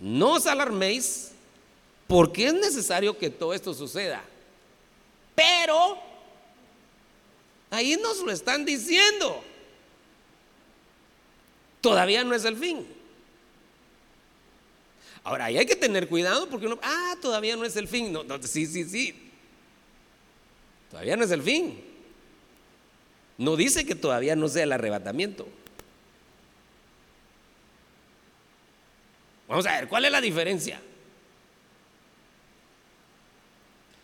no 0.00 0.32
os 0.32 0.46
alarméis 0.46 1.32
porque 2.06 2.46
es 2.46 2.54
necesario 2.54 3.16
que 3.16 3.30
todo 3.30 3.54
esto 3.54 3.72
suceda. 3.74 4.24
Pero 5.34 5.98
ahí 7.80 7.96
nos 7.96 8.18
lo 8.18 8.30
están 8.30 8.64
diciendo. 8.64 9.42
Todavía 11.80 12.22
no 12.24 12.34
es 12.34 12.44
el 12.44 12.56
fin. 12.56 12.86
Ahora, 15.24 15.46
ahí 15.46 15.58
hay 15.58 15.66
que 15.66 15.76
tener 15.76 16.08
cuidado 16.08 16.48
porque 16.48 16.66
uno, 16.66 16.78
ah, 16.82 17.16
todavía 17.20 17.56
no 17.56 17.64
es 17.64 17.76
el 17.76 17.88
fin. 17.88 18.12
No, 18.12 18.24
sí, 18.42 18.66
sí, 18.66 18.84
sí. 18.84 19.30
Todavía 20.90 21.16
no 21.16 21.24
es 21.24 21.30
el 21.30 21.42
fin. 21.42 21.82
No 23.38 23.56
dice 23.56 23.86
que 23.86 23.94
todavía 23.94 24.36
no 24.36 24.48
sea 24.48 24.64
el 24.64 24.72
arrebatamiento. 24.72 25.48
Vamos 29.48 29.66
a 29.66 29.80
ver, 29.80 29.88
¿cuál 29.88 30.04
es 30.04 30.12
la 30.12 30.20
diferencia? 30.20 30.80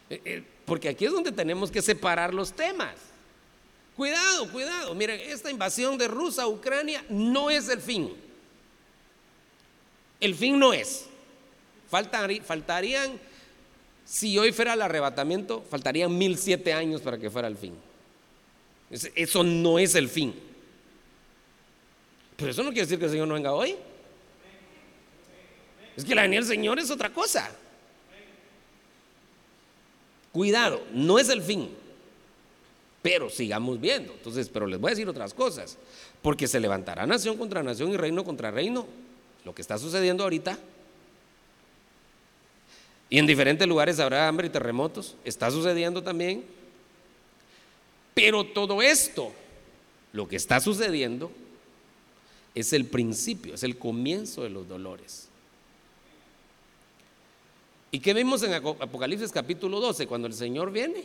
Eh, 0.08 0.20
eh, 0.24 0.42
porque 0.64 0.88
aquí 0.88 1.04
es 1.04 1.12
donde 1.12 1.32
tenemos 1.32 1.70
que 1.70 1.82
separar 1.82 2.32
los 2.32 2.52
temas. 2.52 2.94
Cuidado, 3.96 4.50
cuidado. 4.50 4.94
Miren, 4.94 5.20
esta 5.20 5.50
invasión 5.50 5.96
de 5.96 6.06
Rusia 6.06 6.42
a 6.42 6.48
Ucrania 6.48 7.02
no 7.08 7.48
es 7.48 7.68
el 7.68 7.80
fin. 7.80 8.12
El 10.20 10.34
fin 10.34 10.58
no 10.58 10.72
es. 10.72 11.06
faltarían, 11.88 13.18
si 14.04 14.38
hoy 14.38 14.52
fuera 14.52 14.74
el 14.74 14.82
arrebatamiento, 14.82 15.64
faltarían 15.70 16.16
mil 16.16 16.36
siete 16.36 16.72
años 16.74 17.00
para 17.00 17.16
que 17.16 17.30
fuera 17.30 17.48
el 17.48 17.56
fin. 17.56 17.74
Eso 18.90 19.42
no 19.42 19.78
es 19.78 19.94
el 19.94 20.08
fin. 20.08 20.34
Pero 22.36 22.50
eso 22.50 22.62
no 22.62 22.68
quiere 22.68 22.82
decir 22.82 22.98
que 22.98 23.06
el 23.06 23.10
Señor 23.10 23.28
no 23.28 23.34
venga 23.34 23.52
hoy. 23.52 23.76
Es 25.96 26.04
que 26.04 26.14
la 26.14 26.22
venida 26.22 26.40
del 26.40 26.48
Señor 26.48 26.78
es 26.78 26.90
otra 26.90 27.10
cosa. 27.10 27.50
Cuidado, 30.32 30.84
no 30.92 31.18
es 31.18 31.30
el 31.30 31.40
fin. 31.40 31.85
Pero 33.06 33.30
sigamos 33.30 33.80
viendo. 33.80 34.12
Entonces, 34.14 34.48
pero 34.48 34.66
les 34.66 34.80
voy 34.80 34.88
a 34.88 34.94
decir 34.94 35.08
otras 35.08 35.32
cosas. 35.32 35.78
Porque 36.22 36.48
se 36.48 36.58
levantará 36.58 37.06
nación 37.06 37.36
contra 37.36 37.62
nación 37.62 37.92
y 37.92 37.96
reino 37.96 38.24
contra 38.24 38.50
reino. 38.50 38.84
Lo 39.44 39.54
que 39.54 39.62
está 39.62 39.78
sucediendo 39.78 40.24
ahorita. 40.24 40.58
Y 43.08 43.18
en 43.20 43.28
diferentes 43.28 43.68
lugares 43.68 44.00
habrá 44.00 44.26
hambre 44.26 44.48
y 44.48 44.50
terremotos. 44.50 45.14
Está 45.24 45.52
sucediendo 45.52 46.02
también. 46.02 46.44
Pero 48.12 48.42
todo 48.42 48.82
esto, 48.82 49.32
lo 50.12 50.26
que 50.26 50.34
está 50.34 50.58
sucediendo, 50.58 51.30
es 52.56 52.72
el 52.72 52.86
principio, 52.86 53.54
es 53.54 53.62
el 53.62 53.78
comienzo 53.78 54.42
de 54.42 54.50
los 54.50 54.66
dolores. 54.66 55.28
¿Y 57.92 58.00
qué 58.00 58.14
vimos 58.14 58.42
en 58.42 58.54
Apocalipsis 58.54 59.30
capítulo 59.30 59.78
12? 59.78 60.08
Cuando 60.08 60.26
el 60.26 60.34
Señor 60.34 60.72
viene, 60.72 61.04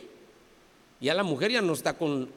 ya 1.02 1.14
la 1.14 1.24
mujer 1.24 1.50
ya 1.50 1.60
no 1.60 1.72
está 1.72 1.94
con, 1.94 2.30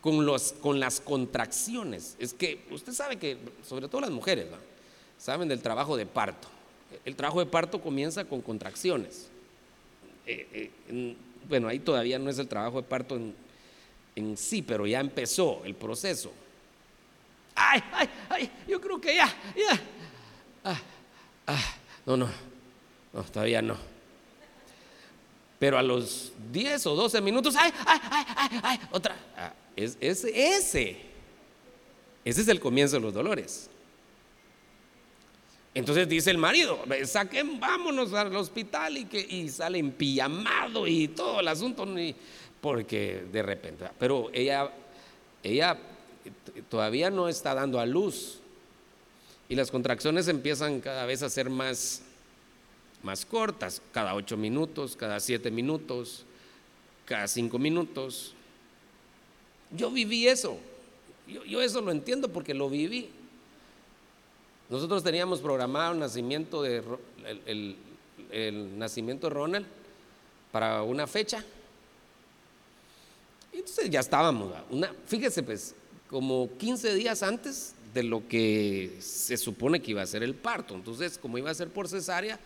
con, 0.00 0.24
los, 0.24 0.52
con 0.52 0.78
las 0.78 1.00
contracciones. 1.00 2.16
Es 2.20 2.32
que 2.32 2.64
usted 2.70 2.92
sabe 2.92 3.16
que, 3.16 3.36
sobre 3.66 3.88
todo 3.88 4.00
las 4.02 4.10
mujeres, 4.10 4.46
saben 5.18 5.48
del 5.48 5.60
trabajo 5.60 5.96
de 5.96 6.06
parto. 6.06 6.48
El 7.04 7.16
trabajo 7.16 7.40
de 7.40 7.46
parto 7.46 7.80
comienza 7.80 8.24
con 8.24 8.40
contracciones. 8.40 9.28
Eh, 10.24 10.70
eh, 10.88 11.16
bueno, 11.48 11.66
ahí 11.66 11.80
todavía 11.80 12.18
no 12.18 12.30
es 12.30 12.38
el 12.38 12.46
trabajo 12.46 12.80
de 12.80 12.88
parto 12.88 13.18
en, 14.14 14.36
sí, 14.36 14.62
pero 14.62 14.86
ya 14.86 15.00
empezó 15.00 15.62
el 15.64 15.74
proceso. 15.74 16.32
Ay, 17.56 17.82
ay, 17.92 18.08
ay, 18.28 18.50
yo 18.68 18.80
creo 18.80 19.00
que 19.00 19.16
ya, 19.16 19.26
ya. 19.56 19.80
Ah, 20.64 20.80
ah, 21.48 21.74
no, 22.06 22.16
no, 22.16 22.28
no, 23.12 23.22
todavía 23.24 23.60
no. 23.60 23.93
Pero 25.58 25.78
a 25.78 25.82
los 25.82 26.32
10 26.52 26.86
o 26.86 26.94
12 26.94 27.20
minutos, 27.20 27.54
¡ay, 27.58 27.72
ay, 27.86 28.00
ay, 28.36 28.60
ay! 28.62 28.80
otra. 28.90 29.16
Ah, 29.36 29.52
es, 29.76 29.96
ese, 30.00 30.56
ese. 30.56 30.96
Ese 32.24 32.40
es 32.40 32.48
el 32.48 32.60
comienzo 32.60 32.96
de 32.96 33.02
los 33.02 33.14
dolores. 33.14 33.70
Entonces 35.74 36.08
dice 36.08 36.30
el 36.30 36.38
marido, 36.38 36.78
saquen, 37.04 37.58
vámonos 37.58 38.12
al 38.12 38.34
hospital 38.36 38.96
y, 38.96 39.04
que, 39.06 39.20
y 39.20 39.48
sale 39.48 39.78
empillamado 39.78 40.86
y 40.86 41.08
todo 41.08 41.40
el 41.40 41.48
asunto, 41.48 41.84
porque 42.60 43.24
de 43.32 43.42
repente, 43.42 43.84
pero 43.98 44.30
ella, 44.32 44.70
ella 45.42 45.76
todavía 46.68 47.10
no 47.10 47.28
está 47.28 47.54
dando 47.54 47.80
a 47.80 47.86
luz 47.86 48.38
y 49.48 49.56
las 49.56 49.72
contracciones 49.72 50.28
empiezan 50.28 50.80
cada 50.80 51.06
vez 51.06 51.24
a 51.24 51.28
ser 51.28 51.50
más, 51.50 52.02
más 53.04 53.26
cortas, 53.26 53.82
cada 53.92 54.14
ocho 54.14 54.36
minutos, 54.36 54.96
cada 54.96 55.20
siete 55.20 55.50
minutos, 55.50 56.24
cada 57.04 57.28
cinco 57.28 57.58
minutos. 57.58 58.34
Yo 59.70 59.90
viví 59.90 60.26
eso, 60.26 60.58
yo, 61.26 61.60
eso 61.60 61.80
lo 61.80 61.92
entiendo 61.92 62.28
porque 62.30 62.54
lo 62.54 62.70
viví. 62.70 63.10
Nosotros 64.70 65.04
teníamos 65.04 65.40
programado 65.40 65.92
el 65.92 66.00
nacimiento 66.00 66.62
de, 66.62 66.82
el, 67.46 68.78
nacimiento 68.78 69.28
de 69.28 69.34
Ronald 69.34 69.66
para 70.50 70.82
una 70.82 71.06
fecha. 71.06 71.44
Y 73.52 73.58
entonces 73.58 73.90
ya 73.90 74.00
estábamos, 74.00 74.52
una, 74.70 74.92
fíjese 75.06 75.42
pues, 75.42 75.74
como 76.08 76.48
15 76.56 76.94
días 76.94 77.22
antes 77.22 77.74
de 77.92 78.02
lo 78.02 78.26
que 78.26 78.96
se 79.00 79.36
supone 79.36 79.80
que 79.80 79.92
iba 79.92 80.02
a 80.02 80.06
ser 80.06 80.22
el 80.22 80.34
parto. 80.34 80.74
Entonces, 80.74 81.18
como 81.18 81.38
iba 81.38 81.50
a 81.50 81.54
ser 81.54 81.68
por 81.68 81.86
cesárea, 81.88 82.40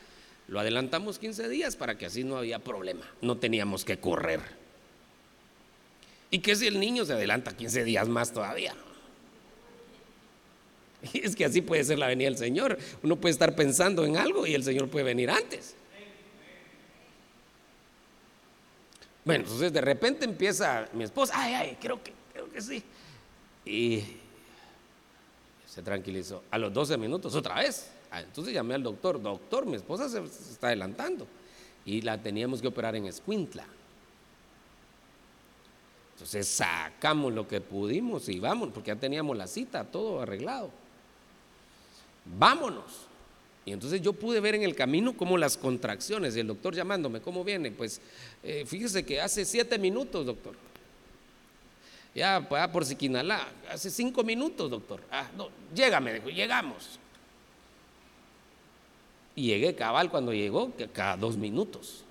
lo 0.49 0.61
adelantamos 0.61 1.19
15 1.19 1.49
días 1.49 1.77
para 1.77 1.97
que 1.97 2.07
así 2.07 2.25
no 2.25 2.39
había 2.39 2.59
problema, 2.59 3.07
no 3.21 3.37
teníamos 3.37 3.85
que 3.85 3.99
correr. 3.99 4.41
¿Y 6.31 6.41
qué 6.41 6.57
si 6.57 6.67
el 6.67 6.81
niño 6.81 7.05
se 7.05 7.13
adelanta 7.13 7.57
15 7.57 7.85
días 7.85 8.09
más 8.09 8.33
todavía? 8.33 8.75
es 11.13 11.37
que 11.37 11.45
así 11.45 11.61
puede 11.61 11.85
ser 11.85 11.99
la 11.99 12.07
venida 12.07 12.29
del 12.29 12.39
Señor. 12.39 12.79
Uno 13.03 13.17
puede 13.17 13.33
estar 13.33 13.55
pensando 13.55 14.05
en 14.05 14.17
algo 14.17 14.47
y 14.47 14.55
el 14.55 14.65
Señor 14.65 14.89
puede 14.89 15.05
venir 15.05 15.31
antes. 15.31 15.75
Bueno, 19.25 19.45
entonces 19.45 19.73
de 19.73 19.81
repente 19.83 20.25
empieza 20.25 20.89
mi 20.95 21.05
esposa, 21.05 21.35
ay, 21.37 21.53
ay, 21.53 21.79
creo 21.79 22.03
que, 22.03 22.13
creo 22.33 22.51
que 22.51 22.63
sí. 22.63 22.83
Y 23.67 24.03
se 25.67 25.83
tranquilizó. 25.83 26.43
A 26.51 26.57
los 26.57 26.73
12 26.73 26.97
minutos 26.97 27.35
otra 27.35 27.57
vez. 27.57 27.91
Ah, 28.11 28.21
entonces 28.21 28.55
llamé 28.55 28.75
al 28.75 28.83
doctor, 28.83 29.21
doctor, 29.21 29.67
mi 29.67 29.77
esposa 29.77 30.09
se, 30.09 30.23
está 30.25 30.69
adelantando 30.69 31.27
y 31.85 32.01
la 32.03 32.19
teníamos 32.19 32.61
que 32.61 32.69
operar 32.69 32.97
en 32.97 33.07
Escuintla. 33.07 33.67
Entonces 36.15 36.49
sacamos 36.49 37.33
lo 37.33 37.47
que 37.47 37.61
pudimos 37.61 38.29
y 38.29 38.41
vamos, 38.41 38.71
porque 38.73 38.89
ya 38.89 38.97
teníamos 38.97 39.37
la 39.37 39.47
cita, 39.47 39.85
todo 39.85 40.21
arreglado. 40.21 40.71
Vámonos. 42.25 43.07
Y 43.65 43.73
entonces 43.73 44.01
yo 44.01 44.13
pude 44.15 44.41
ver 44.41 44.55
en 44.55 44.63
el 44.63 44.75
camino 44.75 45.17
como 45.17 45.37
las 45.37 45.57
contracciones, 45.57 46.35
y 46.35 46.41
el 46.41 46.47
doctor 46.47 46.75
llamándome, 46.75 47.21
¿cómo 47.21 47.45
viene? 47.45 47.71
Pues 47.71 48.01
eh, 48.43 48.65
fíjese 48.67 49.05
que 49.05 49.21
hace 49.21 49.45
siete 49.45 49.79
minutos, 49.79 50.25
doctor. 50.25 50.57
Ya, 52.15 52.49
por 52.73 52.85
Siquinalá, 52.85 53.47
hace 53.71 53.91
cinco 53.91 54.25
minutos, 54.25 54.71
doctor. 54.71 55.01
Ah, 55.11 55.29
no, 55.37 55.51
llégame, 55.75 56.15
dijo, 56.15 56.31
llegamos. 56.31 56.99
Y 59.39 59.43
llegué 59.43 59.77
cabal 59.77 60.11
cuando 60.11 60.33
llegó, 60.33 60.73
cada 60.93 61.17
dos 61.17 61.37
minutos. 61.37 62.03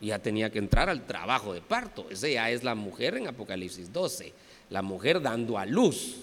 Ya 0.00 0.20
tenía 0.20 0.52
que 0.52 0.60
entrar 0.60 0.88
al 0.88 1.04
trabajo 1.04 1.52
de 1.52 1.60
parto. 1.60 2.06
Esa 2.10 2.28
ya 2.28 2.48
es 2.48 2.62
la 2.62 2.76
mujer 2.76 3.16
en 3.16 3.26
Apocalipsis 3.26 3.92
12, 3.92 4.32
la 4.70 4.82
mujer 4.82 5.20
dando 5.20 5.58
a 5.58 5.66
luz. 5.66 6.18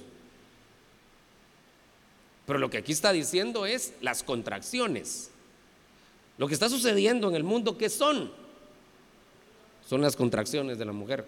Pero 2.46 2.60
lo 2.60 2.70
que 2.70 2.78
aquí 2.78 2.94
está 2.94 3.12
diciendo 3.12 3.66
es 3.66 3.94
las 4.00 4.24
contracciones. 4.24 5.32
Lo 6.38 6.48
que 6.48 6.54
está 6.54 6.70
sucediendo 6.70 7.28
en 7.28 7.36
el 7.36 7.44
mundo, 7.44 7.78
¿qué 7.78 7.90
son? 7.90 8.32
Son 9.86 10.00
las 10.00 10.16
contracciones 10.16 10.78
de 10.78 10.86
la 10.86 10.94
mujer. 10.94 11.26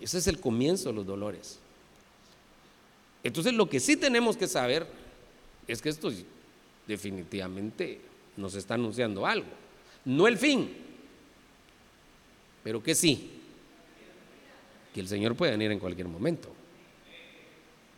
Ese 0.00 0.18
es 0.18 0.28
el 0.28 0.38
comienzo 0.38 0.90
de 0.90 0.94
los 0.94 1.06
dolores. 1.06 1.58
Entonces 3.24 3.52
lo 3.52 3.68
que 3.68 3.80
sí 3.80 3.96
tenemos 3.96 4.36
que 4.36 4.46
saber 4.46 4.86
es 5.66 5.82
que 5.82 5.88
esto 5.88 6.12
definitivamente 6.86 8.00
nos 8.36 8.54
está 8.54 8.74
anunciando 8.74 9.26
algo. 9.26 9.48
No 10.04 10.26
el 10.26 10.38
fin, 10.38 10.70
pero 12.64 12.82
que 12.82 12.94
sí, 12.94 13.30
que 14.94 15.00
el 15.00 15.08
Señor 15.08 15.34
puede 15.34 15.52
venir 15.52 15.70
en 15.70 15.78
cualquier 15.78 16.08
momento. 16.08 16.48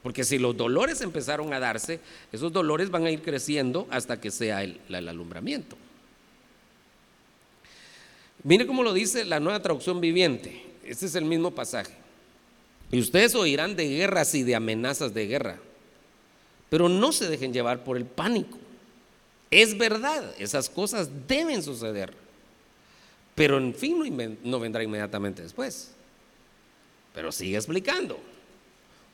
Porque 0.03 0.23
si 0.23 0.39
los 0.39 0.55
dolores 0.55 1.01
empezaron 1.01 1.53
a 1.55 1.59
darse, 1.59 1.99
esos 2.31 2.53
dolores 2.53 2.91
van 2.91 3.07
a 3.07 3.11
ir 3.11 3.23
creciendo 3.23 3.87
hasta 3.91 4.21
que 4.21 4.31
sea 4.31 4.63
el, 4.63 4.79
alumbramiento. 4.91 5.77
Mire 8.43 8.67
cómo 8.67 8.83
lo 8.83 8.93
dice 8.93 9.25
la 9.25 9.41
nueva 9.41 9.63
traducción 9.63 10.03
viviente. 10.03 10.63
Este 10.85 11.07
es 11.07 11.15
el 11.15 11.25
mismo 11.25 11.53
pasaje. 11.53 11.95
Y 12.93 13.01
ustedes 13.01 13.35
oirán 13.35 13.77
de 13.77 13.89
guerras 13.89 14.35
y 14.35 14.43
de 14.43 14.55
amenazas 14.55 15.15
de 15.15 15.27
guerra. 15.27 15.59
Pero 16.69 16.91
no 16.91 17.11
se 17.11 17.31
dejen 17.31 17.55
llevar 17.55 17.83
por 17.83 17.97
el 17.97 18.05
pánico. 18.05 18.59
Es 19.55 19.79
verdad, 19.79 20.35
esas 20.37 20.69
cosas 20.69 21.09
deben 21.29 21.63
suceder. 21.63 22.13
Pero 23.37 23.57
en 23.57 23.73
fin 23.73 24.37
no 24.43 24.59
vendrá 24.59 24.83
inmediatamente 24.83 25.43
después. 25.43 25.93
Pero 27.15 27.31
sigue 27.31 27.55
explicando. 27.55 28.19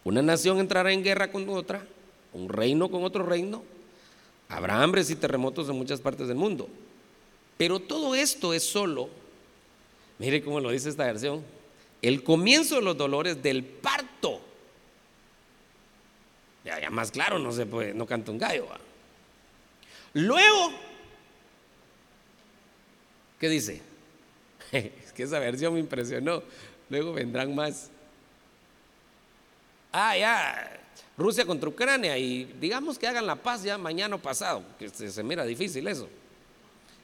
Una 0.03 0.22
nación 0.22 0.59
entrará 0.59 0.93
en 0.93 1.05
guerra 1.05 1.30
con 1.30 1.47
otra, 1.51 1.86
un 2.32 2.49
reino 2.49 2.91
con 2.91 3.05
otro 3.05 3.22
reino. 3.22 3.62
Habrá 4.49 4.82
hambres 4.82 5.11
y 5.11 5.16
terremotos 5.16 5.68
en 5.68 5.76
muchas 5.76 6.01
partes 6.01 6.26
del 6.26 6.38
mundo. 6.38 6.70
Pero 7.59 7.78
todo 7.78 8.14
esto 8.14 8.55
es 8.55 8.62
solo, 8.62 9.11
mire 10.18 10.43
cómo 10.43 10.59
lo 10.59 10.70
dice 10.70 10.88
esta 10.88 11.05
versión, 11.05 11.45
el 12.01 12.24
comienzo 12.24 12.76
de 12.76 12.80
los 12.80 12.97
dolores 12.97 13.43
del 13.43 13.62
parto. 13.62 14.41
Ya, 16.64 16.80
ya 16.80 16.88
más 16.88 17.11
claro, 17.11 17.38
no 17.38 17.53
se 17.53 17.66
puede, 17.66 17.93
no 17.93 18.07
canta 18.07 18.32
un 18.32 18.38
gallo. 18.38 18.66
Luego, 20.15 20.73
¿qué 23.39 23.49
dice? 23.49 23.83
Es 24.73 25.13
que 25.13 25.25
esa 25.25 25.39
versión 25.39 25.75
me 25.75 25.81
impresionó. 25.81 26.43
Luego 26.89 27.13
vendrán 27.13 27.55
más. 27.55 27.91
Ah, 29.93 30.17
ya, 30.17 30.81
Rusia 31.17 31.45
contra 31.45 31.69
Ucrania 31.69 32.17
y 32.17 32.45
digamos 32.61 32.99
que 32.99 33.07
hagan 33.07 33.27
la 33.27 33.37
paz 33.37 33.63
ya 33.63 33.77
mañana 33.77 34.15
o 34.17 34.19
pasado, 34.19 34.63
que 34.79 34.89
se, 34.89 35.11
se 35.11 35.23
mira 35.23 35.45
difícil 35.45 35.87
eso. 35.89 36.09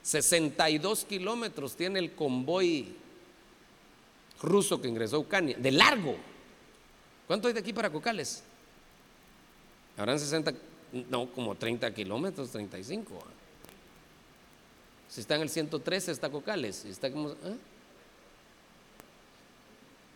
62 0.02 1.04
kilómetros 1.04 1.74
tiene 1.74 1.98
el 1.98 2.12
convoy 2.12 2.94
ruso 4.40 4.80
que 4.80 4.88
ingresó 4.88 5.16
a 5.16 5.20
Ucrania, 5.20 5.56
de 5.58 5.72
largo. 5.72 6.16
¿Cuánto 7.26 7.48
hay 7.48 7.54
de 7.54 7.60
aquí 7.60 7.72
para 7.72 7.90
Cocales? 7.90 8.44
Habrán 9.96 10.20
60, 10.20 10.52
no, 11.08 11.30
como 11.32 11.54
30 11.54 11.92
kilómetros, 11.94 12.50
35. 12.50 13.22
Si 15.08 15.20
está 15.20 15.36
en 15.36 15.42
el 15.42 15.50
113 15.50 16.12
está 16.12 16.30
Cocales, 16.30 16.84
está 16.84 17.10
como... 17.10 17.30
¿eh? 17.30 17.56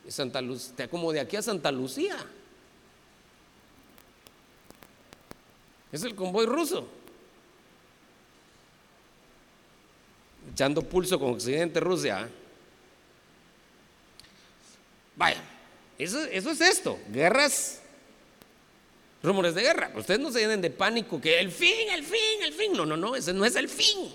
Santa 0.09 0.41
Luz, 0.41 0.67
está 0.67 0.89
como 0.89 1.13
de 1.13 1.21
aquí 1.21 1.37
a 1.37 1.43
Santa 1.43 1.71
Lucía. 1.71 2.17
Es 5.93 6.03
el 6.03 6.15
convoy 6.15 6.47
ruso. 6.47 6.89
Echando 10.53 10.83
pulso 10.83 11.19
con 11.19 11.33
Occidente, 11.33 11.81
Rusia. 11.81 12.23
¿eh? 12.23 12.31
Vaya, 15.17 15.43
eso 15.99 16.23
es 16.25 16.61
esto, 16.61 16.99
guerras, 17.13 17.83
rumores 19.23 19.55
de 19.55 19.63
guerra. 19.63 19.93
Ustedes 19.97 20.21
no 20.21 20.31
se 20.31 20.41
llenen 20.41 20.61
de 20.61 20.71
pánico 20.71 21.21
que 21.21 21.39
el 21.39 21.51
fin, 21.51 21.91
el 21.93 22.05
fin, 22.05 22.43
el 22.43 22.53
fin. 22.53 22.73
No, 22.73 22.87
no, 22.87 22.97
no, 22.97 23.17
ese 23.17 23.33
no 23.33 23.45
es 23.45 23.57
el 23.57 23.69
fin. 23.69 24.11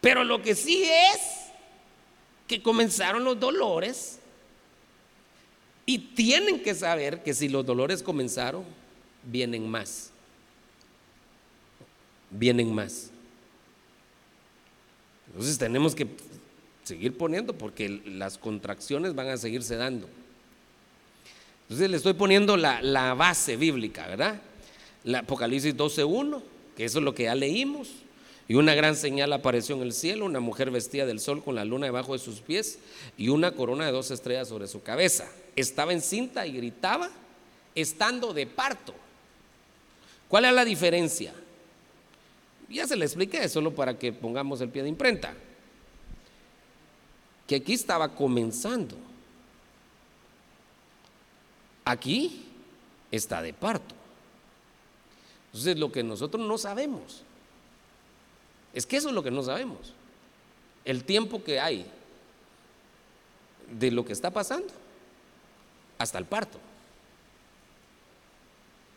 Pero 0.00 0.24
lo 0.24 0.42
que 0.42 0.54
sí 0.54 0.84
es 0.84 1.20
que 2.46 2.62
comenzaron 2.62 3.24
los 3.24 3.38
dolores 3.38 4.18
y 5.86 5.98
tienen 5.98 6.62
que 6.62 6.74
saber 6.74 7.22
que 7.22 7.34
si 7.34 7.48
los 7.48 7.64
dolores 7.64 8.02
comenzaron, 8.02 8.64
vienen 9.22 9.68
más. 9.68 10.10
Vienen 12.30 12.74
más. 12.74 13.10
Entonces 15.28 15.58
tenemos 15.58 15.94
que 15.94 16.06
seguir 16.84 17.16
poniendo 17.16 17.54
porque 17.54 17.88
las 17.88 18.38
contracciones 18.38 19.14
van 19.14 19.28
a 19.28 19.36
seguirse 19.36 19.76
dando. 19.76 20.08
Entonces 21.64 21.90
le 21.90 21.96
estoy 21.96 22.12
poniendo 22.12 22.56
la, 22.56 23.14
base 23.14 23.56
bíblica, 23.56 24.06
¿verdad? 24.06 24.40
La 25.04 25.20
Apocalipsis 25.20 25.76
12.1, 25.76 26.42
que 26.76 26.84
eso 26.84 26.98
es 26.98 27.04
lo 27.04 27.14
que 27.14 27.24
ya 27.24 27.34
leímos. 27.34 27.88
Y 28.46 28.54
una 28.54 28.74
gran 28.74 28.94
señal 28.94 29.32
apareció 29.32 29.74
en 29.74 29.82
el 29.82 29.92
cielo, 29.92 30.26
una 30.26 30.40
mujer 30.40 30.70
vestida 30.70 31.06
del 31.06 31.20
sol 31.20 31.42
con 31.42 31.54
la 31.54 31.64
luna 31.64 31.86
debajo 31.86 32.12
de 32.12 32.18
sus 32.18 32.40
pies 32.40 32.78
y 33.16 33.30
una 33.30 33.52
corona 33.52 33.86
de 33.86 33.92
dos 33.92 34.10
estrellas 34.10 34.48
sobre 34.48 34.68
su 34.68 34.82
cabeza. 34.82 35.30
Estaba 35.56 35.94
encinta 35.94 36.46
y 36.46 36.52
gritaba, 36.52 37.10
estando 37.74 38.34
de 38.34 38.46
parto. 38.46 38.94
¿Cuál 40.28 40.44
es 40.44 40.52
la 40.52 40.64
diferencia? 40.64 41.32
Ya 42.68 42.86
se 42.86 42.96
le 42.96 43.06
expliqué, 43.06 43.48
solo 43.48 43.74
para 43.74 43.98
que 43.98 44.12
pongamos 44.12 44.60
el 44.60 44.68
pie 44.68 44.82
de 44.82 44.90
imprenta 44.90 45.34
que 47.46 47.56
aquí 47.56 47.74
estaba 47.74 48.08
comenzando. 48.14 48.96
Aquí 51.84 52.46
está 53.10 53.42
de 53.42 53.52
parto. 53.52 53.94
Entonces 55.46 55.78
lo 55.78 55.92
que 55.92 56.02
nosotros 56.02 56.46
no 56.46 56.58
sabemos, 56.58 57.22
es 58.72 58.86
que 58.86 58.96
eso 58.96 59.08
es 59.08 59.14
lo 59.14 59.22
que 59.22 59.30
no 59.30 59.42
sabemos. 59.42 59.92
El 60.84 61.04
tiempo 61.04 61.44
que 61.44 61.60
hay 61.60 61.86
de 63.70 63.90
lo 63.90 64.04
que 64.04 64.12
está 64.12 64.30
pasando 64.30 64.72
hasta 65.98 66.18
el 66.18 66.24
parto. 66.24 66.58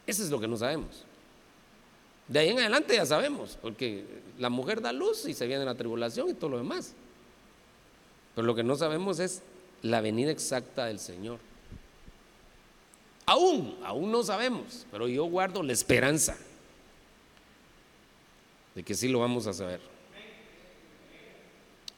Eso 0.07 0.23
es 0.23 0.29
lo 0.29 0.39
que 0.39 0.47
no 0.47 0.57
sabemos. 0.57 1.03
De 2.27 2.39
ahí 2.39 2.49
en 2.49 2.59
adelante 2.59 2.95
ya 2.95 3.05
sabemos, 3.05 3.57
porque 3.61 4.05
la 4.37 4.49
mujer 4.49 4.81
da 4.81 4.91
luz 4.91 5.25
y 5.27 5.33
se 5.33 5.47
viene 5.47 5.63
la 5.63 5.75
tribulación 5.75 6.29
y 6.29 6.33
todo 6.33 6.51
lo 6.51 6.57
demás. 6.57 6.93
Pero 8.35 8.47
lo 8.47 8.55
que 8.55 8.63
no 8.63 8.75
sabemos 8.75 9.19
es 9.19 9.41
la 9.81 10.01
venida 10.01 10.31
exacta 10.31 10.85
del 10.85 10.99
Señor. 10.99 11.39
Aún, 13.27 13.77
aún 13.83 14.09
no 14.09 14.23
sabemos, 14.23 14.85
pero 14.89 15.09
yo 15.09 15.25
guardo 15.25 15.61
la 15.61 15.73
esperanza 15.73 16.37
de 18.73 18.83
que 18.83 18.95
sí 18.95 19.09
lo 19.09 19.19
vamos 19.19 19.45
a 19.47 19.53
saber. 19.53 19.81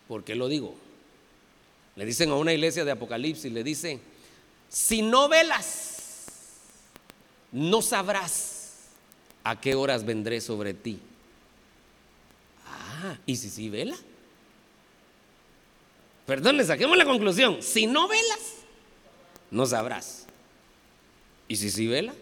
¿Por 0.07 0.23
qué 0.23 0.33
lo 0.33 0.47
digo? 0.47 0.75
Le 1.95 2.03
dicen 2.03 2.31
a 2.31 2.35
una 2.35 2.51
iglesia 2.51 2.83
de 2.83 2.91
Apocalipsis, 2.91 3.51
le 3.51 3.63
dicen, 3.63 4.01
si 4.69 5.03
no 5.03 5.29
velas, 5.29 5.97
no 7.51 7.83
sabrás 7.83 8.87
a 9.43 9.61
qué 9.61 9.75
horas 9.75 10.03
vendré 10.03 10.41
sobre 10.41 10.73
ti. 10.73 10.99
Ah, 12.65 13.17
¿y 13.27 13.35
si 13.35 13.51
sí 13.51 13.69
vela? 13.69 13.97
Perdón, 16.25 16.57
le 16.57 16.65
saquemos 16.65 16.97
la 16.97 17.05
conclusión. 17.05 17.61
Si 17.61 17.85
no 17.85 18.07
velas, 18.07 18.39
no 19.51 19.67
sabrás. 19.67 20.25
Y 21.49 21.57
si 21.57 21.69
sí 21.69 21.87
vela, 21.87 22.13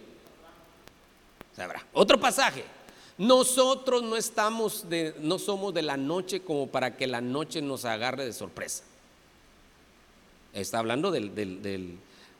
sabrá. 1.56 1.86
Otro 1.94 2.20
pasaje. 2.20 2.64
Nosotros 3.18 4.02
no 4.02 4.16
estamos 4.16 4.90
de, 4.90 5.14
no 5.20 5.38
somos 5.38 5.74
de 5.74 5.82
la 5.82 5.98
noche 5.98 6.42
como 6.42 6.68
para 6.68 6.96
que 6.96 7.06
la 7.08 7.20
noche 7.20 7.62
nos 7.62 7.84
agarre 7.84 8.26
de 8.26 8.32
sorpresa. 8.32 8.84
Está 10.54 10.80
hablando 10.80 11.12
de 11.12 11.98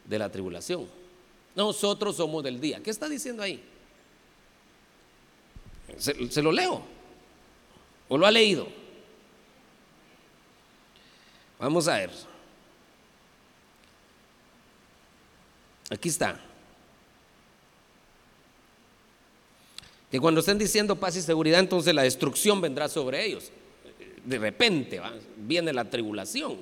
la 0.08 0.32
tribulación. 0.32 0.88
Nosotros 1.56 2.16
somos 2.16 2.44
del 2.44 2.62
día. 2.62 2.82
¿Qué 2.82 2.90
está 2.90 3.10
diciendo 3.10 3.44
ahí? 3.44 3.64
se 5.98 6.42
lo 6.42 6.52
leo. 6.52 6.84
¿O 8.08 8.18
lo 8.18 8.26
ha 8.26 8.32
leído? 8.32 8.68
Vamos 11.60 11.88
a 11.88 11.98
ver. 11.98 12.12
Aquí 15.90 16.10
está. 16.10 16.47
Que 20.12 20.20
cuando 20.20 20.40
estén 20.40 20.58
diciendo 20.58 20.96
paz 20.96 21.18
y 21.18 21.22
seguridad, 21.22 21.60
entonces 21.60 21.94
la 21.94 22.04
destrucción 22.04 22.62
vendrá 22.62 22.88
sobre 22.88 23.26
ellos. 23.26 23.52
De 24.24 24.38
repente 24.38 25.02
viene 25.36 25.74
la 25.74 25.90
tribulación. 25.90 26.58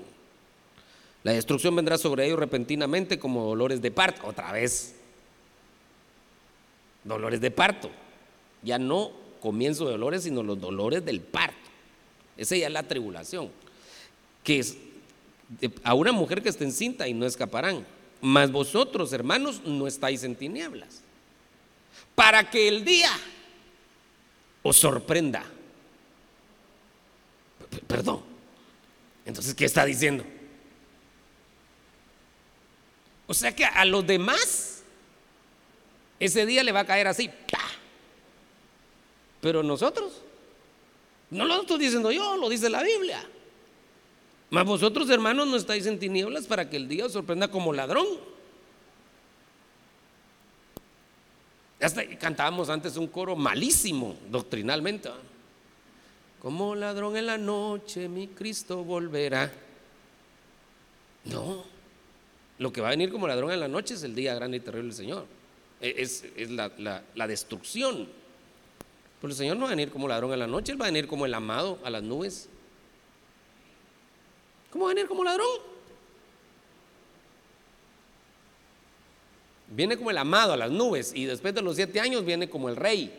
La 1.24 1.34
destrucción 1.34 1.76
vendrá 1.76 1.98
sobre 1.98 2.26
ellos 2.26 2.40
repentinamente 2.40 3.20
como 3.20 3.46
dolores 3.46 3.82
de 3.82 3.92
parto. 3.92 4.28
Otra 4.28 4.52
vez. 4.52 4.96
Dolores 7.04 7.42
de 7.42 7.52
parto. 7.52 7.90
Ya 8.64 8.80
no 8.80 9.12
comienzo 9.42 9.86
de 9.86 9.92
dolores, 9.92 10.24
sino 10.24 10.42
los 10.42 10.60
dolores 10.60 11.06
del 11.06 11.22
parto. 11.22 11.70
Esa 12.38 12.56
ya 12.56 12.68
es 12.68 12.74
la 12.74 12.84
tribulación. 12.84 13.50
Que 14.44 14.60
es 14.60 14.78
a 15.84 15.94
una 15.94 16.12
mujer 16.12 16.42
que 16.42 16.50
esté 16.50 16.64
encinta 16.64 17.08
y 17.08 17.14
no 17.14 17.26
escaparán. 17.26 17.86
Mas 18.22 18.52
vosotros, 18.52 19.14
hermanos, 19.14 19.62
no 19.66 19.86
estáis 19.88 20.24
en 20.24 20.36
tinieblas. 20.36 21.02
Para 22.16 22.50
que 22.50 22.68
el 22.68 22.84
día 22.86 23.12
os 24.66 24.78
sorprenda. 24.78 25.46
perdón. 27.86 28.24
Entonces, 29.24 29.54
¿qué 29.54 29.66
está 29.66 29.86
diciendo? 29.86 30.26
O 33.28 33.34
sea 33.34 33.56
que 33.56 33.64
a 33.64 33.86
los 33.86 34.06
demás 34.06 34.84
ese 36.20 36.48
día 36.48 36.64
le 36.64 36.72
va 36.72 36.80
a 36.80 36.86
caer 36.86 37.08
así. 37.08 37.30
Pero 39.40 39.62
nosotros, 39.62 40.24
no 41.30 41.46
lo 41.46 41.62
estoy 41.62 41.78
diciendo 41.78 42.12
yo, 42.12 42.36
lo 42.36 42.50
dice 42.50 42.68
la 42.68 42.82
Biblia. 42.82 43.24
Mas 44.50 44.66
vosotros, 44.66 45.08
hermanos, 45.12 45.48
no 45.48 45.58
estáis 45.58 45.86
en 45.86 46.00
tinieblas 46.00 46.48
para 46.48 46.68
que 46.72 46.78
el 46.78 46.88
día 46.88 47.06
os 47.06 47.14
sorprenda 47.14 47.50
como 47.50 47.72
ladrón. 47.72 48.08
Hasta 51.86 52.04
cantábamos 52.18 52.68
antes 52.70 52.98
un 52.98 53.06
coro 53.06 53.36
malísimo 53.36 54.18
doctrinalmente. 54.32 55.12
Como 56.42 56.74
ladrón 56.74 57.16
en 57.16 57.28
la 57.28 57.38
noche, 57.38 58.10
mi 58.10 58.28
Cristo 58.30 58.84
volverá. 58.84 59.54
No, 61.26 61.64
lo 62.58 62.74
que 62.74 62.82
va 62.82 62.88
a 62.88 62.90
venir 62.90 63.12
como 63.12 63.28
ladrón 63.28 63.52
en 63.52 63.60
la 63.60 63.68
noche 63.68 63.94
es 63.94 64.02
el 64.02 64.16
día 64.16 64.34
grande 64.34 64.58
y 64.58 64.62
terrible 64.62 64.88
del 64.88 64.96
Señor. 64.96 65.28
E, 65.80 65.94
es, 66.00 66.24
la, 66.50 67.28
destrucción. 67.28 68.10
Pero 69.22 69.32
el 69.32 69.38
Señor 69.38 69.58
no 69.58 69.66
va 69.66 69.68
a 69.68 69.76
venir 69.76 69.92
como 69.92 70.08
ladrón 70.08 70.34
en 70.34 70.40
la 70.40 70.48
noche, 70.48 70.72
Él 70.72 70.82
va 70.82 70.86
a 70.86 70.90
venir 70.90 71.06
como 71.06 71.28
el 71.28 71.36
amado 71.36 71.78
a 71.84 71.92
las 71.92 72.02
nubes. 72.02 72.50
¿Cómo 74.72 74.86
va 74.86 74.92
a 74.92 74.94
venir 74.96 75.08
como 75.08 75.24
ladrón? 75.24 75.75
Viene 79.76 79.98
como 79.98 80.10
el 80.10 80.18
amado 80.18 80.54
a 80.54 80.58
las 80.58 80.72
nubes 80.72 81.12
y 81.14 81.26
después 81.26 81.54
de 81.54 81.62
los 81.62 81.76
siete 81.76 82.00
años 82.00 82.24
viene 82.24 82.50
como 82.50 82.70
el 82.70 82.78
rey. 82.78 83.14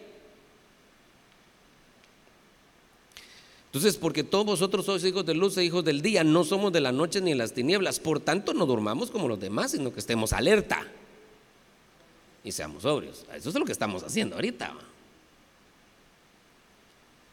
Entonces, 3.66 3.98
porque 3.98 4.24
todos 4.24 4.46
vosotros 4.46 4.86
sois 4.86 5.04
hijos 5.04 5.26
de 5.26 5.34
luz 5.34 5.58
e 5.58 5.64
hijos 5.64 5.84
del 5.84 6.00
día, 6.00 6.24
no 6.24 6.44
somos 6.44 6.72
de 6.72 6.80
la 6.80 6.92
noche 6.92 7.20
ni 7.20 7.32
de 7.32 7.36
las 7.36 7.52
tinieblas. 7.52 8.00
Por 8.00 8.20
tanto, 8.20 8.54
no 8.54 8.64
durmamos 8.64 9.10
como 9.10 9.28
los 9.28 9.38
demás, 9.38 9.72
sino 9.72 9.92
que 9.92 10.00
estemos 10.00 10.32
alerta 10.32 10.86
y 12.42 12.52
seamos 12.52 12.84
sobrios. 12.84 13.26
Eso 13.34 13.50
es 13.50 13.54
lo 13.54 13.66
que 13.66 13.72
estamos 13.72 14.02
haciendo 14.02 14.36
ahorita. 14.36 14.72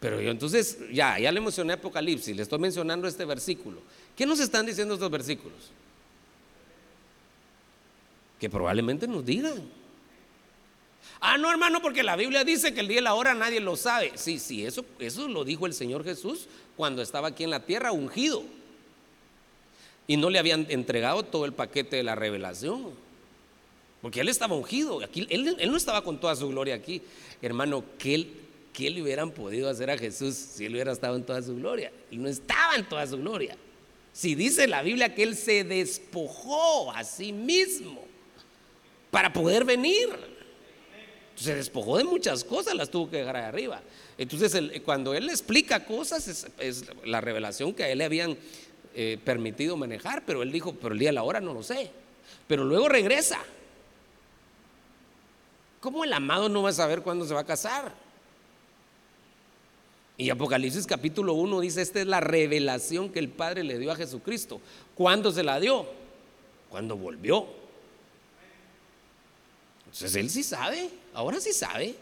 Pero 0.02 0.20
yo 0.20 0.32
entonces, 0.32 0.80
ya, 0.92 1.18
ya 1.18 1.32
le 1.32 1.40
mencioné 1.40 1.74
Apocalipsis, 1.74 2.36
le 2.36 2.44
estoy 2.44 2.60
mencionando 2.60 3.08
este 3.08 3.24
versículo. 3.24 3.78
¿Qué 4.18 4.26
nos 4.26 4.42
están 4.42 4.66
diciendo 4.66 4.96
estos 4.96 5.10
versículos? 5.10 5.72
Que 8.44 8.50
probablemente 8.50 9.08
nos 9.08 9.24
digan. 9.24 9.64
Ah, 11.22 11.38
no, 11.38 11.50
hermano, 11.50 11.82
porque 11.82 12.04
la 12.04 12.18
Biblia 12.18 12.44
dice 12.44 12.74
que 12.74 12.82
el 12.82 12.90
día 12.90 13.00
y 13.00 13.02
la 13.02 13.14
hora 13.14 13.34
nadie 13.34 13.62
lo 13.62 13.78
sabe. 13.78 14.12
Sí, 14.16 14.38
sí, 14.38 14.66
eso, 14.66 14.84
eso 15.00 15.30
lo 15.30 15.46
dijo 15.46 15.66
el 15.66 15.74
Señor 15.74 16.04
Jesús 16.04 16.48
cuando 16.76 17.02
estaba 17.02 17.30
aquí 17.30 17.46
en 17.46 17.52
la 17.52 17.62
tierra 17.62 17.94
ungido. 17.94 18.44
Y 20.08 20.18
no 20.18 20.30
le 20.30 20.40
habían 20.40 20.66
entregado 20.68 21.24
todo 21.24 21.46
el 21.46 21.54
paquete 21.54 21.96
de 21.96 22.04
la 22.04 22.16
revelación. 22.16 22.92
Porque 24.02 24.20
él 24.20 24.28
estaba 24.28 24.58
ungido. 24.58 25.02
Aquí, 25.02 25.26
él, 25.30 25.56
no 25.72 25.78
estaba 25.78 26.04
con 26.04 26.20
toda 26.20 26.36
su 26.36 26.50
gloria 26.50 26.76
aquí. 26.76 27.02
Hermano, 27.42 27.86
¿qué, 27.98 28.28
¿qué 28.74 28.90
le 28.90 29.04
hubieran 29.04 29.32
podido 29.32 29.70
hacer 29.70 29.90
a 29.90 29.98
Jesús 29.98 30.36
si 30.36 30.66
él 30.66 30.74
hubiera 30.74 30.92
estado 30.92 31.16
en 31.16 31.24
toda 31.24 31.42
su 31.42 31.56
gloria? 31.56 31.94
Y 32.12 32.18
no 32.18 32.28
estaba 32.28 32.76
en 32.76 32.84
toda 32.90 33.08
su 33.08 33.16
gloria. 33.20 33.56
Si 34.12 34.36
dice 34.36 34.68
la 34.68 34.82
Biblia 34.82 35.16
que 35.16 35.24
él 35.24 35.38
se 35.38 35.64
despojó 35.64 36.92
a 36.92 37.06
sí 37.06 37.32
mismo 37.32 38.12
para 39.14 39.32
poder 39.32 39.64
venir. 39.64 40.10
Se 41.36 41.54
despojó 41.54 42.00
de 42.00 42.04
muchas 42.04 42.44
cosas, 42.44 42.74
las 42.74 42.90
tuvo 42.90 43.12
que 43.12 43.18
dejar 43.18 43.36
ahí 43.36 43.44
arriba. 43.44 43.80
Entonces, 44.18 44.60
cuando 44.84 45.14
él 45.14 45.30
explica 45.30 45.86
cosas, 45.86 46.48
es, 46.58 46.86
la 47.06 47.22
revelación 47.22 47.76
que 47.76 47.84
a 47.84 47.90
él 47.90 48.00
le 48.00 48.06
habían 48.06 48.36
eh, 48.96 49.20
permitido 49.24 49.78
manejar, 49.78 50.24
pero 50.26 50.42
él 50.42 50.52
dijo, 50.52 50.74
pero 50.74 50.94
el 50.94 51.00
día 51.00 51.10
de 51.10 51.14
la 51.14 51.22
hora 51.22 51.40
no 51.40 51.54
lo 51.54 51.62
sé. 51.62 51.92
Pero 52.48 52.66
luego 52.66 52.90
regresa. 52.90 53.38
¿Cómo 55.80 56.04
el 56.04 56.14
amado 56.14 56.50
no 56.50 56.64
va 56.64 56.70
a 56.70 56.74
saber 56.74 57.04
cuándo 57.04 57.28
se 57.28 57.36
va 57.36 57.42
a 57.42 57.46
casar? 57.46 57.94
Y 60.18 60.32
Apocalipsis 60.32 60.88
capítulo 60.88 61.36
1 61.36 61.60
dice, 61.60 61.84
esta 61.84 62.02
es 62.02 62.08
la 62.08 62.20
revelación 62.20 63.12
que 63.12 63.20
el 63.20 63.30
Padre 63.30 63.64
le 63.64 63.78
dio 63.78 63.92
a 63.92 63.96
Jesucristo. 63.96 64.60
¿Cuándo 64.96 65.32
se 65.32 65.44
la 65.44 65.60
dio? 65.60 65.86
Cuando 66.72 66.98
volvió. 66.98 67.62
Entonces 69.94 70.16
él 70.16 70.30
sí 70.32 70.42
sabe, 70.42 70.90
ahora 71.14 71.40
sí 71.40 71.54
sabe, 71.54 71.96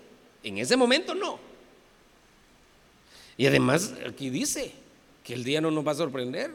en 0.43 0.57
ese 0.59 0.77
momento 0.77 1.13
no. 1.13 1.37
Y 3.35 3.45
además 3.45 3.93
aquí 4.07 4.29
dice 4.29 4.71
que 5.25 5.33
el 5.33 5.43
día 5.43 5.59
no 5.59 5.71
nos 5.71 5.85
va 5.85 5.91
a 5.91 5.95
sorprender. 5.95 6.51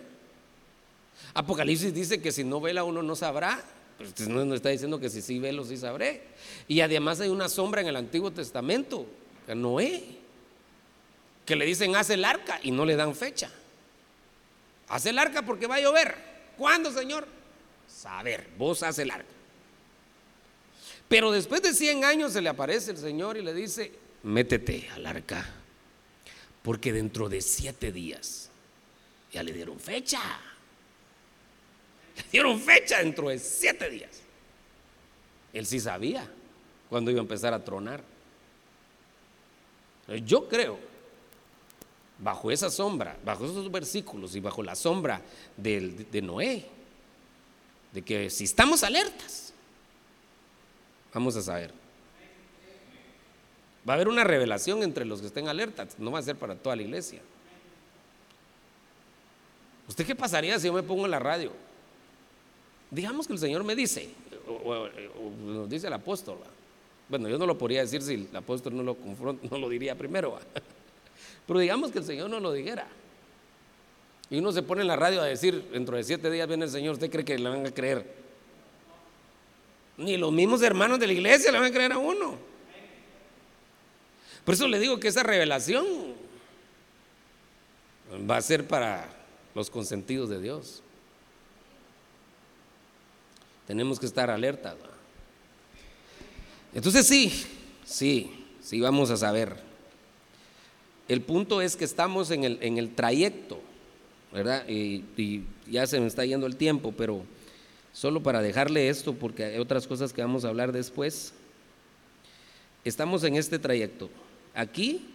Apocalipsis 1.35 1.93
dice 1.93 2.23
que 2.23 2.33
si 2.33 2.43
no 2.43 2.59
vela 2.59 2.85
uno 2.85 3.03
no 3.03 3.15
sabrá, 3.15 3.63
pues 3.99 4.27
no 4.29 4.55
está 4.55 4.71
diciendo 4.71 4.99
que 4.99 5.11
si 5.11 5.21
sí 5.21 5.39
velo 5.39 5.63
sí 5.65 5.77
sabré. 5.77 6.23
Y 6.69 6.81
además 6.81 7.21
hay 7.21 7.29
una 7.29 7.51
sombra 7.51 7.83
en 7.83 7.89
el 7.89 7.97
Antiguo 7.97 8.31
Testamento, 8.31 9.07
a 9.47 9.55
Noé, 9.55 10.05
que 11.45 11.55
le 11.55 11.67
dicen 11.67 11.97
haz 11.97 12.09
el 12.09 12.25
arca 12.25 12.61
y 12.63 12.71
no 12.71 12.87
le 12.87 12.97
dan 12.97 13.15
fecha. 13.15 13.51
Haz 14.89 15.05
el 15.05 15.19
arca 15.19 15.43
porque 15.43 15.67
va 15.67 15.75
a 15.75 15.81
llover. 15.81 16.15
¿Cuándo, 16.57 16.91
Señor? 16.91 17.27
Saber, 17.87 18.49
vos 18.57 18.83
haz 18.83 18.99
el 19.01 19.11
arca. 19.11 19.36
Pero 21.09 21.31
después 21.31 21.63
de 21.63 21.73
100 21.73 22.05
años 22.05 22.33
se 22.33 22.41
le 22.41 22.49
aparece 22.49 22.91
el 22.91 22.99
Señor 22.99 23.37
y 23.37 23.43
le 23.43 23.55
dice, 23.55 23.93
métete 24.25 24.89
al 24.95 25.07
arca, 25.07 25.47
porque 26.63 26.93
dentro 26.93 27.29
de 27.29 27.41
siete 27.41 27.93
días 27.93 28.51
ya 29.33 29.43
le 29.43 29.53
dieron 29.53 29.79
fecha. 29.79 30.21
Le 32.17 32.25
dieron 32.33 32.61
fecha 32.61 32.99
dentro 32.99 33.29
de 33.29 33.39
siete 33.39 33.89
días. 33.89 34.23
Él 35.53 35.65
sí 35.65 35.79
sabía 35.79 36.29
cuándo 36.89 37.11
iba 37.11 37.21
a 37.21 37.23
empezar 37.23 37.55
a 37.55 37.63
tronar. 37.63 38.03
Yo 40.25 40.49
creo, 40.49 40.79
bajo 42.19 42.51
esa 42.51 42.71
sombra, 42.71 43.17
bajo 43.25 43.45
esos 43.45 43.71
versículos 43.71 44.35
y 44.35 44.41
bajo 44.41 44.63
la 44.63 44.75
sombra 44.75 45.23
de 45.57 46.21
Noé, 46.23 46.67
de 47.93 48.03
que 48.03 48.29
si 48.29 48.45
estamos 48.45 48.83
alertas, 48.83 49.46
Vamos 51.17 51.35
a 51.35 51.41
saber. 51.41 51.73
Va 53.89 53.95
a 53.95 53.97
haber 53.97 54.07
una 54.07 54.23
revelación 54.23 54.83
entre 54.83 55.07
los 55.07 55.23
que 55.23 55.29
estén 55.29 55.49
alertas, 55.49 55.99
no 55.99 56.11
va 56.11 56.19
a 56.19 56.23
ser 56.23 56.37
para 56.37 56.57
toda 56.57 56.77
la 56.77 56.83
iglesia. 56.83 57.23
¿Usted 59.89 60.05
qué 60.05 60.15
pasaría 60.15 60.59
si 60.59 60.67
yo 60.67 60.75
me 60.75 60.83
pongo 60.83 61.07
en 61.07 61.13
la 61.13 61.19
radio? 61.19 61.53
Digamos 62.91 63.27
que 63.27 63.33
el 63.33 63.39
Señor 63.39 63.65
me 63.65 63.75
dice, 63.75 64.11
o, 64.47 64.89
nos 65.47 65.71
dice 65.71 65.87
el 65.87 65.95
apóstol. 65.95 66.37
Bueno, 67.09 67.31
yo 67.31 67.39
no 67.39 67.47
lo 67.47 67.57
podría 67.57 67.81
decir 67.81 68.03
si 68.03 68.29
el 68.31 68.37
apóstol 68.37 68.77
no 68.77 68.83
lo 68.83 68.95
confronta, 68.97 69.49
no 69.51 69.57
lo 69.57 69.71
diría 69.71 69.95
primero. 69.95 70.39
Pero 71.47 71.59
digamos 71.59 71.93
que 71.93 72.01
el 72.01 72.05
Señor 72.05 72.29
no 72.29 72.41
lo 72.41 72.53
dijera. 72.53 72.89
Y 74.29 74.37
uno 74.37 74.53
se 74.53 74.63
pone 74.63 74.83
en 74.83 74.89
la 74.89 74.97
radio 74.97 75.23
a 75.23 75.25
decir, 75.25 75.67
dentro 75.73 75.97
de 75.97 76.05
siete 76.05 76.31
días 76.31 76.47
viene 76.47 76.67
el 76.67 76.71
Señor, 76.71 76.93
¿usted 76.93 77.11
cree 77.11 77.25
que 77.25 77.39
le 77.39 77.49
van 77.49 77.65
a 77.65 77.71
creer? 77.71 78.26
Ni 79.97 80.17
los 80.17 80.33
mismos 80.33 80.63
hermanos 80.63 80.99
de 80.99 81.07
la 81.07 81.13
iglesia 81.13 81.51
le 81.51 81.59
van 81.59 81.69
a 81.69 81.73
creer 81.73 81.93
a 81.93 81.99
uno. 81.99 82.37
Por 84.45 84.55
eso 84.55 84.69
le 84.69 84.79
digo 84.79 85.01
que 85.01 85.09
esa 85.09 85.23
revelación 85.23 85.87
va 88.31 88.37
a 88.37 88.43
ser 88.43 88.69
para 88.69 89.09
los 89.55 89.71
consentidos 89.71 90.29
de 90.29 90.41
Dios. 90.41 90.83
Tenemos 93.67 93.99
que 93.99 94.07
estar 94.07 94.31
alertas. 94.31 94.77
Entonces 96.75 97.07
sí, 97.07 97.45
sí, 97.85 98.45
sí 98.63 98.81
vamos 98.81 99.11
a 99.11 99.17
saber. 99.17 99.57
El 101.09 101.23
punto 101.23 101.63
es 101.63 101.75
que 101.75 101.85
estamos 101.85 102.31
en 102.31 102.45
el, 102.45 102.59
en 102.61 102.79
el 102.79 102.95
trayecto, 102.95 103.61
¿verdad? 104.33 104.69
y 104.69 105.43
ya 105.69 105.87
se 105.87 105.99
me 105.99 106.07
está 106.07 106.25
yendo 106.25 106.47
el 106.47 106.57
tiempo, 106.57 106.93
pero 106.97 107.25
Solo 107.97 108.23
para 108.23 108.43
dejarle 108.43 108.91
esto, 108.91 109.15
porque 109.15 109.43
hay 109.43 109.59
otras 109.59 109.87
cosas 109.87 110.13
que 110.13 110.21
vamos 110.21 110.45
a 110.45 110.49
hablar 110.49 110.71
después. 110.71 111.33
Estamos 112.85 113.25
en 113.25 113.37
este 113.37 113.59
trayecto. 113.59 114.11
Aquí 114.55 115.15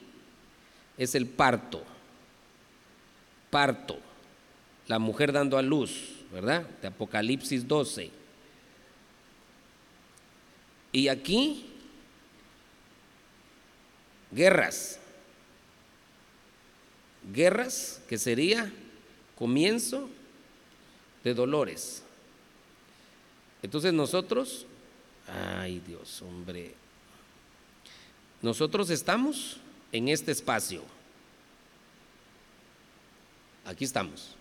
es 0.97 1.13
el 1.13 1.27
parto. 1.27 1.83
Parto. 3.51 3.99
La 4.87 4.97
mujer 4.97 5.31
dando 5.31 5.59
a 5.59 5.61
luz, 5.61 6.23
¿verdad? 6.33 6.67
De 6.81 6.87
Apocalipsis 6.87 7.67
12. 7.67 8.09
Y 10.91 11.07
aquí, 11.07 11.67
guerras. 14.31 14.99
Guerras 17.31 18.01
que 18.09 18.17
sería 18.17 18.73
comienzo 19.35 20.09
de 21.23 21.35
dolores. 21.35 22.01
Entonces 23.63 23.93
nosotros, 23.93 24.65
ay 25.27 25.79
Dios, 25.85 26.21
hombre, 26.21 26.73
nosotros 28.41 28.89
estamos 28.89 29.57
en 29.91 30.07
este 30.07 30.31
espacio. 30.31 30.83
Aquí 33.65 33.85
estamos. 33.85 34.35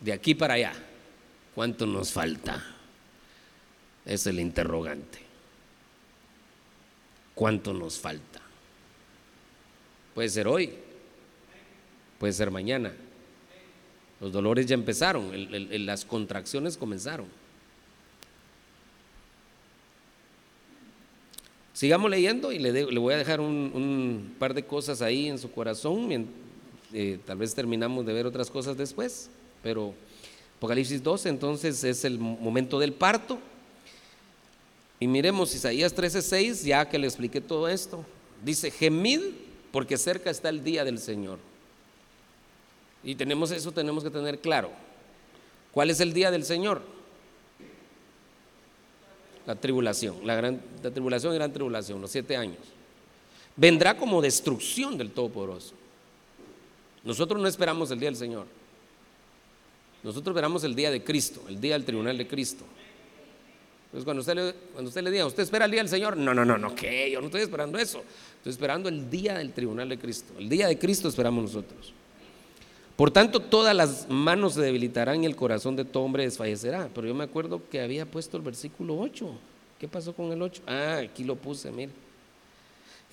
De 0.00 0.12
aquí 0.12 0.34
para 0.34 0.54
allá, 0.54 0.72
¿cuánto 1.54 1.86
nos 1.86 2.12
falta? 2.12 2.64
Es 4.04 4.26
el 4.26 4.40
interrogante. 4.40 5.20
¿Cuánto 7.34 7.72
nos 7.72 7.98
falta? 7.98 8.40
Puede 10.14 10.28
ser 10.28 10.48
hoy, 10.48 10.74
puede 12.18 12.32
ser 12.32 12.50
mañana. 12.50 12.92
Los 14.20 14.32
dolores 14.32 14.66
ya 14.66 14.74
empezaron, 14.74 15.30
las 15.86 16.04
contracciones 16.04 16.76
comenzaron. 16.76 17.26
Sigamos 21.72 22.10
leyendo 22.10 22.52
y 22.52 22.58
le, 22.58 22.84
voy 22.98 23.14
a 23.14 23.16
dejar 23.16 23.40
un, 23.40 24.34
par 24.38 24.52
de 24.52 24.62
cosas 24.64 25.00
ahí 25.00 25.28
en 25.28 25.38
su 25.38 25.50
corazón. 25.50 26.28
Eh, 26.92 27.18
tal 27.24 27.38
vez 27.38 27.54
terminamos 27.54 28.04
de 28.04 28.12
ver 28.12 28.26
otras 28.26 28.50
cosas 28.50 28.76
después, 28.76 29.30
pero 29.62 29.94
Apocalipsis 30.58 31.02
12 31.02 31.30
entonces 31.30 31.82
es 31.84 32.04
el 32.04 32.18
momento 32.18 32.78
del 32.78 32.92
parto. 32.92 33.38
Y 34.98 35.06
miremos 35.06 35.54
Isaías 35.54 35.94
13:6, 35.96 36.64
ya 36.64 36.86
que 36.86 36.98
le 36.98 37.06
expliqué 37.06 37.40
todo 37.40 37.66
esto. 37.66 38.04
Dice, 38.44 38.70
gemid 38.70 39.20
porque 39.72 39.96
cerca 39.96 40.28
está 40.28 40.50
el 40.50 40.62
día 40.62 40.84
del 40.84 40.98
Señor. 40.98 41.38
Y 43.02 43.14
tenemos 43.14 43.50
eso, 43.50 43.72
tenemos 43.72 44.04
que 44.04 44.10
tener 44.10 44.38
claro. 44.38 44.70
¿Cuál 45.72 45.90
es 45.90 46.00
el 46.00 46.12
día 46.12 46.30
del 46.30 46.44
Señor? 46.44 46.82
La 49.46 49.54
tribulación, 49.54 50.26
la, 50.26 50.34
gran, 50.34 50.60
la 50.82 50.90
tribulación 50.90 51.32
y 51.32 51.36
gran 51.36 51.52
tribulación, 51.52 52.00
los 52.00 52.10
siete 52.10 52.36
años. 52.36 52.58
Vendrá 53.56 53.96
como 53.96 54.20
destrucción 54.20 54.98
del 54.98 55.10
Todopoderoso. 55.10 55.74
Nosotros 57.04 57.40
no 57.40 57.48
esperamos 57.48 57.90
el 57.90 57.98
día 57.98 58.08
del 58.08 58.16
Señor. 58.16 58.46
Nosotros 60.02 60.34
esperamos 60.34 60.64
el 60.64 60.74
día 60.74 60.90
de 60.90 61.02
Cristo, 61.02 61.42
el 61.48 61.60
día 61.60 61.74
del 61.74 61.84
tribunal 61.84 62.16
de 62.16 62.26
Cristo. 62.26 62.64
Entonces 63.86 64.04
cuando 64.04 64.20
usted, 64.20 64.34
le, 64.34 64.54
cuando 64.72 64.88
usted 64.88 65.02
le 65.02 65.10
diga, 65.10 65.26
¿usted 65.26 65.42
espera 65.42 65.64
el 65.64 65.70
día 65.70 65.80
del 65.80 65.88
Señor? 65.88 66.16
No, 66.16 66.32
no, 66.32 66.44
no, 66.44 66.56
no, 66.56 66.74
¿qué? 66.74 67.10
Yo 67.10 67.20
no 67.20 67.26
estoy 67.26 67.42
esperando 67.42 67.76
eso. 67.76 68.02
Estoy 68.36 68.52
esperando 68.52 68.88
el 68.88 69.10
día 69.10 69.36
del 69.36 69.52
tribunal 69.52 69.88
de 69.88 69.98
Cristo. 69.98 70.32
El 70.38 70.48
día 70.48 70.68
de 70.68 70.78
Cristo 70.78 71.08
esperamos 71.08 71.42
nosotros. 71.42 71.92
Por 73.00 73.10
tanto, 73.10 73.40
todas 73.40 73.74
las 73.74 74.10
manos 74.10 74.52
se 74.52 74.60
debilitarán 74.60 75.22
y 75.22 75.26
el 75.26 75.34
corazón 75.34 75.74
de 75.74 75.86
todo 75.86 76.02
hombre 76.02 76.24
desfallecerá. 76.24 76.90
Pero 76.94 77.08
yo 77.08 77.14
me 77.14 77.24
acuerdo 77.24 77.62
que 77.70 77.80
había 77.80 78.04
puesto 78.04 78.36
el 78.36 78.42
versículo 78.42 78.98
8. 78.98 79.26
¿Qué 79.78 79.88
pasó 79.88 80.12
con 80.12 80.30
el 80.32 80.42
8? 80.42 80.64
Ah, 80.66 80.98
aquí 81.02 81.24
lo 81.24 81.34
puse, 81.34 81.70
mire. 81.70 81.92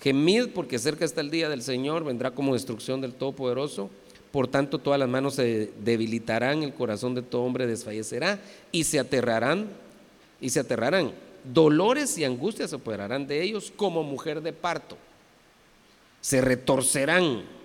Gemid 0.01 0.49
porque 0.53 0.77
cerca 0.77 1.05
está 1.05 1.21
el 1.21 1.31
día 1.31 1.47
del 1.47 1.61
Señor, 1.61 2.03
vendrá 2.03 2.31
como 2.31 2.53
destrucción 2.53 2.99
del 2.99 3.13
Todopoderoso. 3.13 3.89
Por 4.33 4.49
tanto, 4.49 4.77
todas 4.77 4.99
las 4.99 5.07
manos 5.07 5.35
se 5.35 5.71
debilitarán, 5.79 6.63
el 6.63 6.73
corazón 6.73 7.15
de 7.15 7.21
todo 7.21 7.43
hombre 7.43 7.65
desfallecerá 7.65 8.41
y 8.73 8.83
se 8.83 8.99
aterrarán 8.99 9.69
y 10.41 10.49
se 10.49 10.59
aterrarán. 10.59 11.13
Dolores 11.45 12.17
y 12.17 12.25
angustias 12.25 12.71
se 12.71 12.75
apoderarán 12.75 13.25
de 13.25 13.41
ellos 13.41 13.71
como 13.73 14.03
mujer 14.03 14.41
de 14.41 14.51
parto. 14.51 14.97
Se 16.19 16.41
retorcerán 16.41 17.55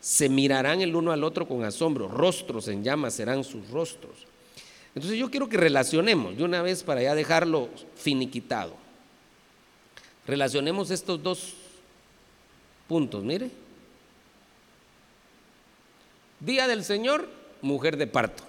se 0.00 0.28
mirarán 0.28 0.80
el 0.80 0.94
uno 0.94 1.12
al 1.12 1.24
otro 1.24 1.46
con 1.48 1.64
asombro, 1.64 2.08
rostros 2.08 2.68
en 2.68 2.84
llamas 2.84 3.14
serán 3.14 3.44
sus 3.44 3.68
rostros. 3.70 4.26
Entonces 4.94 5.18
yo 5.18 5.30
quiero 5.30 5.48
que 5.48 5.56
relacionemos 5.56 6.36
de 6.36 6.44
una 6.44 6.62
vez 6.62 6.82
para 6.82 7.02
ya 7.02 7.14
dejarlo 7.14 7.68
finiquitado. 7.96 8.74
Relacionemos 10.26 10.90
estos 10.90 11.22
dos 11.22 11.54
puntos, 12.86 13.22
mire. 13.24 13.50
Día 16.40 16.68
del 16.68 16.84
Señor, 16.84 17.28
mujer 17.62 17.96
de 17.96 18.06
parto. 18.06 18.44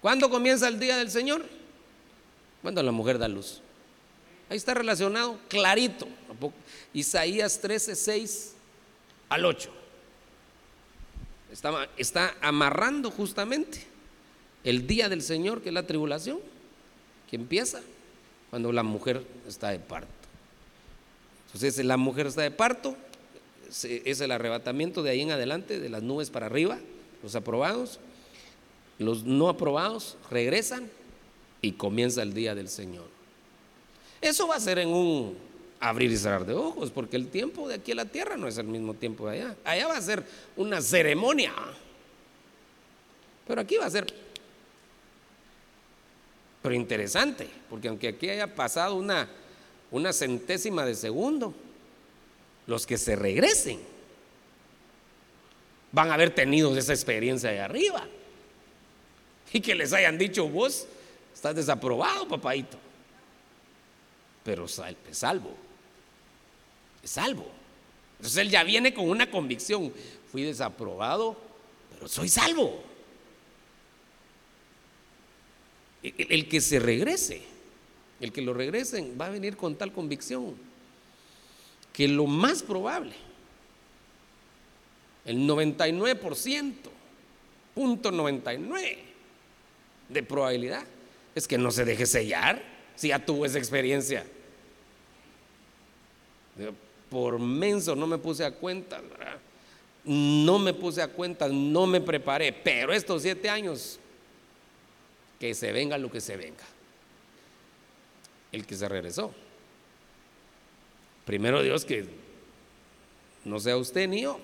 ¿Cuándo 0.00 0.28
comienza 0.28 0.68
el 0.68 0.78
día 0.78 0.96
del 0.96 1.10
Señor? 1.10 1.44
Cuando 2.62 2.82
la 2.82 2.92
mujer 2.92 3.18
da 3.18 3.28
luz. 3.28 3.60
Ahí 4.50 4.56
está 4.56 4.74
relacionado 4.74 5.38
clarito. 5.48 6.06
Isaías 6.92 7.60
13, 7.60 7.94
6 7.94 8.53
al 9.28 9.44
8. 9.44 9.70
Está, 11.52 11.88
está 11.96 12.34
amarrando 12.40 13.10
justamente 13.10 13.84
el 14.64 14.86
día 14.86 15.08
del 15.08 15.22
Señor, 15.22 15.62
que 15.62 15.68
es 15.68 15.74
la 15.74 15.86
tribulación, 15.86 16.40
que 17.30 17.36
empieza 17.36 17.80
cuando 18.50 18.72
la 18.72 18.82
mujer 18.82 19.24
está 19.46 19.70
de 19.70 19.78
parto. 19.78 20.08
Entonces, 21.46 21.84
la 21.84 21.96
mujer 21.96 22.26
está 22.26 22.42
de 22.42 22.50
parto, 22.50 22.96
es 23.68 24.20
el 24.20 24.30
arrebatamiento 24.30 25.02
de 25.02 25.10
ahí 25.10 25.20
en 25.20 25.30
adelante, 25.30 25.78
de 25.78 25.88
las 25.88 26.02
nubes 26.02 26.30
para 26.30 26.46
arriba, 26.46 26.78
los 27.22 27.34
aprobados, 27.34 28.00
los 28.98 29.24
no 29.24 29.48
aprobados 29.48 30.16
regresan 30.30 30.88
y 31.62 31.72
comienza 31.72 32.22
el 32.22 32.34
día 32.34 32.54
del 32.54 32.68
Señor. 32.68 33.06
Eso 34.20 34.48
va 34.48 34.56
a 34.56 34.60
ser 34.60 34.78
en 34.78 34.88
un 34.88 35.36
abrir 35.88 36.10
y 36.10 36.16
cerrar 36.16 36.46
de 36.46 36.54
ojos, 36.54 36.90
porque 36.90 37.16
el 37.16 37.28
tiempo 37.28 37.68
de 37.68 37.74
aquí 37.74 37.92
a 37.92 37.96
la 37.96 38.06
tierra 38.06 38.38
no 38.38 38.48
es 38.48 38.56
el 38.56 38.66
mismo 38.66 38.94
tiempo 38.94 39.28
de 39.28 39.42
allá. 39.42 39.56
Allá 39.64 39.86
va 39.86 39.98
a 39.98 40.00
ser 40.00 40.24
una 40.56 40.80
ceremonia, 40.80 41.52
pero 43.46 43.60
aquí 43.60 43.76
va 43.76 43.84
a 43.84 43.90
ser, 43.90 44.06
pero 46.62 46.74
interesante, 46.74 47.46
porque 47.68 47.88
aunque 47.88 48.08
aquí 48.08 48.30
haya 48.30 48.54
pasado 48.54 48.94
una, 48.94 49.28
una 49.90 50.14
centésima 50.14 50.86
de 50.86 50.94
segundo, 50.94 51.54
los 52.66 52.86
que 52.86 52.96
se 52.96 53.14
regresen 53.14 53.78
van 55.92 56.10
a 56.10 56.14
haber 56.14 56.34
tenido 56.34 56.74
esa 56.78 56.94
experiencia 56.94 57.50
de 57.50 57.60
arriba. 57.60 58.08
Y 59.52 59.60
que 59.60 59.74
les 59.74 59.92
hayan 59.92 60.16
dicho, 60.16 60.48
vos 60.48 60.86
estás 61.34 61.54
desaprobado, 61.54 62.26
papadito, 62.26 62.78
pero 64.42 64.66
salvo 64.66 65.64
salvo. 67.06 67.46
Entonces 68.18 68.38
él 68.38 68.50
ya 68.50 68.64
viene 68.64 68.94
con 68.94 69.08
una 69.08 69.30
convicción, 69.30 69.92
fui 70.30 70.42
desaprobado, 70.42 71.36
pero 71.92 72.08
soy 72.08 72.28
salvo. 72.28 72.82
El, 76.02 76.48
que 76.48 76.60
se 76.60 76.78
regrese, 76.78 77.42
el 78.20 78.32
que 78.32 78.42
lo 78.42 78.52
regresen, 78.52 79.16
va 79.18 79.26
a 79.26 79.30
venir 79.30 79.56
con 79.56 79.76
tal 79.76 79.92
convicción 79.92 80.54
que 81.92 82.08
lo 82.08 82.26
más 82.26 82.62
probable, 82.62 83.14
el 85.24 85.48
99%, 85.48 86.74
punto 87.74 88.10
99 88.10 88.98
de 90.08 90.22
probabilidad, 90.22 90.84
es 91.34 91.48
que 91.48 91.56
no 91.56 91.70
se 91.70 91.84
deje 91.84 92.04
sellar 92.04 92.62
si 92.96 93.08
ya 93.08 93.24
tuvo 93.24 93.46
esa 93.46 93.58
experiencia 93.58 94.26
por 97.10 97.38
menso 97.38 97.94
no 97.94 98.06
me 98.06 98.18
puse 98.18 98.44
a 98.44 98.50
cuenta, 98.52 99.00
no 100.04 100.58
me 100.58 100.74
puse 100.74 101.02
a 101.02 101.08
cuenta, 101.08 101.48
no 101.48 101.86
me 101.86 102.00
preparé, 102.00 102.52
pero 102.52 102.92
estos 102.92 103.22
siete 103.22 103.48
años, 103.48 103.98
que 105.38 105.54
se 105.54 105.72
venga 105.72 105.98
lo 105.98 106.10
que 106.10 106.20
se 106.20 106.36
venga. 106.36 106.64
El 108.52 108.66
que 108.66 108.76
se 108.76 108.88
regresó. 108.88 109.34
Primero 111.24 111.62
Dios 111.62 111.84
que 111.84 112.06
no 113.44 113.58
sea 113.58 113.76
usted 113.76 114.08
ni 114.08 114.22
yo. 114.22 114.38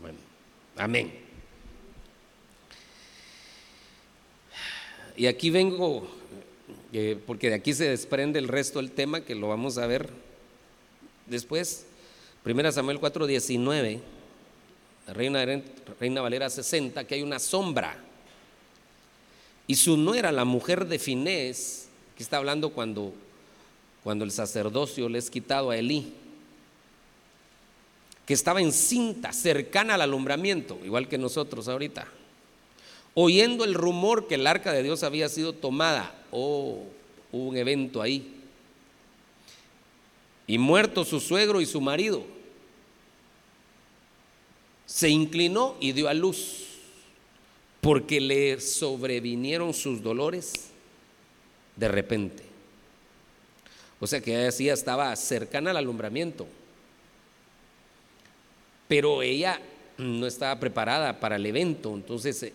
Bueno, 0.00 0.18
amén. 0.76 1.26
Y 5.16 5.26
aquí 5.26 5.50
vengo 5.50 6.08
porque 7.26 7.48
de 7.48 7.54
aquí 7.54 7.74
se 7.74 7.88
desprende 7.88 8.38
el 8.38 8.48
resto 8.48 8.78
del 8.78 8.90
tema 8.90 9.20
que 9.20 9.34
lo 9.34 9.48
vamos 9.48 9.78
a 9.78 9.86
ver 9.86 10.08
después. 11.26 11.86
Primera 12.42 12.72
Samuel 12.72 13.00
4:19 13.00 14.00
Reina, 15.08 15.44
Reina 16.00 16.20
Valera 16.20 16.50
60, 16.50 17.06
que 17.06 17.14
hay 17.14 17.22
una 17.22 17.38
sombra. 17.38 17.96
Y 19.68 19.76
su 19.76 19.96
nuera, 19.96 20.32
la 20.32 20.44
mujer 20.44 20.86
de 20.86 20.98
Finés, 20.98 21.88
que 22.16 22.22
está 22.22 22.38
hablando 22.38 22.70
cuando, 22.70 23.12
cuando 24.02 24.24
el 24.24 24.32
sacerdocio 24.32 25.08
le 25.08 25.18
es 25.18 25.30
quitado 25.30 25.70
a 25.70 25.76
Elí, 25.76 26.12
que 28.24 28.34
estaba 28.34 28.60
encinta, 28.60 29.32
cercana 29.32 29.94
al 29.94 30.02
alumbramiento, 30.02 30.78
igual 30.84 31.08
que 31.08 31.18
nosotros 31.18 31.68
ahorita, 31.68 32.08
oyendo 33.14 33.64
el 33.64 33.74
rumor 33.74 34.26
que 34.26 34.34
el 34.34 34.46
arca 34.46 34.72
de 34.72 34.82
Dios 34.82 35.04
había 35.04 35.28
sido 35.28 35.52
tomada. 35.52 36.12
Oh, 36.30 36.84
hubo 37.32 37.48
un 37.48 37.56
evento 37.56 38.02
ahí. 38.02 38.34
Y 40.46 40.58
muerto 40.58 41.04
su 41.04 41.20
suegro 41.20 41.60
y 41.60 41.66
su 41.66 41.80
marido, 41.80 42.24
se 44.86 45.08
inclinó 45.08 45.76
y 45.80 45.92
dio 45.92 46.08
a 46.08 46.14
luz, 46.14 46.66
porque 47.80 48.20
le 48.20 48.60
sobrevinieron 48.60 49.74
sus 49.74 50.02
dolores 50.02 50.70
de 51.74 51.88
repente. 51.88 52.44
O 53.98 54.06
sea 54.06 54.20
que 54.20 54.46
ella 54.46 54.74
estaba 54.74 55.14
cercana 55.16 55.70
al 55.70 55.78
alumbramiento, 55.78 56.46
pero 58.88 59.22
ella 59.22 59.60
no 59.98 60.26
estaba 60.26 60.60
preparada 60.60 61.18
para 61.18 61.36
el 61.36 61.46
evento, 61.46 61.94
entonces 61.94 62.42
eh, 62.42 62.52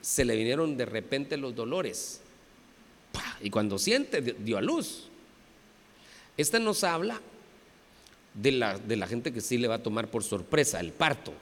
se 0.00 0.24
le 0.24 0.36
vinieron 0.36 0.76
de 0.76 0.84
repente 0.84 1.36
los 1.36 1.54
dolores. 1.54 2.20
Y 3.44 3.50
cuando 3.50 3.78
siente, 3.78 4.22
dio 4.22 4.56
a 4.56 4.62
luz. 4.62 5.04
Esta 6.34 6.58
nos 6.58 6.82
habla 6.82 7.20
de 8.32 8.52
la, 8.52 8.78
de 8.78 8.96
la 8.96 9.06
gente 9.06 9.34
que 9.34 9.42
sí 9.42 9.58
le 9.58 9.68
va 9.68 9.74
a 9.74 9.82
tomar 9.82 10.08
por 10.08 10.24
sorpresa 10.24 10.80
el 10.80 10.92
parto. 10.92 11.34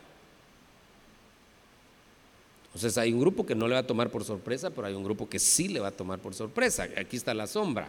Entonces 2.66 2.98
hay 2.98 3.12
un 3.12 3.20
grupo 3.20 3.46
que 3.46 3.54
no 3.54 3.68
le 3.68 3.74
va 3.74 3.80
a 3.80 3.86
tomar 3.86 4.10
por 4.10 4.24
sorpresa, 4.24 4.70
pero 4.70 4.88
hay 4.88 4.94
un 4.94 5.04
grupo 5.04 5.28
que 5.28 5.38
sí 5.38 5.68
le 5.68 5.78
va 5.78 5.88
a 5.88 5.92
tomar 5.92 6.18
por 6.18 6.34
sorpresa. 6.34 6.88
Aquí 6.96 7.16
está 7.16 7.34
la 7.34 7.46
sombra. 7.46 7.88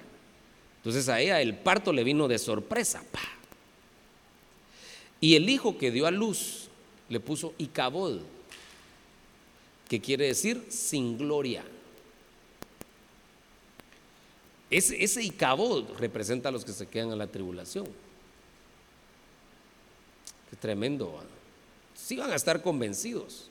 Entonces 0.78 1.10
a 1.10 1.20
ella 1.20 1.42
el 1.42 1.56
parto 1.56 1.92
le 1.92 2.04
vino 2.04 2.28
de 2.28 2.38
sorpresa. 2.38 3.02
Y 5.20 5.36
el 5.36 5.50
hijo 5.50 5.80
que 5.80 5.90
dio 5.90 6.06
a 6.06 6.12
luz 6.12 6.68
le 7.10 7.20
puso 7.20 7.56
Icabod, 7.58 8.20
que 9.90 10.00
quiere 10.00 10.28
decir 10.28 10.68
sin 10.70 11.18
gloria. 11.18 11.64
Ese, 14.78 15.04
ese 15.04 15.34
representa 16.00 16.50
a 16.50 16.52
los 16.52 16.66
que 16.66 16.74
se 16.74 16.88
quedan 16.88 17.12
en 17.12 17.18
la 17.18 17.28
tribulación 17.28 17.88
tremendo. 20.56 21.20
si 21.94 22.16
van 22.16 22.32
a 22.32 22.36
estar 22.36 22.62
convencidos. 22.62 23.50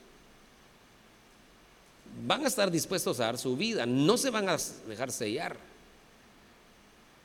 Van 2.26 2.44
a 2.44 2.48
estar 2.48 2.70
dispuestos 2.70 3.20
a 3.20 3.26
dar 3.26 3.38
su 3.38 3.56
vida. 3.56 3.86
No 3.86 4.16
se 4.16 4.30
van 4.30 4.48
a 4.48 4.56
dejar 4.86 5.10
sellar. 5.10 5.56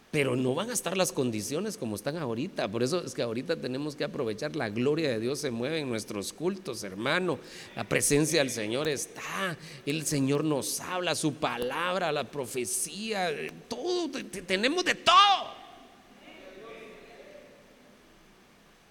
Pero 0.09 0.35
no 0.35 0.55
van 0.55 0.69
a 0.69 0.73
estar 0.73 0.95
las 0.95 1.11
condiciones 1.11 1.77
como 1.77 1.95
están 1.95 2.17
ahorita. 2.17 2.69
Por 2.69 2.81
eso 2.81 3.03
es 3.03 3.13
que 3.13 3.21
ahorita 3.21 3.57
tenemos 3.57 3.95
que 3.95 4.05
aprovechar. 4.05 4.55
La 4.55 4.69
gloria 4.69 5.09
de 5.09 5.19
Dios 5.19 5.39
se 5.39 5.51
mueve 5.51 5.79
en 5.79 5.89
nuestros 5.89 6.31
cultos, 6.31 6.83
hermano. 6.83 7.39
La 7.75 7.83
presencia 7.83 8.39
del 8.39 8.49
Señor 8.49 8.87
está. 8.87 9.57
El 9.85 10.05
Señor 10.05 10.45
nos 10.45 10.79
habla, 10.79 11.13
su 11.13 11.33
palabra, 11.33 12.11
la 12.11 12.23
profecía, 12.23 13.31
todo. 13.67 14.09
Tenemos 14.45 14.85
de 14.85 14.95
todo. 14.95 15.57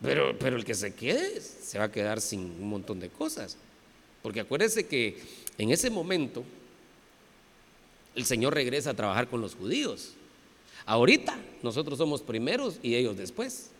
Pero, 0.03 0.57
el 0.57 0.65
que 0.65 0.75
se 0.75 0.95
quede 0.95 1.41
se 1.41 1.79
va 1.79 1.85
a 1.85 1.93
quedar 1.93 2.21
sin 2.21 2.41
un 2.41 2.69
montón 2.69 3.01
de 3.01 3.09
cosas. 3.09 3.57
Porque 4.23 4.41
acuérdense 4.41 4.87
que 4.87 5.19
en 5.59 5.71
ese 5.71 5.91
momento 5.91 6.45
el 8.15 8.25
Señor 8.25 8.55
regresa 8.55 8.91
a 8.91 8.95
trabajar 8.95 9.29
con 9.29 9.41
los 9.41 9.55
judíos. 9.55 10.15
Ahorita 10.87 11.37
nosotros 11.63 11.99
somos 11.99 12.23
primeros 12.23 12.79
y 12.83 12.95
ellos 12.95 13.17
después. 13.17 13.71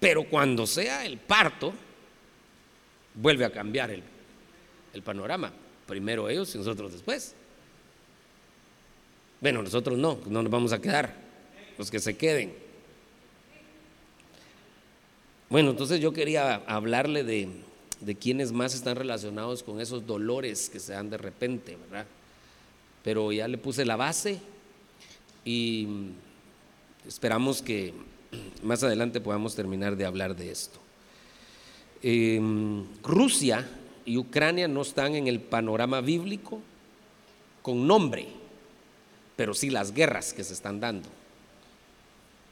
Pero 0.00 0.24
cuando 0.24 0.66
sea 0.66 1.04
el 1.04 1.18
parto, 1.18 1.72
vuelve 3.14 3.44
a 3.44 3.52
cambiar 3.52 3.90
el, 3.90 4.02
el 4.94 5.02
panorama. 5.02 5.52
Primero 5.86 6.30
ellos 6.30 6.54
y 6.54 6.58
nosotros 6.58 6.92
después. 6.92 7.34
Bueno, 9.40 9.62
nosotros 9.62 9.98
no, 9.98 10.18
no 10.26 10.42
nos 10.42 10.50
vamos 10.50 10.72
a 10.72 10.80
quedar, 10.80 11.14
los 11.76 11.90
que 11.90 12.00
se 12.00 12.16
queden. 12.16 12.54
Bueno, 15.50 15.70
entonces 15.70 16.00
yo 16.00 16.14
quería 16.14 16.56
hablarle 16.66 17.22
de, 17.22 17.50
de 18.00 18.14
quienes 18.14 18.52
más 18.52 18.74
están 18.74 18.96
relacionados 18.96 19.62
con 19.62 19.80
esos 19.80 20.06
dolores 20.06 20.70
que 20.70 20.80
se 20.80 20.94
dan 20.94 21.10
de 21.10 21.18
repente, 21.18 21.76
¿verdad? 21.76 22.06
Pero 23.02 23.30
ya 23.32 23.46
le 23.46 23.58
puse 23.58 23.84
la 23.84 23.96
base 23.96 24.40
y 25.44 25.88
esperamos 27.06 27.62
que 27.62 27.94
más 28.62 28.82
adelante 28.82 29.20
podamos 29.20 29.54
terminar 29.54 29.96
de 29.96 30.06
hablar 30.06 30.34
de 30.36 30.50
esto. 30.50 30.78
Em, 32.02 32.84
Rusia 33.02 33.66
y 34.04 34.18
Ucrania 34.18 34.68
no 34.68 34.82
están 34.82 35.14
en 35.14 35.26
el 35.26 35.40
panorama 35.40 36.00
bíblico 36.00 36.60
con 37.62 37.86
nombre, 37.86 38.28
pero 39.36 39.54
sí 39.54 39.70
las 39.70 39.92
guerras 39.92 40.32
que 40.32 40.44
se 40.44 40.52
están 40.52 40.80
dando. 40.80 41.08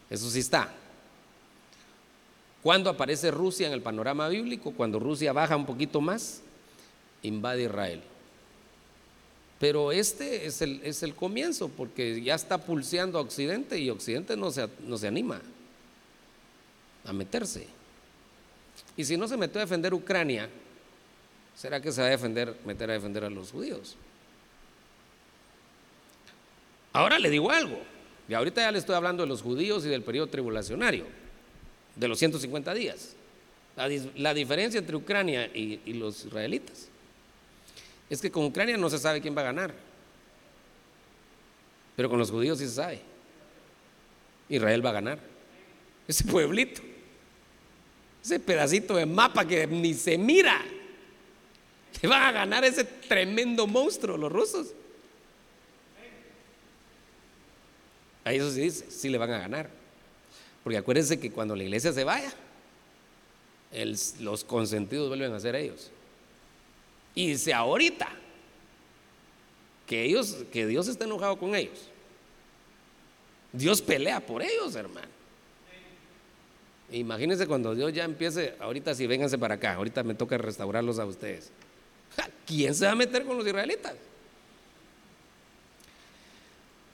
Eso 0.09 0.31
sí 0.31 0.41
está. 0.41 0.73
¿Cuándo 2.63 2.91
aparece 2.91 3.31
Rusia 3.31 3.67
en 3.67 3.73
el 3.73 3.83
panorama 3.83 4.29
bíblico? 4.29 4.73
Cuando 4.73 4.99
Rusia 4.99 5.33
baja 5.33 5.57
un 5.57 5.67
poquito 5.67 6.01
más, 6.01 6.43
invade 7.23 7.65
Israel. 7.65 8.03
Pero 9.63 9.93
este 9.93 10.45
es 10.47 10.61
el, 10.61 10.81
es 10.83 11.05
el 11.05 11.15
comienzo, 11.15 11.69
porque 11.69 12.21
ya 12.21 12.35
está 12.35 12.59
pulseando 12.59 13.17
a 13.17 13.23
Occidente 13.23 13.79
y 13.79 13.91
Occidente 13.91 14.37
no 14.37 14.51
se, 14.51 14.69
no 14.81 14.99
se 14.99 15.07
anima 15.07 15.41
a 17.05 17.13
meterse. 17.13 17.69
Y 18.97 19.05
si 19.05 19.17
no 19.17 19.29
se 19.29 19.37
metió 19.37 19.61
a 19.61 19.65
defender 19.65 19.95
Ucrania, 19.95 20.51
¿será 21.55 21.81
que 21.81 21.93
se 21.93 22.01
va 22.01 22.09
a 22.09 22.11
defender, 22.11 22.57
meter 22.65 22.91
a 22.91 22.95
defender 22.95 23.23
a 23.23 23.31
los 23.31 23.53
judíos? 23.53 23.95
Ahora 26.93 27.21
le 27.21 27.31
digo 27.31 27.49
algo, 27.53 27.79
y 28.29 28.35
ahorita 28.35 28.63
ya 28.63 28.73
le 28.73 28.81
estoy 28.81 28.97
hablando 28.97 29.23
de 29.23 29.29
los 29.29 29.43
judíos 29.43 29.87
y 29.87 29.89
del 29.89 30.03
periodo 30.03 30.27
tribulacionario 30.27 31.07
de 31.95 32.09
los 32.09 32.19
150 32.19 32.75
días. 32.75 33.15
La, 33.77 34.35
diferencia 34.35 34.81
entre 34.81 34.97
Ucrania 34.97 35.47
y, 35.55 35.79
los 35.93 36.25
israelitas 36.25 36.89
es 38.13 38.21
que 38.21 38.31
con 38.31 38.45
Ucrania 38.45 38.77
no 38.77 38.91
se 38.91 38.99
sabe 38.99 39.23
quién 39.23 39.35
va 39.35 39.41
a 39.41 39.45
ganar, 39.45 39.73
pero 41.97 42.11
con 42.11 42.19
los 42.19 42.31
judíos 42.31 42.59
sí 42.59 42.67
se 42.67 42.75
sabe. 42.75 43.01
Israel 44.51 44.85
va 44.85 44.91
a 44.91 44.93
ganar. 44.93 45.19
Ese 46.07 46.23
pueblito, 46.25 46.83
ese 48.23 48.39
pedacito 48.39 48.97
de 48.97 49.07
mapa 49.07 49.47
que 49.47 49.67
ni 49.67 49.95
se 49.95 50.19
mira, 50.19 50.61
que 51.99 52.07
van 52.07 52.23
a 52.23 52.33
ganar 52.33 52.65
ese 52.65 52.85
tremendo 52.85 53.67
monstruo, 53.67 54.19
los 54.19 54.31
rusos. 54.31 54.75
A 58.25 58.33
eso 58.35 58.51
sí 58.51 58.61
dice, 58.61 58.91
sí 58.91 59.09
le 59.09 59.17
van 59.17 59.31
a 59.31 59.39
ganar. 59.39 59.71
Porque 60.63 60.77
acuérdense 60.77 61.19
que 61.19 61.31
cuando 61.31 61.57
la 61.57 61.63
iglesia 61.63 61.95
se 61.95 62.05
vaya, 62.05 62.31
los 64.21 64.45
consentidos 64.45 65.09
vuelven 65.09 65.33
a 65.33 65.41
ser 65.41 65.57
ellos. 65.57 65.91
Y 67.15 67.29
dice 67.29 67.53
ahorita 67.53 68.09
que 69.87 70.05
ellos, 70.05 70.39
que 70.53 70.67
Dios 70.67 70.89
está 70.89 71.05
enojado 71.05 71.39
con 71.39 71.55
ellos. 71.55 71.89
Dios 73.53 73.83
pelea 73.83 74.25
por 74.25 74.43
ellos, 74.43 74.75
hermano. 74.75 75.09
Imagínense 76.91 77.47
cuando 77.47 77.75
Dios 77.75 77.93
ya 77.93 78.05
empiece, 78.05 78.55
ahorita 78.61 78.95
sí, 78.95 79.07
vénganse 79.07 79.39
para 79.39 79.55
acá, 79.55 79.75
ahorita 79.75 80.03
me 80.03 80.15
toca 80.15 80.37
restaurarlos 80.37 80.99
a 80.99 81.07
ustedes. 81.07 81.51
¿Quién 82.47 82.75
se 82.75 82.85
va 82.85 82.93
a 82.93 82.95
meter 82.95 83.25
con 83.25 83.37
los 83.37 83.47
israelitas? 83.47 83.95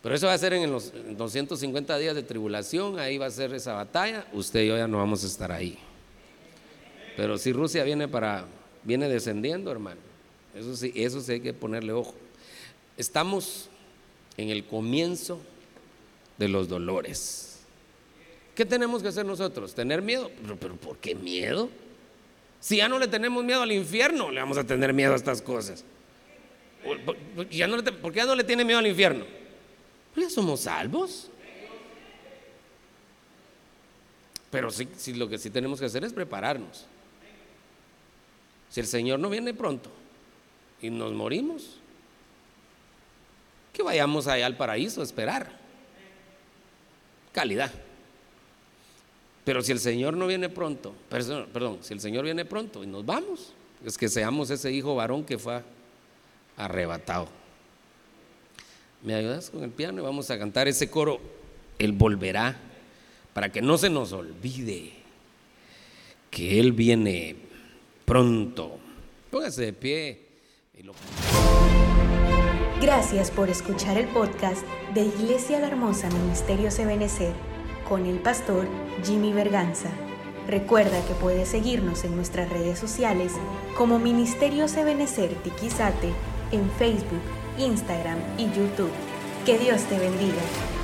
Pero 0.03 0.15
eso 0.15 0.29
va 0.29 0.35
a 0.35 0.39
ser 0.39 0.53
en 0.53 0.71
los 0.71 0.93
250 1.17 1.99
días 1.99 2.15
de 2.15 2.23
tribulación, 2.23 2.99
ahí 2.99 3.19
va 3.19 3.27
a 3.27 3.31
ser 3.31 3.53
esa 3.55 3.75
batalla, 3.75 4.27
usted 4.33 4.63
y 4.63 4.69
yo 4.69 4.77
ya 4.77 4.87
no 4.87 4.99
vamos 4.99 5.25
a 5.25 5.27
estar 5.27 5.51
ahí. 5.51 5.77
Pero 7.17 7.37
si 7.37 7.53
Rusia 7.53 7.83
viene 7.83 8.07
para, 8.07 8.47
viene 8.85 9.09
descendiendo, 9.09 9.73
hermano, 9.73 10.08
eso 10.55 10.77
sí, 10.77 10.93
eso 10.95 11.21
sí 11.21 11.33
hay 11.33 11.41
que 11.41 11.53
ponerle 11.53 11.93
ojo. 11.93 12.15
Estamos 12.97 13.69
en 14.37 14.51
el 14.51 14.65
comienzo 14.65 15.41
de 16.37 16.49
los 16.49 16.69
dolores. 16.69 17.61
¿Qué 18.55 18.65
tenemos 18.65 19.03
que 19.03 19.09
hacer 19.09 19.25
nosotros? 19.25 19.75
¿Tener 19.75 20.03
miedo? 20.03 20.31
¿Pero, 20.61 20.77
por 20.77 20.97
qué 20.99 21.15
miedo? 21.15 21.69
Si 22.61 22.79
ya 22.79 22.89
no 22.89 22.99
le 22.99 23.07
tenemos 23.07 23.45
miedo 23.45 23.63
al 23.63 23.71
infierno, 23.71 24.31
le 24.31 24.41
vamos 24.41 24.59
a 24.59 24.65
tener 24.65 24.93
miedo 24.93 25.13
a 25.13 25.17
estas 25.17 25.43
cosas. 25.43 25.85
¿Por, 26.85 26.99
no 27.01 27.15
¿por 27.35 27.49
qué 27.49 27.57
ya 28.19 28.27
no 28.27 28.35
le 28.35 28.45
tiene 28.45 28.65
miedo 28.65 28.79
al 28.79 28.87
infierno? 28.87 29.25
ya 30.17 30.29
somos 30.29 30.61
salvos. 30.61 31.31
Pero 34.51 34.71
sí, 34.71 35.15
lo 35.15 35.29
que 35.29 35.39
sí 35.39 35.51
tenemos 35.51 35.79
que 35.79 35.87
hacer 35.87 36.03
es 36.05 36.13
prepararnos. 36.13 36.87
Si 38.71 38.81
el 38.81 38.87
Señor 38.87 39.21
no 39.21 39.31
viene 39.31 39.55
pronto 39.55 39.91
y 40.81 40.91
nos 40.91 41.13
morimos, 41.13 41.79
que 43.73 43.83
vayamos 43.83 44.27
allá 44.27 44.47
al 44.47 44.57
paraíso 44.57 45.01
a 45.01 45.05
esperar. 45.05 45.51
Calidad. 47.33 47.73
Pero 49.45 49.63
si 49.63 49.73
el 49.73 49.79
Señor 49.79 50.17
no 50.17 50.27
viene 50.27 50.49
pronto, 50.49 50.95
perdón, 51.09 51.79
si 51.83 51.95
el 51.95 52.01
Señor 52.01 52.25
viene 52.25 52.45
pronto 52.45 52.83
y 52.85 52.87
nos 52.87 53.07
vamos, 53.07 53.53
es 53.85 53.97
que 53.97 54.09
seamos 54.09 54.51
ese 54.51 54.73
hijo 54.73 54.95
varón 54.95 55.25
que 55.25 55.39
fue 55.39 55.63
arrebatado. 56.57 57.29
¿Me 59.03 59.15
ayudas 59.15 59.51
con 59.51 59.63
el 59.63 59.71
piano? 59.71 60.03
Y 60.03 60.05
vamos 60.05 60.31
a 60.31 60.39
cantar 60.39 60.67
ese 60.67 60.91
coro, 60.91 61.21
Él 61.79 61.93
volverá, 61.93 62.59
para 63.33 63.51
que 63.53 63.63
no 63.63 63.79
se 63.79 63.89
nos 63.89 64.13
olvide 64.13 64.93
que 66.31 66.59
Él 66.59 66.73
viene 66.73 67.37
pronto. 68.05 68.79
Póngase 69.31 69.67
de 69.67 69.73
pie. 69.73 70.28
Gracias 72.81 73.31
por 73.31 73.51
escuchar 73.51 73.99
el 73.99 74.07
podcast 74.09 74.65
de 74.95 75.03
Iglesia 75.03 75.59
La 75.59 75.67
Hermosa 75.67 76.09
Ministerio 76.11 76.71
Ebenecer 76.79 77.33
con 77.89 78.07
el 78.07 78.19
pastor 78.19 78.69
Jimmy 79.05 79.33
Berganza. 79.33 79.91
Recuerda 80.47 81.05
que 81.07 81.15
puedes 81.15 81.49
seguirnos 81.49 82.05
en 82.05 82.15
nuestras 82.15 82.49
redes 82.49 82.79
sociales 82.79 83.33
como 83.77 83.99
Ministerio 83.99 84.67
Ebenecer 84.67 85.35
Tiquizate 85.43 86.13
en 86.53 86.71
Facebook, 86.73 87.23
Instagram 87.59 88.19
y 88.39 88.45
YouTube. 88.45 88.93
Que 89.45 89.59
Dios 89.59 89.83
te 89.83 89.99
bendiga. 89.99 90.78